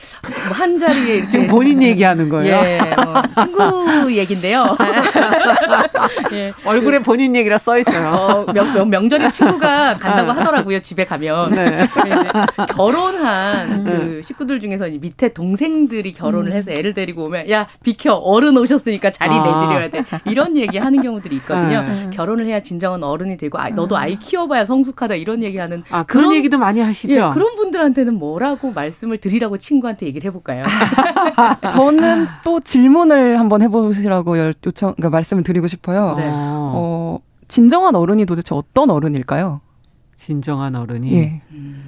뭐한 0.47 0.79
자리에 0.79 1.15
이렇게 1.17 1.29
지금 1.29 1.47
본인 1.47 1.83
얘기하는 1.83 2.29
거예요. 2.31 2.55
예, 2.57 2.79
어, 2.79 3.23
친구 3.43 4.13
얘긴데요. 4.17 4.77
예. 6.33 6.53
얼굴에 6.65 7.01
본인 7.01 7.35
얘기라 7.37 7.59
써 7.59 7.79
있어요. 7.79 8.45
어, 8.47 8.53
명, 8.53 8.89
명, 8.89 9.09
절에 9.09 9.31
친구가 9.31 9.97
간다고 9.99 10.33
하더라고요. 10.33 10.81
집에 10.81 11.05
가면 11.05 11.55
네. 11.55 11.89
결혼한 12.75 13.85
그 13.85 13.91
네. 13.91 14.23
식구들 14.23 14.61
중 14.61 14.70
에서 14.73 14.87
밑에 14.89 15.33
동생들이 15.33 16.13
결혼을 16.13 16.53
음. 16.53 16.57
해서 16.57 16.71
애를 16.73 16.95
데리고 16.95 17.25
오면 17.25 17.51
야 17.51 17.67
비켜 17.83 18.15
어른 18.15 18.57
오셨으니까 18.57 19.11
자리 19.11 19.35
아. 19.35 19.43
내드려야 19.43 19.91
돼 19.91 20.03
이런 20.27 20.57
얘기 20.57 20.79
하는 20.79 21.03
경우들이 21.03 21.37
있거든요. 21.37 21.83
네. 21.83 22.11
결혼을 22.11 22.47
해야 22.47 22.61
진정한 22.61 23.03
어른이 23.03 23.37
되고 23.37 23.59
아, 23.59 23.69
너도 23.71 23.97
아이 23.97 24.17
키워봐야 24.17 24.65
성숙하다 24.65 25.15
이런 25.15 25.43
얘기하는 25.43 25.83
아, 25.91 26.03
그런, 26.03 26.25
그런 26.25 26.35
얘기도 26.37 26.59
많이 26.59 26.81
하시죠. 26.81 27.13
예, 27.13 27.17
그런 27.33 27.55
분들한테는 27.57 28.15
뭐라고 28.15 28.73
말씀을 28.73 29.19
드리라고 29.19 29.57
친구한테 29.57 30.07
얘기를 30.07 30.29
해볼까요? 30.29 30.65
저는 31.71 32.27
또 32.45 32.61
질문을 32.61 33.39
한번 33.39 33.63
해보시라고 33.63 34.39
요청, 34.39 34.95
그러니까 34.95 35.11
말씀을 35.11 35.43
드리고 35.43 35.67
싶어요. 35.69 36.15
네. 36.17 36.29
어, 36.31 37.19
진정한 37.49 37.97
어른이 37.97 38.27
도대체 38.27 38.55
어떤 38.55 38.91
어른일까요? 38.91 39.61
진정한 40.21 40.75
어른이 40.75 41.15
예. 41.15 41.41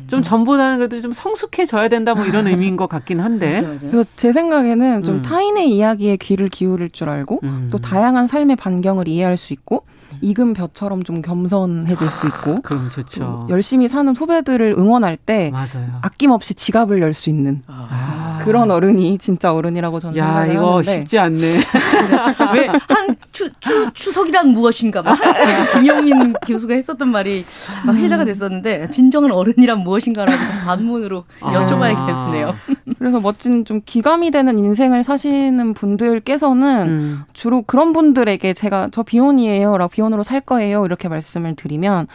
좀 0.07 0.23
전보다는 0.23 0.79
그래도 0.79 0.99
좀 1.03 1.13
성숙해져야 1.13 1.89
된다 1.89 2.15
뭐 2.15 2.25
이런 2.25 2.47
의미인 2.49 2.79
것 2.79 2.89
같긴 2.89 3.21
한데 3.21 3.57
맞아, 3.57 3.69
맞아. 3.69 3.91
그래서 3.91 4.09
제 4.17 4.33
생각에는 4.33 5.03
좀 5.03 5.17
음. 5.17 5.23
타인의 5.23 5.71
이야기에 5.71 6.17
귀를 6.17 6.49
기울일 6.49 6.91
줄 6.91 7.11
알고 7.11 7.41
음. 7.43 7.69
또 7.71 7.77
다양한 7.77 8.27
삶의 8.27 8.57
반경을 8.57 9.07
이해할 9.07 9.37
수 9.37 9.53
있고 9.53 9.85
익은 10.23 10.55
벼처럼 10.55 11.03
좀 11.05 11.21
겸손해질 11.21 12.09
수 12.11 12.27
있고 12.29 12.63
그럼 12.63 12.89
좋죠. 12.91 13.47
열심히 13.51 13.89
사는 13.89 14.15
후배들을 14.15 14.75
응원할 14.79 15.17
때 15.17 15.51
맞아요. 15.53 15.99
아낌없이 16.03 16.55
지갑을 16.55 17.01
열 17.03 17.13
수 17.13 17.29
있는 17.29 17.63
아. 17.67 18.41
그런 18.45 18.71
어른이 18.71 19.19
진짜 19.19 19.53
어른이라고 19.53 20.01
저는 20.01 20.17
야, 20.17 20.25
생각을 20.47 20.55
이거 20.55 20.71
하는데 20.71 20.93
쉽지 21.01 21.19
않네. 21.19 21.39
왜한 22.55 23.17
추, 23.33 23.51
추, 23.61 23.93
추석이란 23.93 24.49
무엇인가 24.49 25.03
막 25.03 25.19
김영민 25.75 26.33
교수가 26.47 26.75
했었던 26.75 27.09
말이 27.09 27.45
막 27.85 27.95
회자가 27.97 28.25
됐었는데 28.25 28.91
진정한 28.91 29.31
어른이란 29.33 29.81
무엇인가라는 29.81 30.39
반문으로 30.65 31.25
아. 31.41 31.53
여쭤봐야겠네요. 31.53 32.55
그래서 32.99 33.21
멋진 33.21 33.65
좀 33.65 33.81
기감이 33.85 34.31
되는 34.31 34.59
인생을 34.59 35.03
사시는 35.05 35.75
분들께서는 35.75 36.87
음. 36.87 37.23
주로 37.33 37.63
그런 37.63 37.93
분들에게 37.93 38.55
제가 38.55 38.89
저 38.93 39.03
비혼이에요라고 39.03 39.91
비혼 39.91 40.12
으로 40.13 40.23
살 40.23 40.41
거예요 40.41 40.85
이렇게 40.85 41.09
말씀을 41.09 41.55
드리면 41.55 42.07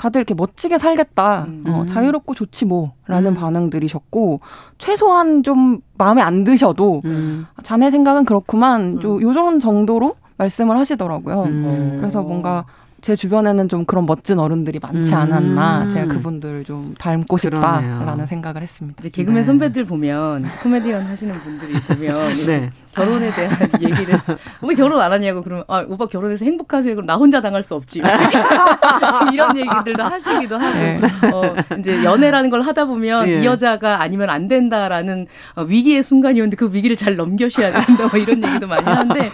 다들 0.00 0.20
이렇게 0.20 0.32
멋지게 0.32 0.78
살겠다. 0.78 1.44
음. 1.46 1.64
어, 1.66 1.84
자유롭고 1.84 2.32
좋지 2.32 2.64
뭐. 2.64 2.94
라는 3.06 3.32
음. 3.32 3.34
반응들이셨고, 3.34 4.40
최소한 4.78 5.42
좀 5.42 5.80
마음에 5.98 6.22
안 6.22 6.42
드셔도, 6.42 7.02
음. 7.04 7.44
자네 7.62 7.90
생각은 7.90 8.24
그렇구만, 8.24 9.02
요, 9.02 9.16
음. 9.16 9.22
요 9.22 9.58
정도로 9.58 10.14
말씀을 10.38 10.78
하시더라고요. 10.78 11.42
음. 11.42 11.96
그래서 12.00 12.22
뭔가 12.22 12.64
제 13.00 13.16
주변에는 13.16 13.68
좀 13.68 13.84
그런 13.84 14.06
멋진 14.06 14.38
어른들이 14.38 14.78
많지 14.80 15.12
음. 15.12 15.18
않았나 15.18 15.84
제가 15.84 16.06
그분들을 16.06 16.64
좀 16.64 16.94
닮고 16.98 17.38
싶다라는 17.38 18.26
생각을 18.26 18.62
했습니다. 18.62 18.98
이제 19.00 19.08
개그맨 19.08 19.36
네. 19.36 19.44
선배들 19.44 19.84
보면 19.84 20.44
코미디언 20.62 21.06
하시는 21.06 21.32
분들이 21.40 21.80
보면 21.80 22.16
네. 22.46 22.70
결혼에 22.92 23.32
대한 23.34 23.56
얘기를 23.80 24.18
왜 24.62 24.74
결혼 24.74 25.00
안 25.00 25.12
하냐고 25.12 25.42
그러면 25.42 25.64
아 25.68 25.84
오빠 25.88 26.06
결혼해서 26.06 26.44
행복하세요 26.44 26.94
그럼 26.94 27.06
나 27.06 27.16
혼자 27.16 27.40
당할 27.40 27.62
수 27.62 27.74
없지 27.74 28.02
이런 29.32 29.56
얘기들도 29.56 30.02
하시기도 30.02 30.58
하고 30.58 30.74
네. 30.74 31.00
어, 31.32 31.54
이제 31.78 32.02
연애라는 32.02 32.50
걸 32.50 32.62
하다 32.62 32.86
보면 32.86 33.28
예. 33.28 33.40
이 33.40 33.44
여자가 33.44 34.02
아니면 34.02 34.28
안 34.28 34.48
된다라는 34.48 35.26
어, 35.54 35.62
위기의 35.62 36.02
순간이었는데 36.02 36.56
그 36.56 36.72
위기를 36.72 36.96
잘 36.96 37.16
넘겨셔야 37.16 37.72
된다 37.72 38.08
뭐 38.10 38.18
이런 38.18 38.42
얘기도 38.42 38.66
많이 38.66 38.84
하는데 38.84 39.30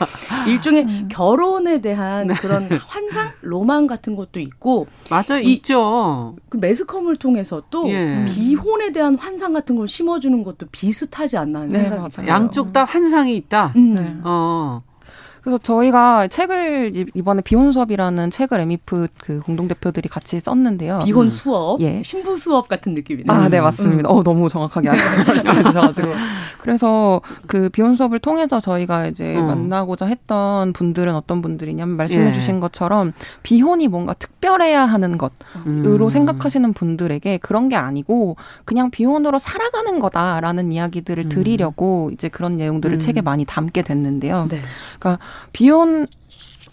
일종의 0.47 0.83
음. 0.85 1.09
결혼에 1.11 1.81
대한 1.81 2.29
네. 2.29 2.35
그런 2.35 2.69
환상 2.87 3.31
로망 3.57 3.87
같은 3.87 4.17
것도 4.17 4.41
있고 4.41 4.87
맞아 5.11 5.39
이, 5.39 5.55
있죠 5.55 6.37
그 6.49 6.59
매스컴을 6.59 7.17
통해서 7.17 7.63
또 7.71 7.89
예. 7.89 8.25
비혼에 8.29 8.93
대한 8.93 9.17
환상 9.17 9.53
같은 9.53 9.77
걸 9.77 9.89
심어주는 9.89 10.43
것도 10.43 10.67
비슷하지 10.71 11.37
않나 11.39 11.61
하는 11.61 11.73
네, 11.73 11.81
생각이 11.81 12.11
들어요 12.11 12.29
양쪽 12.29 12.73
다 12.73 12.85
환상이 12.85 13.37
있다. 13.37 13.73
음. 13.77 13.95
네. 13.95 14.17
어. 14.25 14.83
그래서 15.47 15.59
저희가 15.59 16.27
책을 16.27 17.07
이번에 17.15 17.41
비혼 17.41 17.71
수업이라는 17.71 18.33
책을 18.33 18.59
에미프 18.59 19.07
그 19.17 19.39
공동 19.39 19.69
대표들이 19.69 20.09
같이 20.09 20.41
썼는데요. 20.41 21.03
비혼 21.05 21.29
음. 21.29 21.31
수업, 21.31 21.81
예, 21.83 22.03
신부 22.03 22.37
수업 22.37 22.67
같은 22.67 22.95
느낌이네요. 22.95 23.31
아, 23.31 23.49
네 23.49 23.61
맞습니다. 23.61 24.09
음. 24.09 24.13
어 24.13 24.25
너무 24.25 24.49
정확하게 24.49 24.89
말씀해 25.25 25.63
주셔가지고 25.63 26.09
그래서 26.59 27.21
그 27.47 27.69
비혼 27.69 27.95
수업을 27.95 28.19
통해서 28.19 28.59
저희가 28.59 29.07
이제 29.07 29.37
음. 29.37 29.47
만나고자 29.47 30.07
했던 30.07 30.73
분들은 30.73 31.15
어떤 31.15 31.43
분들이냐면 31.43 31.97
말씀해 31.97 32.31
예. 32.31 32.33
주신 32.33 32.59
것처럼 32.59 33.13
비혼이 33.45 33.87
뭔가 33.87 34.15
특별해야 34.15 34.85
하는 34.85 35.17
것으로 35.17 36.07
음. 36.07 36.11
생각하시는 36.11 36.73
분들에게 36.73 37.39
그런 37.39 37.69
게 37.69 37.77
아니고 37.77 38.35
그냥 38.65 38.91
비혼으로 38.91 39.39
살아가는 39.39 40.01
거다라는 40.01 40.73
이야기들을 40.73 41.27
음. 41.27 41.29
드리려고 41.29 42.11
이제 42.13 42.29
그런 42.29 42.57
내용들을 42.57 42.97
음. 42.97 42.99
책에 42.99 43.21
많이 43.21 43.45
담게 43.45 43.83
됐는데요. 43.83 44.49
네. 44.51 44.61
그러니까 44.99 45.25
비혼 45.53 46.07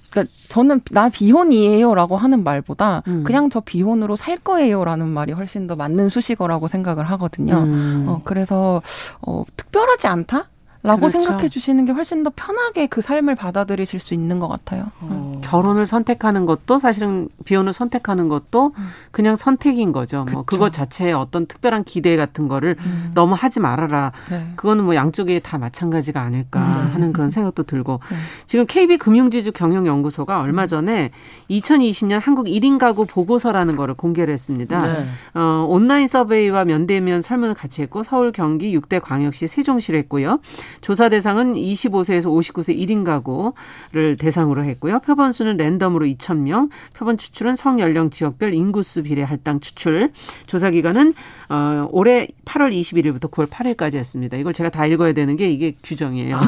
그러니까 0.09 0.31
저는 0.47 0.81
나 0.91 1.09
비혼이에요라고 1.09 2.17
하는 2.17 2.43
말보다 2.43 3.01
음. 3.07 3.23
그냥 3.23 3.49
저 3.49 3.59
비혼으로 3.59 4.15
살 4.15 4.37
거예요라는 4.37 5.07
말이 5.07 5.33
훨씬 5.33 5.65
더 5.65 5.75
맞는 5.75 6.09
수식어라고 6.09 6.67
생각을 6.67 7.09
하거든요. 7.11 7.55
음. 7.55 8.05
어 8.07 8.21
그래서 8.23 8.81
어 9.21 9.43
특별하지 9.57 10.07
않다? 10.07 10.49
라고 10.85 11.07
그렇죠. 11.07 11.21
생각해 11.21 11.47
주시는 11.47 11.85
게 11.85 11.93
훨씬 11.93 12.23
더 12.23 12.31
편하게 12.35 12.87
그 12.87 12.99
삶을 12.99 13.35
받아들이실 13.35 14.01
수 14.01 14.13
있는 14.13 14.39
것 14.39 14.49
같아요. 14.49 14.91
어. 14.99 15.39
결혼을 15.41 15.85
선택하는 15.85 16.45
것도 16.45 16.77
사실은 16.77 17.29
비혼을 17.45 17.71
선택하는 17.71 18.27
것도 18.27 18.73
음. 18.77 18.87
그냥 19.11 19.37
선택인 19.37 19.93
거죠. 19.93 20.17
뭐 20.17 20.25
그쵸. 20.25 20.33
뭐 20.35 20.43
그것 20.43 20.73
자체에 20.73 21.13
어떤 21.13 21.45
특별한 21.45 21.85
기대 21.85 22.17
같은 22.17 22.49
거를 22.49 22.75
음. 22.79 23.11
너무 23.15 23.33
하지 23.33 23.61
말아라. 23.61 24.11
네. 24.29 24.51
그거는 24.57 24.83
뭐 24.83 24.93
양쪽에 24.93 25.39
다 25.39 25.57
마찬가지가 25.57 26.21
아닐까. 26.21 26.82
음. 26.93 26.95
하는 26.95 27.13
그런 27.13 27.29
생각도 27.29 27.63
들고 27.63 27.99
네. 28.09 28.15
지금 28.45 28.65
KB 28.65 28.97
금융지주 28.97 29.51
경영연구소가 29.51 30.41
얼마 30.41 30.65
전에 30.67 31.11
2020년 31.49 32.19
한국 32.21 32.45
1인 32.45 32.77
가구 32.77 33.05
보고서라는 33.05 33.75
거를 33.75 33.95
공개를 33.95 34.33
했습니다. 34.33 34.81
네. 34.81 35.05
어, 35.33 35.65
온라인 35.67 36.07
서베이와 36.07 36.65
면대면 36.65 37.21
설문을 37.21 37.55
같이 37.55 37.81
했고 37.81 38.03
서울, 38.03 38.31
경기, 38.31 38.77
6대 38.77 39.01
광역시, 39.01 39.47
세종시를 39.47 39.99
했고요. 40.01 40.39
조사 40.81 41.09
대상은 41.09 41.53
25세에서 41.53 42.25
59세 42.25 42.77
1인 42.77 43.03
가구를 43.03 44.17
대상으로 44.17 44.63
했고요. 44.63 44.99
표본 44.99 45.31
수는 45.31 45.57
랜덤으로 45.57 46.05
2,000명, 46.05 46.69
표본 46.93 47.17
추출은 47.17 47.55
성연령 47.55 48.09
지역별 48.09 48.53
인구수 48.53 49.03
비례 49.03 49.23
할당 49.23 49.59
추출. 49.59 50.11
조사 50.45 50.69
기간은 50.69 51.13
어, 51.53 51.87
올해 51.91 52.27
8월 52.45 52.73
21일부터 52.73 53.29
9월 53.29 53.45
8일까지 53.47 53.93
했습니다. 53.97 54.37
이걸 54.37 54.53
제가 54.53 54.71
다 54.71 54.87
읽어야 54.87 55.13
되는 55.13 55.35
게 55.35 55.51
이게 55.51 55.75
규정이에요. 55.83 56.41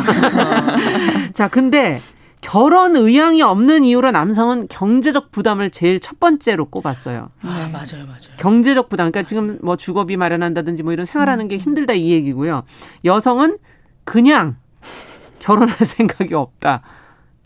자, 1.33 1.47
근데 1.47 1.99
결혼 2.41 2.95
의향이 2.95 3.43
없는 3.43 3.83
이유로 3.83 4.09
남성은 4.09 4.65
경제적 4.67 5.31
부담을 5.31 5.69
제일 5.69 5.99
첫 5.99 6.19
번째로 6.19 6.65
꼽았어요. 6.65 7.29
아, 7.43 7.65
네. 7.67 7.71
맞아요, 7.71 8.07
맞아요. 8.07 8.35
경제적 8.37 8.89
부담. 8.89 9.11
그러니까 9.11 9.27
지금 9.29 9.59
뭐 9.61 9.75
주거비 9.75 10.17
마련한다든지 10.17 10.81
뭐 10.81 10.91
이런 10.91 11.05
생활하는 11.05 11.49
게 11.49 11.57
힘들다 11.57 11.93
이 11.93 12.09
얘기고요. 12.09 12.63
여성은 13.03 13.59
그냥 14.05 14.55
결혼할 15.37 15.77
생각이 15.85 16.33
없다. 16.33 16.81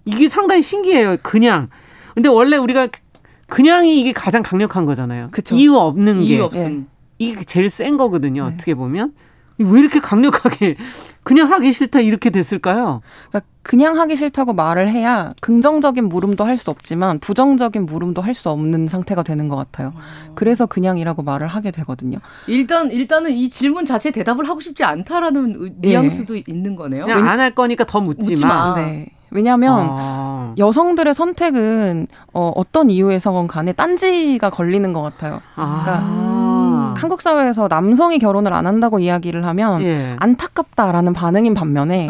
이게 0.06 0.30
상당히 0.30 0.62
신기해요. 0.62 1.18
그냥. 1.24 1.68
근데 2.14 2.30
원래 2.30 2.56
우리가 2.56 2.88
그냥이 3.48 4.00
이게 4.00 4.14
가장 4.14 4.44
강력한 4.44 4.86
거잖아요. 4.86 5.28
그쵸. 5.32 5.56
이유 5.58 5.76
없는 5.76 6.20
게. 6.20 6.24
이유 6.24 6.44
없음. 6.44 6.88
이게 7.20 7.44
제일 7.44 7.70
센 7.70 7.96
거거든요. 7.98 8.48
네. 8.50 8.54
어떻게 8.56 8.74
보면. 8.74 9.14
왜 9.62 9.82
이렇게 9.82 10.00
강력하게 10.00 10.78
그냥 11.24 11.52
하기 11.52 11.74
싫다 11.74 12.00
이렇게 12.00 12.30
됐을까요? 12.30 13.02
그러니까 13.30 13.52
그냥 13.62 14.00
하기 14.00 14.16
싫다고 14.16 14.54
말을 14.54 14.90
해야 14.90 15.30
긍정적인 15.42 16.06
물음도 16.08 16.46
할 16.46 16.58
수 16.58 16.72
없지만 16.72 17.20
부정적인 17.20 17.86
물음도 17.86 18.22
할 18.22 18.34
수 18.34 18.50
없는 18.52 18.88
상태가 18.88 19.22
되는 19.22 19.50
것 19.50 19.58
같아요. 19.58 19.92
그래서 20.34 20.66
그냥이라고 20.66 21.24
말을 21.24 21.48
하게 21.50 21.72
되거든요. 21.72 22.20
일단 22.48 22.90
일단은 22.90 23.32
이 23.32 23.50
질문 23.50 23.84
자체에 23.84 24.14
대답을 24.14 24.48
하고 24.48 24.62
싶지 24.62 24.86
않다라는 24.86 25.74
네. 25.82 25.90
뉘앙스도 25.90 26.38
있는 26.48 26.78
거네요. 26.78 27.04
그냥 27.06 27.28
안 27.28 27.42
할 27.42 27.54
거니까 27.54 27.84
더 27.86 28.00
묻지, 28.00 28.30
묻지 28.32 28.46
마. 28.46 28.74
네. 28.76 29.08
왜냐하면 29.30 29.88
아. 29.92 30.56
여성들의 30.58 31.14
선택은 31.14 32.08
어, 32.34 32.52
어떤 32.56 32.90
이유에서건 32.90 33.48
간에 33.48 33.74
딴지가 33.74 34.50
걸리는 34.52 34.94
것 34.94 35.02
같아요. 35.02 35.42
그러니까 35.56 36.00
아. 36.02 36.49
한국 37.00 37.22
사회에서 37.22 37.68
남성이 37.68 38.20
결혼을 38.20 38.54
안 38.54 38.66
한다고 38.66 39.00
이야기를 39.00 39.46
하면 39.46 39.82
예. 39.82 40.16
안타깝다라는 40.20 41.14
반응인 41.14 41.54
반면에 41.54 42.10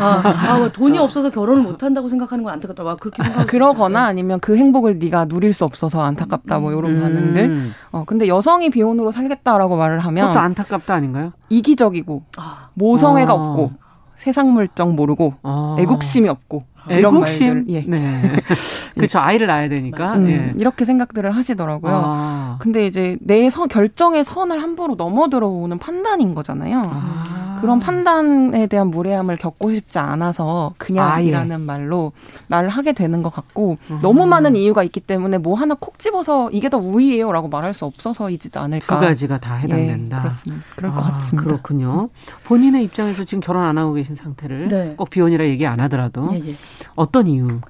아, 0.00 0.22
아, 0.48 0.58
뭐 0.58 0.70
돈이 0.70 0.98
없어서 0.98 1.30
결혼을 1.30 1.62
못 1.62 1.82
한다고 1.82 2.08
생각하는 2.08 2.44
건 2.44 2.52
안타깝다. 2.54 2.82
와 2.84 2.96
그렇게 2.96 3.22
생각 3.22 3.46
그러거나 3.46 4.02
네. 4.02 4.06
아니면 4.06 4.40
그 4.40 4.56
행복을 4.56 4.98
네가 4.98 5.26
누릴 5.26 5.52
수 5.52 5.64
없어서 5.64 6.02
안타깝다 6.02 6.58
뭐 6.58 6.72
이런 6.72 6.96
음. 6.96 7.00
반응들. 7.00 7.70
어 7.92 8.04
근데 8.06 8.28
여성이 8.28 8.70
비혼으로 8.70 9.12
살겠다라고 9.12 9.76
말을 9.76 10.00
하면 10.00 10.28
그것도 10.28 10.40
안타깝다 10.40 10.94
아닌가요? 10.94 11.32
이기적이고 11.48 12.22
아. 12.36 12.68
모성애가 12.74 13.32
아. 13.32 13.34
없고 13.34 13.72
세상 14.16 14.52
물정 14.52 14.94
모르고 14.94 15.34
아. 15.42 15.76
애국심이 15.78 16.28
없고 16.28 16.62
애국심? 16.90 17.54
말들. 17.54 17.74
예. 17.74 17.84
네. 17.86 18.22
그렇죠. 18.96 19.18
아이를 19.18 19.46
낳아야 19.46 19.68
되니까. 19.68 20.14
음, 20.14 20.30
예. 20.30 20.54
이렇게 20.58 20.84
생각들을 20.84 21.30
하시더라고요. 21.34 22.02
아. 22.04 22.56
근데 22.60 22.86
이제 22.86 23.16
내 23.20 23.50
선, 23.50 23.68
결정의 23.68 24.24
선을 24.24 24.62
함부로 24.62 24.94
넘어 24.96 25.28
들어오는 25.28 25.78
판단인 25.78 26.34
거잖아요. 26.34 26.90
아. 26.92 27.51
그런 27.62 27.78
판단에 27.78 28.66
대한 28.66 28.88
무례함을 28.88 29.36
겪고 29.36 29.72
싶지 29.72 30.00
않아서 30.00 30.74
그냥이라는 30.78 31.56
아, 31.56 31.60
예. 31.60 31.64
말로 31.64 32.10
말을 32.48 32.68
하게 32.68 32.92
되는 32.92 33.22
것 33.22 33.32
같고 33.32 33.78
음. 33.88 34.00
너무 34.02 34.26
많은 34.26 34.56
이유가 34.56 34.82
있기 34.82 34.98
때문에 34.98 35.38
뭐 35.38 35.54
하나 35.54 35.76
콕 35.78 35.96
집어서 35.96 36.50
이게 36.50 36.68
더 36.68 36.78
우위예요라고 36.78 37.48
말할 37.48 37.72
수 37.72 37.84
없어서이지도 37.84 38.58
않을까. 38.58 38.94
두 38.94 39.00
가지가 39.00 39.38
다 39.38 39.54
해당된다. 39.54 40.16
예, 40.18 40.22
그렇습니다. 40.22 40.64
그럴 40.74 40.90
아, 40.90 40.94
것 40.94 41.02
같습니다. 41.02 41.48
그렇군요. 41.48 42.08
본인의 42.44 42.82
입장에서 42.82 43.22
지금 43.22 43.40
결혼 43.40 43.62
안 43.64 43.78
하고 43.78 43.92
계신 43.92 44.16
상태를 44.16 44.66
네. 44.66 44.94
꼭 44.96 45.08
비혼이라 45.10 45.46
얘기 45.46 45.64
안 45.64 45.78
하더라도 45.78 46.30
예, 46.32 46.50
예. 46.50 46.56
어떤 46.96 47.28
이유? 47.28 47.60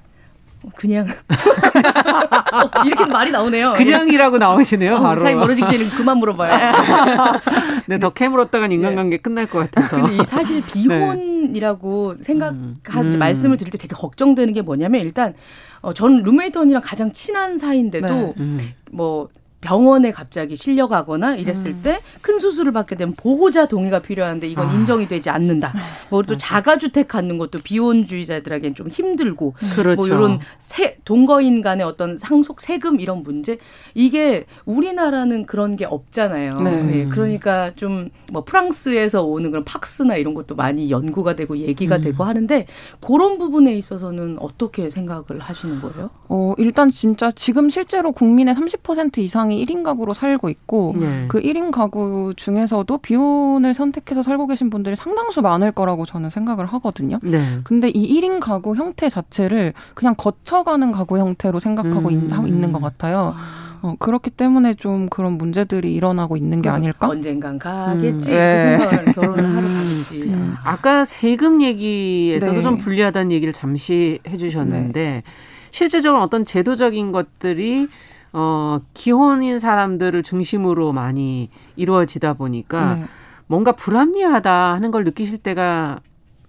그냥 0.75 1.07
어, 1.07 2.83
이렇게 2.85 3.05
말이 3.05 3.31
나오네요. 3.31 3.73
그냥이라고 3.73 4.37
나오시네요. 4.37 4.95
어, 4.95 5.01
바로. 5.01 5.19
사이 5.19 5.35
멀어지기는 5.35 5.89
그만 5.97 6.17
물어봐요. 6.17 6.51
네, 7.87 7.99
더 7.99 8.11
캐물었다간 8.11 8.71
인간관계 8.71 9.17
네. 9.17 9.21
끝날 9.21 9.47
것 9.47 9.59
같아서. 9.59 10.01
근데 10.01 10.23
사실 10.23 10.61
네. 10.61 10.67
비혼이라고 10.67 12.15
네. 12.17 12.23
생각 12.23 12.53
음. 12.53 12.79
음. 12.95 13.19
말씀을 13.19 13.57
드릴 13.57 13.71
때 13.71 13.77
되게 13.77 13.93
걱정되는 13.95 14.53
게 14.53 14.61
뭐냐면 14.61 15.01
일단 15.01 15.33
어, 15.81 15.93
전 15.93 16.23
룸메이트 16.23 16.57
언니랑 16.57 16.81
가장 16.83 17.11
친한 17.11 17.57
사이인데도 17.57 18.07
네. 18.07 18.33
음. 18.37 18.73
뭐 18.91 19.29
병원에 19.63 20.11
갑자기 20.11 20.57
실려가거나 20.57 21.35
이랬을 21.37 21.67
음. 21.67 21.81
때큰 21.81 22.39
수술을 22.39 22.73
받게 22.73 22.95
되면 22.95 23.15
보호자 23.15 23.65
동의가 23.67 23.99
필요한데 23.99 24.47
이건 24.47 24.67
아. 24.67 24.73
인정이 24.73 25.07
되지 25.07 25.29
않는다. 25.29 25.71
네. 25.73 25.79
뭐또 26.09 26.37
자가주택 26.37 27.07
갖는 27.07 27.37
것도 27.37 27.59
비혼주의자들에겐 27.63 28.75
좀 28.75 28.89
힘들고 28.89 29.55
그렇죠. 29.75 29.95
뭐 29.95 30.07
이런 30.07 30.39
세, 30.59 30.97
동거인 31.05 31.61
간의 31.61 31.85
어떤 31.85 32.17
상속 32.17 32.59
세금 32.59 32.99
이런 32.99 33.23
문제 33.23 33.57
이게 33.93 34.45
우리나라는 34.65 35.45
그런 35.45 35.77
게 35.77 35.85
없잖아요. 35.85 36.61
네. 36.61 36.83
네. 36.83 37.05
그러니까 37.05 37.71
좀 37.75 38.09
뭐 38.33 38.43
프랑스에서 38.43 39.23
오는 39.23 39.51
그런 39.51 39.63
팍스나 39.63 40.15
이런 40.15 40.33
것도 40.33 40.55
많이 40.55 40.89
연구가 40.89 41.35
되고 41.35 41.55
얘기가 41.55 41.97
음. 41.97 42.01
되고 42.01 42.23
하는데 42.23 42.65
그런 42.99 43.37
부분에 43.37 43.75
있어서는 43.75 44.37
어떻게 44.39 44.89
생각을 44.89 45.39
하시는 45.39 45.79
거예요? 45.79 46.09
어 46.29 46.55
일단 46.57 46.89
진짜 46.89 47.31
지금 47.31 47.69
실제로 47.69 48.11
국민의 48.11 48.55
30% 48.55 49.19
이상이 49.19 49.52
이상이 49.53 49.65
1인 49.65 49.83
가구로 49.83 50.13
살고 50.13 50.49
있고 50.49 50.95
네. 50.97 51.25
그 51.27 51.39
1인 51.39 51.71
가구 51.71 52.33
중에서도 52.35 52.97
비혼을 52.97 53.73
선택해서 53.73 54.23
살고 54.23 54.47
계신 54.47 54.69
분들이 54.69 54.95
상당수 54.95 55.41
많을 55.41 55.71
거라고 55.71 56.05
저는 56.05 56.29
생각을 56.29 56.65
하거든요. 56.65 57.19
네. 57.21 57.59
근데 57.63 57.89
이 57.89 58.19
1인 58.19 58.39
가구 58.39 58.75
형태 58.75 59.09
자체를 59.09 59.73
그냥 59.93 60.15
거쳐가는 60.17 60.91
가구 60.91 61.19
형태로 61.19 61.59
생각하고 61.59 62.09
음. 62.09 62.13
있, 62.13 62.47
있는 62.47 62.73
것 62.73 62.81
같아요. 62.81 63.35
어, 63.81 63.95
그렇기 63.99 64.29
때문에 64.29 64.75
좀 64.75 65.09
그런 65.09 65.33
문제들이 65.33 65.93
일어나고 65.93 66.37
있는 66.37 66.61
게 66.61 66.69
아닐까? 66.69 67.09
언젠간 67.09 67.59
가겠지. 67.59 68.31
음. 68.31 68.35
네. 68.35 68.77
그 69.05 69.13
결혼을 69.13 69.45
하러 69.45 69.61
가지. 69.61 70.21
음. 70.21 70.33
음. 70.33 70.55
아까 70.63 71.05
세금 71.05 71.61
얘기에서도 71.61 72.53
네. 72.53 72.61
좀 72.61 72.77
불리하다는 72.77 73.31
얘기를 73.31 73.53
잠시 73.53 74.19
해주셨는데 74.27 75.01
네. 75.01 75.23
실제적으로 75.71 76.21
어떤 76.21 76.45
제도적인 76.45 77.11
것들이 77.11 77.89
어, 78.33 78.79
기혼인 78.93 79.59
사람들을 79.59 80.23
중심으로 80.23 80.91
많이 80.91 81.49
이루어지다 81.75 82.33
보니까 82.33 82.95
네. 82.95 83.05
뭔가 83.47 83.71
불합리하다 83.73 84.73
하는 84.73 84.91
걸 84.91 85.03
느끼실 85.03 85.37
때가 85.37 85.99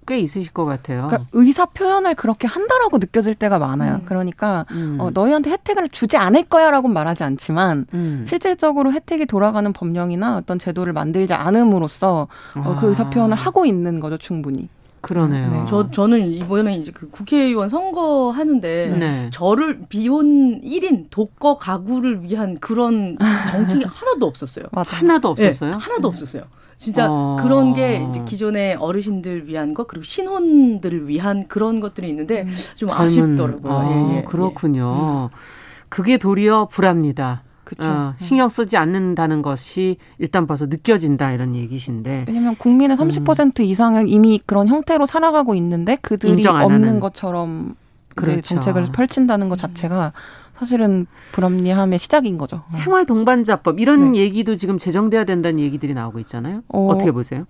꽤 0.07 0.19
있으실 0.19 0.53
것 0.53 0.65
같아요. 0.65 1.07
그러니까 1.07 1.29
의사 1.33 1.65
표현을 1.67 2.15
그렇게 2.15 2.47
한다라고 2.47 2.99
느껴질 2.99 3.35
때가 3.35 3.59
많아요. 3.59 3.97
음. 3.97 4.03
그러니까 4.05 4.67
음. 4.71 4.99
어, 5.01 5.11
너희한테 5.11 5.51
혜택을 5.51 5.89
주지 5.89 6.17
않을 6.17 6.45
거야라고 6.45 6.89
말하지 6.89 7.25
않지만 7.25 7.87
음. 7.95 8.25
실질적으로 8.27 8.93
혜택이 8.93 9.27
돌아가는 9.27 9.71
법령이나 9.73 10.37
어떤 10.37 10.59
제도를 10.59 10.93
만들지 10.93 11.33
않음으로써 11.33 12.29
어, 12.57 12.77
그 12.81 12.89
의사 12.89 13.09
표현을 13.09 13.37
하고 13.37 13.65
있는 13.65 14.01
거죠, 14.01 14.19
충분히. 14.19 14.69
그러네요. 15.05 15.51
네. 15.51 15.65
저 15.69 15.91
저는 15.91 16.33
이번에 16.33 16.77
이제 16.77 16.91
그 16.91 17.11
국회의원 17.11 17.69
선거 17.69 18.31
하는데 18.31 18.97
네. 18.99 19.31
저를 19.31 19.83
비혼 19.89 20.63
1인 20.63 21.07
독거 21.11 21.59
가구를 21.59 22.23
위한 22.23 22.59
그런 22.59 23.19
정책이 23.51 23.85
하나도 23.87 24.27
없었어요. 24.27 24.67
맞아. 24.73 24.97
하나도 24.97 25.29
없었어요? 25.29 25.71
네, 25.71 25.77
하나도 25.77 26.09
없었어요. 26.09 26.45
진짜 26.77 27.07
어... 27.09 27.37
그런 27.41 27.75
게 27.75 28.07
이제 28.09 28.23
기존의 28.25 28.77
어르신들 28.77 29.47
위한 29.47 29.75
것 29.75 29.87
그리고 29.87 30.05
신혼들을 30.05 31.09
위한 31.09 31.47
그런 31.49 31.81
것들이 31.81 32.09
있는데 32.09 32.43
음. 32.43 32.55
좀 32.75 32.89
젊은... 32.89 33.07
아쉽더라고요. 33.07 33.73
아, 33.73 33.91
예, 33.91 34.17
예, 34.17 34.23
그렇군요. 34.23 35.31
예. 35.31 35.37
그게 35.89 36.17
도리어 36.17 36.69
불합니다. 36.71 37.43
그렇죠. 37.65 37.91
어, 37.91 38.15
신경 38.19 38.49
쓰지 38.49 38.77
않는다는 38.77 39.43
것이 39.43 39.97
일단 40.19 40.47
봐서 40.47 40.67
느껴진다 40.67 41.33
이런 41.33 41.55
얘기신데. 41.55 42.25
왜냐하면 42.29 42.57
국민의 42.57 42.97
30% 42.97 43.61
음. 43.61 43.65
이상을 43.65 44.05
이미 44.09 44.41
그런 44.45 44.69
형태로 44.69 45.07
살아가고 45.07 45.55
있는데 45.55 45.97
그들이 45.97 46.47
없는 46.47 46.89
하는. 46.89 47.01
것처럼 47.01 47.77
그렇죠. 48.15 48.41
정책을 48.43 48.87
펼친다는 48.93 49.49
것 49.49 49.59
자체가 49.59 50.13
사실은 50.57 51.07
불합리함의 51.33 51.99
시작인 51.99 52.39
거죠. 52.39 52.63
생활 52.69 53.07
동반자법 53.07 53.81
이런 53.81 54.13
네. 54.13 54.21
얘기도 54.21 54.57
지금 54.57 54.79
제정돼야 54.79 55.25
된다는 55.25 55.59
얘기들이 55.59 55.95
나오고 55.95 56.21
있잖아요. 56.21 56.63
어, 56.69 56.97
떻게 56.97 57.11
보세요? 57.11 57.45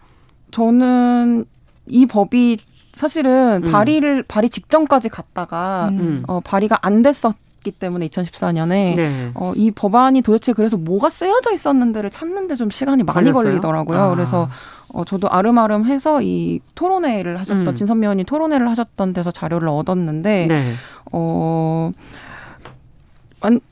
저는 0.50 1.44
이 1.86 2.06
법이 2.06 2.58
사실은 2.94 3.62
음. 3.64 3.70
발의를 3.70 4.22
발의 4.22 4.48
직전까지 4.50 5.10
갔다가 5.10 5.88
음. 5.92 6.22
어, 6.26 6.40
발의가 6.40 6.78
안 6.82 7.02
됐었 7.02 7.34
있기 7.64 7.72
때문에 7.72 8.06
2014년에 8.08 8.68
네. 8.68 9.30
어, 9.34 9.52
이 9.56 9.70
법안이 9.70 10.22
도대체 10.22 10.52
그래서 10.52 10.76
뭐가 10.76 11.08
쓰여져 11.08 11.52
있었는데를 11.52 12.10
찾는데 12.10 12.54
좀 12.54 12.70
시간이 12.70 13.02
많이 13.02 13.32
걸렸어요? 13.32 13.52
걸리더라고요. 13.52 13.98
아. 13.98 14.14
그래서 14.14 14.48
어, 14.92 15.04
저도 15.04 15.28
아름아름 15.30 15.86
해서 15.86 16.22
이 16.22 16.60
토론회를 16.74 17.40
하셨던 17.40 17.66
음. 17.66 17.74
진선미 17.74 18.06
의원이 18.06 18.24
토론회를 18.24 18.68
하셨던 18.68 19.14
데서 19.14 19.30
자료를 19.30 19.68
얻었는데 19.68 20.46
네. 20.46 20.74
어 21.10 21.90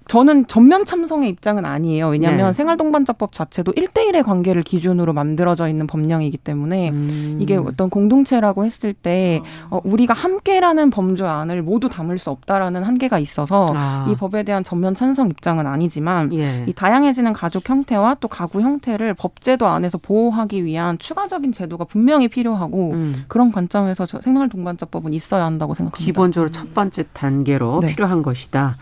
저는 0.09 0.47
전면 0.47 0.85
참성의 0.85 1.31
입장은 1.31 1.65
아니에요. 1.65 2.09
왜냐하면 2.09 2.49
네. 2.49 2.53
생활동반자법 2.53 3.33
자체도 3.33 3.73
일대일의 3.77 4.23
관계를 4.23 4.63
기준으로 4.63 5.15
만들어져 5.15 5.69
있는 5.69 5.87
법령이기 5.87 6.37
때문에 6.37 6.91
음. 6.91 7.39
이게 7.41 7.57
어떤 7.57 7.89
공동체라고 7.89 8.67
했을 8.67 8.93
때 8.93 9.41
어, 9.71 9.81
우리가 9.85 10.13
함께라는 10.13 10.91
범죄안을 10.91 11.63
모두 11.63 11.89
담을 11.89 12.19
수 12.19 12.29
없다라는 12.31 12.83
한계가 12.83 13.19
있어서 13.21 13.69
아. 13.75 14.07
이 14.11 14.15
법에 14.17 14.43
대한 14.43 14.65
전면 14.65 14.95
찬성 14.95 15.31
입장은 15.31 15.67
아니지만 15.67 16.33
예. 16.35 16.65
이 16.67 16.73
다양해지는 16.75 17.33
가족 17.33 17.69
형태와 17.69 18.17
또 18.21 18.29
가구 18.29 18.61
형태를 18.61 19.15
법제도 19.15 19.67
안에서 19.67 19.97
보호하기 19.97 20.65
위한 20.65 20.99
추가적인 20.99 21.53
제도가 21.53 21.85
분명히 21.85 22.29
필요하고 22.29 22.91
음. 22.91 23.25
그런 23.29 23.51
관점에서 23.51 24.05
생활동반자법은 24.07 25.15
있어야 25.15 25.47
한다고 25.47 25.73
생각합니다. 25.73 26.05
기본적으로 26.05 26.51
첫 26.53 26.75
번째 26.75 27.05
단계로 27.15 27.81
네. 27.81 27.89
필요한 27.89 28.23
것이다. 28.23 28.77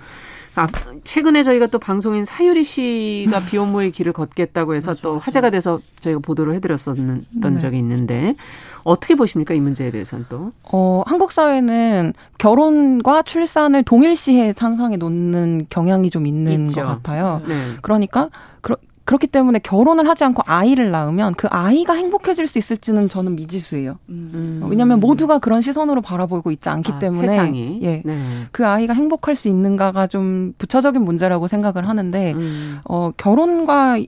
아, 0.56 0.66
최근에 1.04 1.42
저희가 1.42 1.68
또 1.68 1.78
방송인 1.78 2.24
사유리 2.24 2.64
씨가 2.64 3.40
비혼모의 3.44 3.92
길을 3.92 4.12
걷겠다고 4.12 4.74
해서 4.74 4.92
맞아, 4.92 5.02
또. 5.02 5.18
화제가 5.18 5.50
돼서 5.50 5.80
저희가 6.00 6.20
보도를 6.20 6.54
해드렸었던 6.54 7.24
네. 7.30 7.58
적이 7.58 7.78
있는데 7.78 8.34
어떻게 8.82 9.14
보십니까 9.14 9.54
이 9.54 9.60
문제에 9.60 9.90
대해서는 9.90 10.26
또? 10.28 10.52
어, 10.64 11.02
한국 11.06 11.32
사회는 11.32 12.14
결혼과 12.38 13.22
출산을 13.22 13.84
동일시해 13.84 14.52
산상에 14.52 14.96
놓는 14.96 15.66
경향이 15.70 16.10
좀 16.10 16.26
있는 16.26 16.68
있죠. 16.68 16.82
것 16.82 16.86
같아요. 16.88 17.42
네. 17.46 17.54
그러니까 17.82 18.28
그 18.60 18.74
렇기 19.10 19.26
때문에 19.26 19.58
결혼을 19.58 20.08
하지 20.08 20.24
않고 20.24 20.42
아이를 20.46 20.90
낳으면 20.90 21.34
그 21.34 21.48
아이가 21.50 21.94
행복해질 21.94 22.46
수 22.46 22.58
있을지는 22.58 23.08
저는 23.08 23.34
미지수예요. 23.36 23.98
음. 24.08 24.62
왜냐하면 24.68 25.00
모두가 25.00 25.38
그런 25.38 25.62
시선으로 25.62 26.00
바라보고 26.00 26.50
있지 26.52 26.68
않기 26.68 26.92
아, 26.92 26.98
때문에 26.98 27.28
세상이. 27.28 27.80
예, 27.82 28.02
네. 28.04 28.46
그 28.52 28.66
아이가 28.66 28.94
행복할 28.94 29.36
수 29.36 29.48
있는가가 29.48 30.06
좀 30.06 30.52
부차적인 30.58 31.02
문제라고 31.02 31.48
생각을 31.48 31.88
하는데 31.88 32.32
음. 32.32 32.80
어, 32.84 33.10
결혼과 33.16 33.98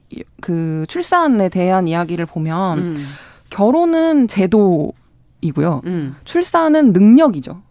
그 0.41 0.85
출산에 0.87 1.49
대한 1.49 1.87
이야기를 1.87 2.25
보면 2.25 2.77
음. 2.77 3.05
결혼은 3.49 4.27
제도이고요, 4.27 5.81
음. 5.85 6.15
출산은 6.23 6.93
능력이죠. 6.93 7.61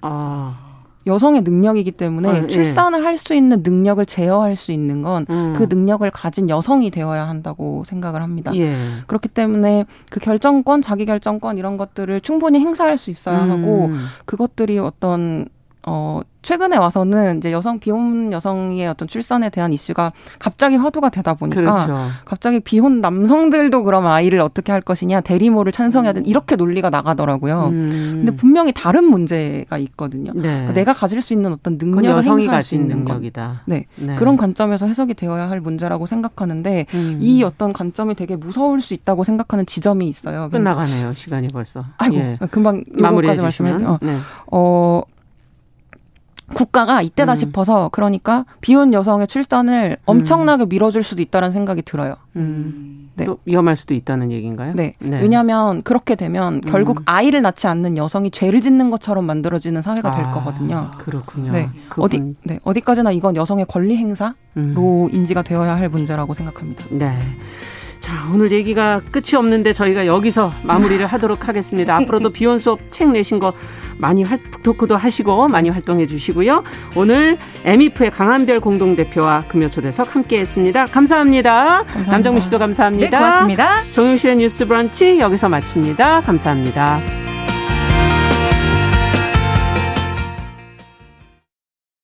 아. 0.00 0.69
여성의 1.06 1.42
능력이기 1.42 1.92
때문에 1.92 2.28
아, 2.28 2.42
예. 2.42 2.46
출산을 2.46 3.04
할수 3.04 3.34
있는 3.34 3.62
능력을 3.62 4.04
제어할 4.04 4.54
수 4.56 4.70
있는 4.70 5.02
건그 5.02 5.32
음. 5.32 5.52
그 5.56 5.66
능력을 5.68 6.08
가진 6.10 6.50
여성이 6.50 6.90
되어야 6.90 7.28
한다고 7.28 7.84
생각을 7.86 8.22
합니다. 8.22 8.54
예. 8.54 8.74
그렇기 9.06 9.28
때문에 9.28 9.86
그 10.10 10.20
결정권, 10.20 10.82
자기 10.82 11.06
결정권 11.06 11.56
이런 11.56 11.76
것들을 11.76 12.20
충분히 12.20 12.60
행사할 12.60 12.98
수 12.98 13.10
있어야 13.10 13.44
음. 13.44 13.50
하고 13.50 13.90
그것들이 14.26 14.78
어떤 14.78 15.46
어 15.86 16.20
최근에 16.42 16.76
와서는 16.76 17.38
이제 17.38 17.52
여성 17.52 17.78
비혼 17.78 18.32
여성의 18.32 18.86
어떤 18.88 19.08
출산에 19.08 19.50
대한 19.50 19.72
이슈가 19.72 20.12
갑자기 20.38 20.76
화두가 20.76 21.10
되다 21.10 21.34
보니까 21.34 21.60
그렇죠. 21.60 22.08
갑자기 22.24 22.60
비혼 22.60 23.00
남성들도 23.00 23.82
그러면 23.84 24.10
아이를 24.10 24.40
어떻게 24.40 24.72
할 24.72 24.80
것이냐 24.80 25.20
대리모를 25.20 25.72
찬성해야 25.72 26.12
되는 26.12 26.26
이렇게 26.26 26.56
논리가 26.56 26.90
나가더라고요. 26.90 27.68
음. 27.68 28.22
근데 28.24 28.34
분명히 28.34 28.72
다른 28.72 29.04
문제가 29.04 29.78
있거든요. 29.78 30.32
네. 30.34 30.42
그러니까 30.42 30.72
내가 30.72 30.92
가질 30.92 31.20
수 31.22 31.32
있는 31.32 31.52
어떤 31.52 31.78
능력을 31.78 32.24
행사할 32.24 32.62
수 32.62 32.74
있는 32.74 33.04
능력이다. 33.04 33.62
네. 33.66 33.86
네. 33.96 34.16
그런 34.16 34.36
관점에서 34.36 34.86
해석이 34.86 35.14
되어야 35.14 35.48
할 35.48 35.60
문제라고 35.60 36.06
생각하는데 36.06 36.86
음. 36.94 37.18
이 37.20 37.42
어떤 37.42 37.72
관점이 37.72 38.14
되게 38.14 38.36
무서울 38.36 38.80
수 38.80 38.94
있다고 38.94 39.24
생각하는 39.24 39.66
지점이 39.66 40.08
있어요. 40.08 40.48
끝나가네요. 40.50 41.14
시간이 41.14 41.48
벌써. 41.48 41.84
아이고 41.98 42.16
예. 42.16 42.38
금방 42.50 42.82
마무리까지 42.90 43.40
말씀해 43.42 43.84
어, 43.84 43.98
네. 44.02 44.18
어 44.50 45.02
국가가 46.54 47.02
이때다 47.02 47.32
음. 47.32 47.36
싶어서 47.36 47.88
그러니까 47.92 48.44
비혼 48.60 48.92
여성의 48.92 49.28
출산을 49.28 49.96
엄청나게 50.04 50.66
밀어줄 50.66 51.02
수도 51.02 51.22
있다는 51.22 51.50
생각이 51.50 51.82
들어요. 51.82 52.14
음. 52.36 53.10
네. 53.16 53.24
또 53.24 53.38
위험할 53.44 53.76
수도 53.76 53.94
있다는 53.94 54.32
얘기인가요? 54.32 54.72
네. 54.74 54.94
네. 54.98 55.20
왜냐하면 55.20 55.82
그렇게 55.82 56.14
되면 56.14 56.60
결국 56.62 57.00
음. 57.00 57.02
아이를 57.06 57.42
낳지 57.42 57.66
않는 57.66 57.96
여성이 57.96 58.30
죄를 58.30 58.60
짓는 58.60 58.90
것처럼 58.90 59.26
만들어지는 59.26 59.82
사회가 59.82 60.10
될 60.10 60.24
아, 60.24 60.30
거거든요. 60.30 60.90
그렇군요. 60.98 61.52
네. 61.52 61.68
그분. 61.88 62.04
어디 62.04 62.34
네 62.44 62.58
어디까지나 62.64 63.12
이건 63.12 63.36
여성의 63.36 63.66
권리 63.66 63.96
행사로 63.96 64.34
음. 64.56 65.08
인지가 65.12 65.42
되어야 65.42 65.76
할 65.76 65.88
문제라고 65.88 66.34
생각합니다. 66.34 66.86
네. 66.90 67.18
자, 68.10 68.28
오늘 68.34 68.50
얘기가 68.50 69.00
끝이 69.12 69.36
없는데 69.36 69.72
저희가 69.72 70.04
여기서 70.04 70.52
마무리를 70.64 71.06
하도록 71.06 71.46
하겠습니다. 71.46 71.94
앞으로도 71.94 72.30
비혼 72.30 72.58
수업 72.58 72.80
책 72.90 73.08
내신 73.10 73.38
거 73.38 73.52
많이 73.98 74.24
활, 74.24 74.40
토크도 74.64 74.96
하시고 74.96 75.46
많이 75.46 75.68
활동해 75.68 76.08
주시고요. 76.08 76.64
오늘 76.96 77.36
에미프의 77.64 78.10
강한별 78.10 78.58
공동대표와 78.58 79.42
금요초대석 79.42 80.16
함께 80.16 80.40
했습니다. 80.40 80.86
감사합니다. 80.86 81.84
감사합니다. 81.84 82.10
남정민 82.10 82.40
씨도 82.40 82.58
감사합니다. 82.58 83.10
네, 83.10 83.16
고맙습니다. 83.16 83.82
정용실의 83.92 84.36
뉴스 84.38 84.66
브런치 84.66 85.20
여기서 85.20 85.48
마칩니다. 85.48 86.22
감사합니다. 86.22 87.00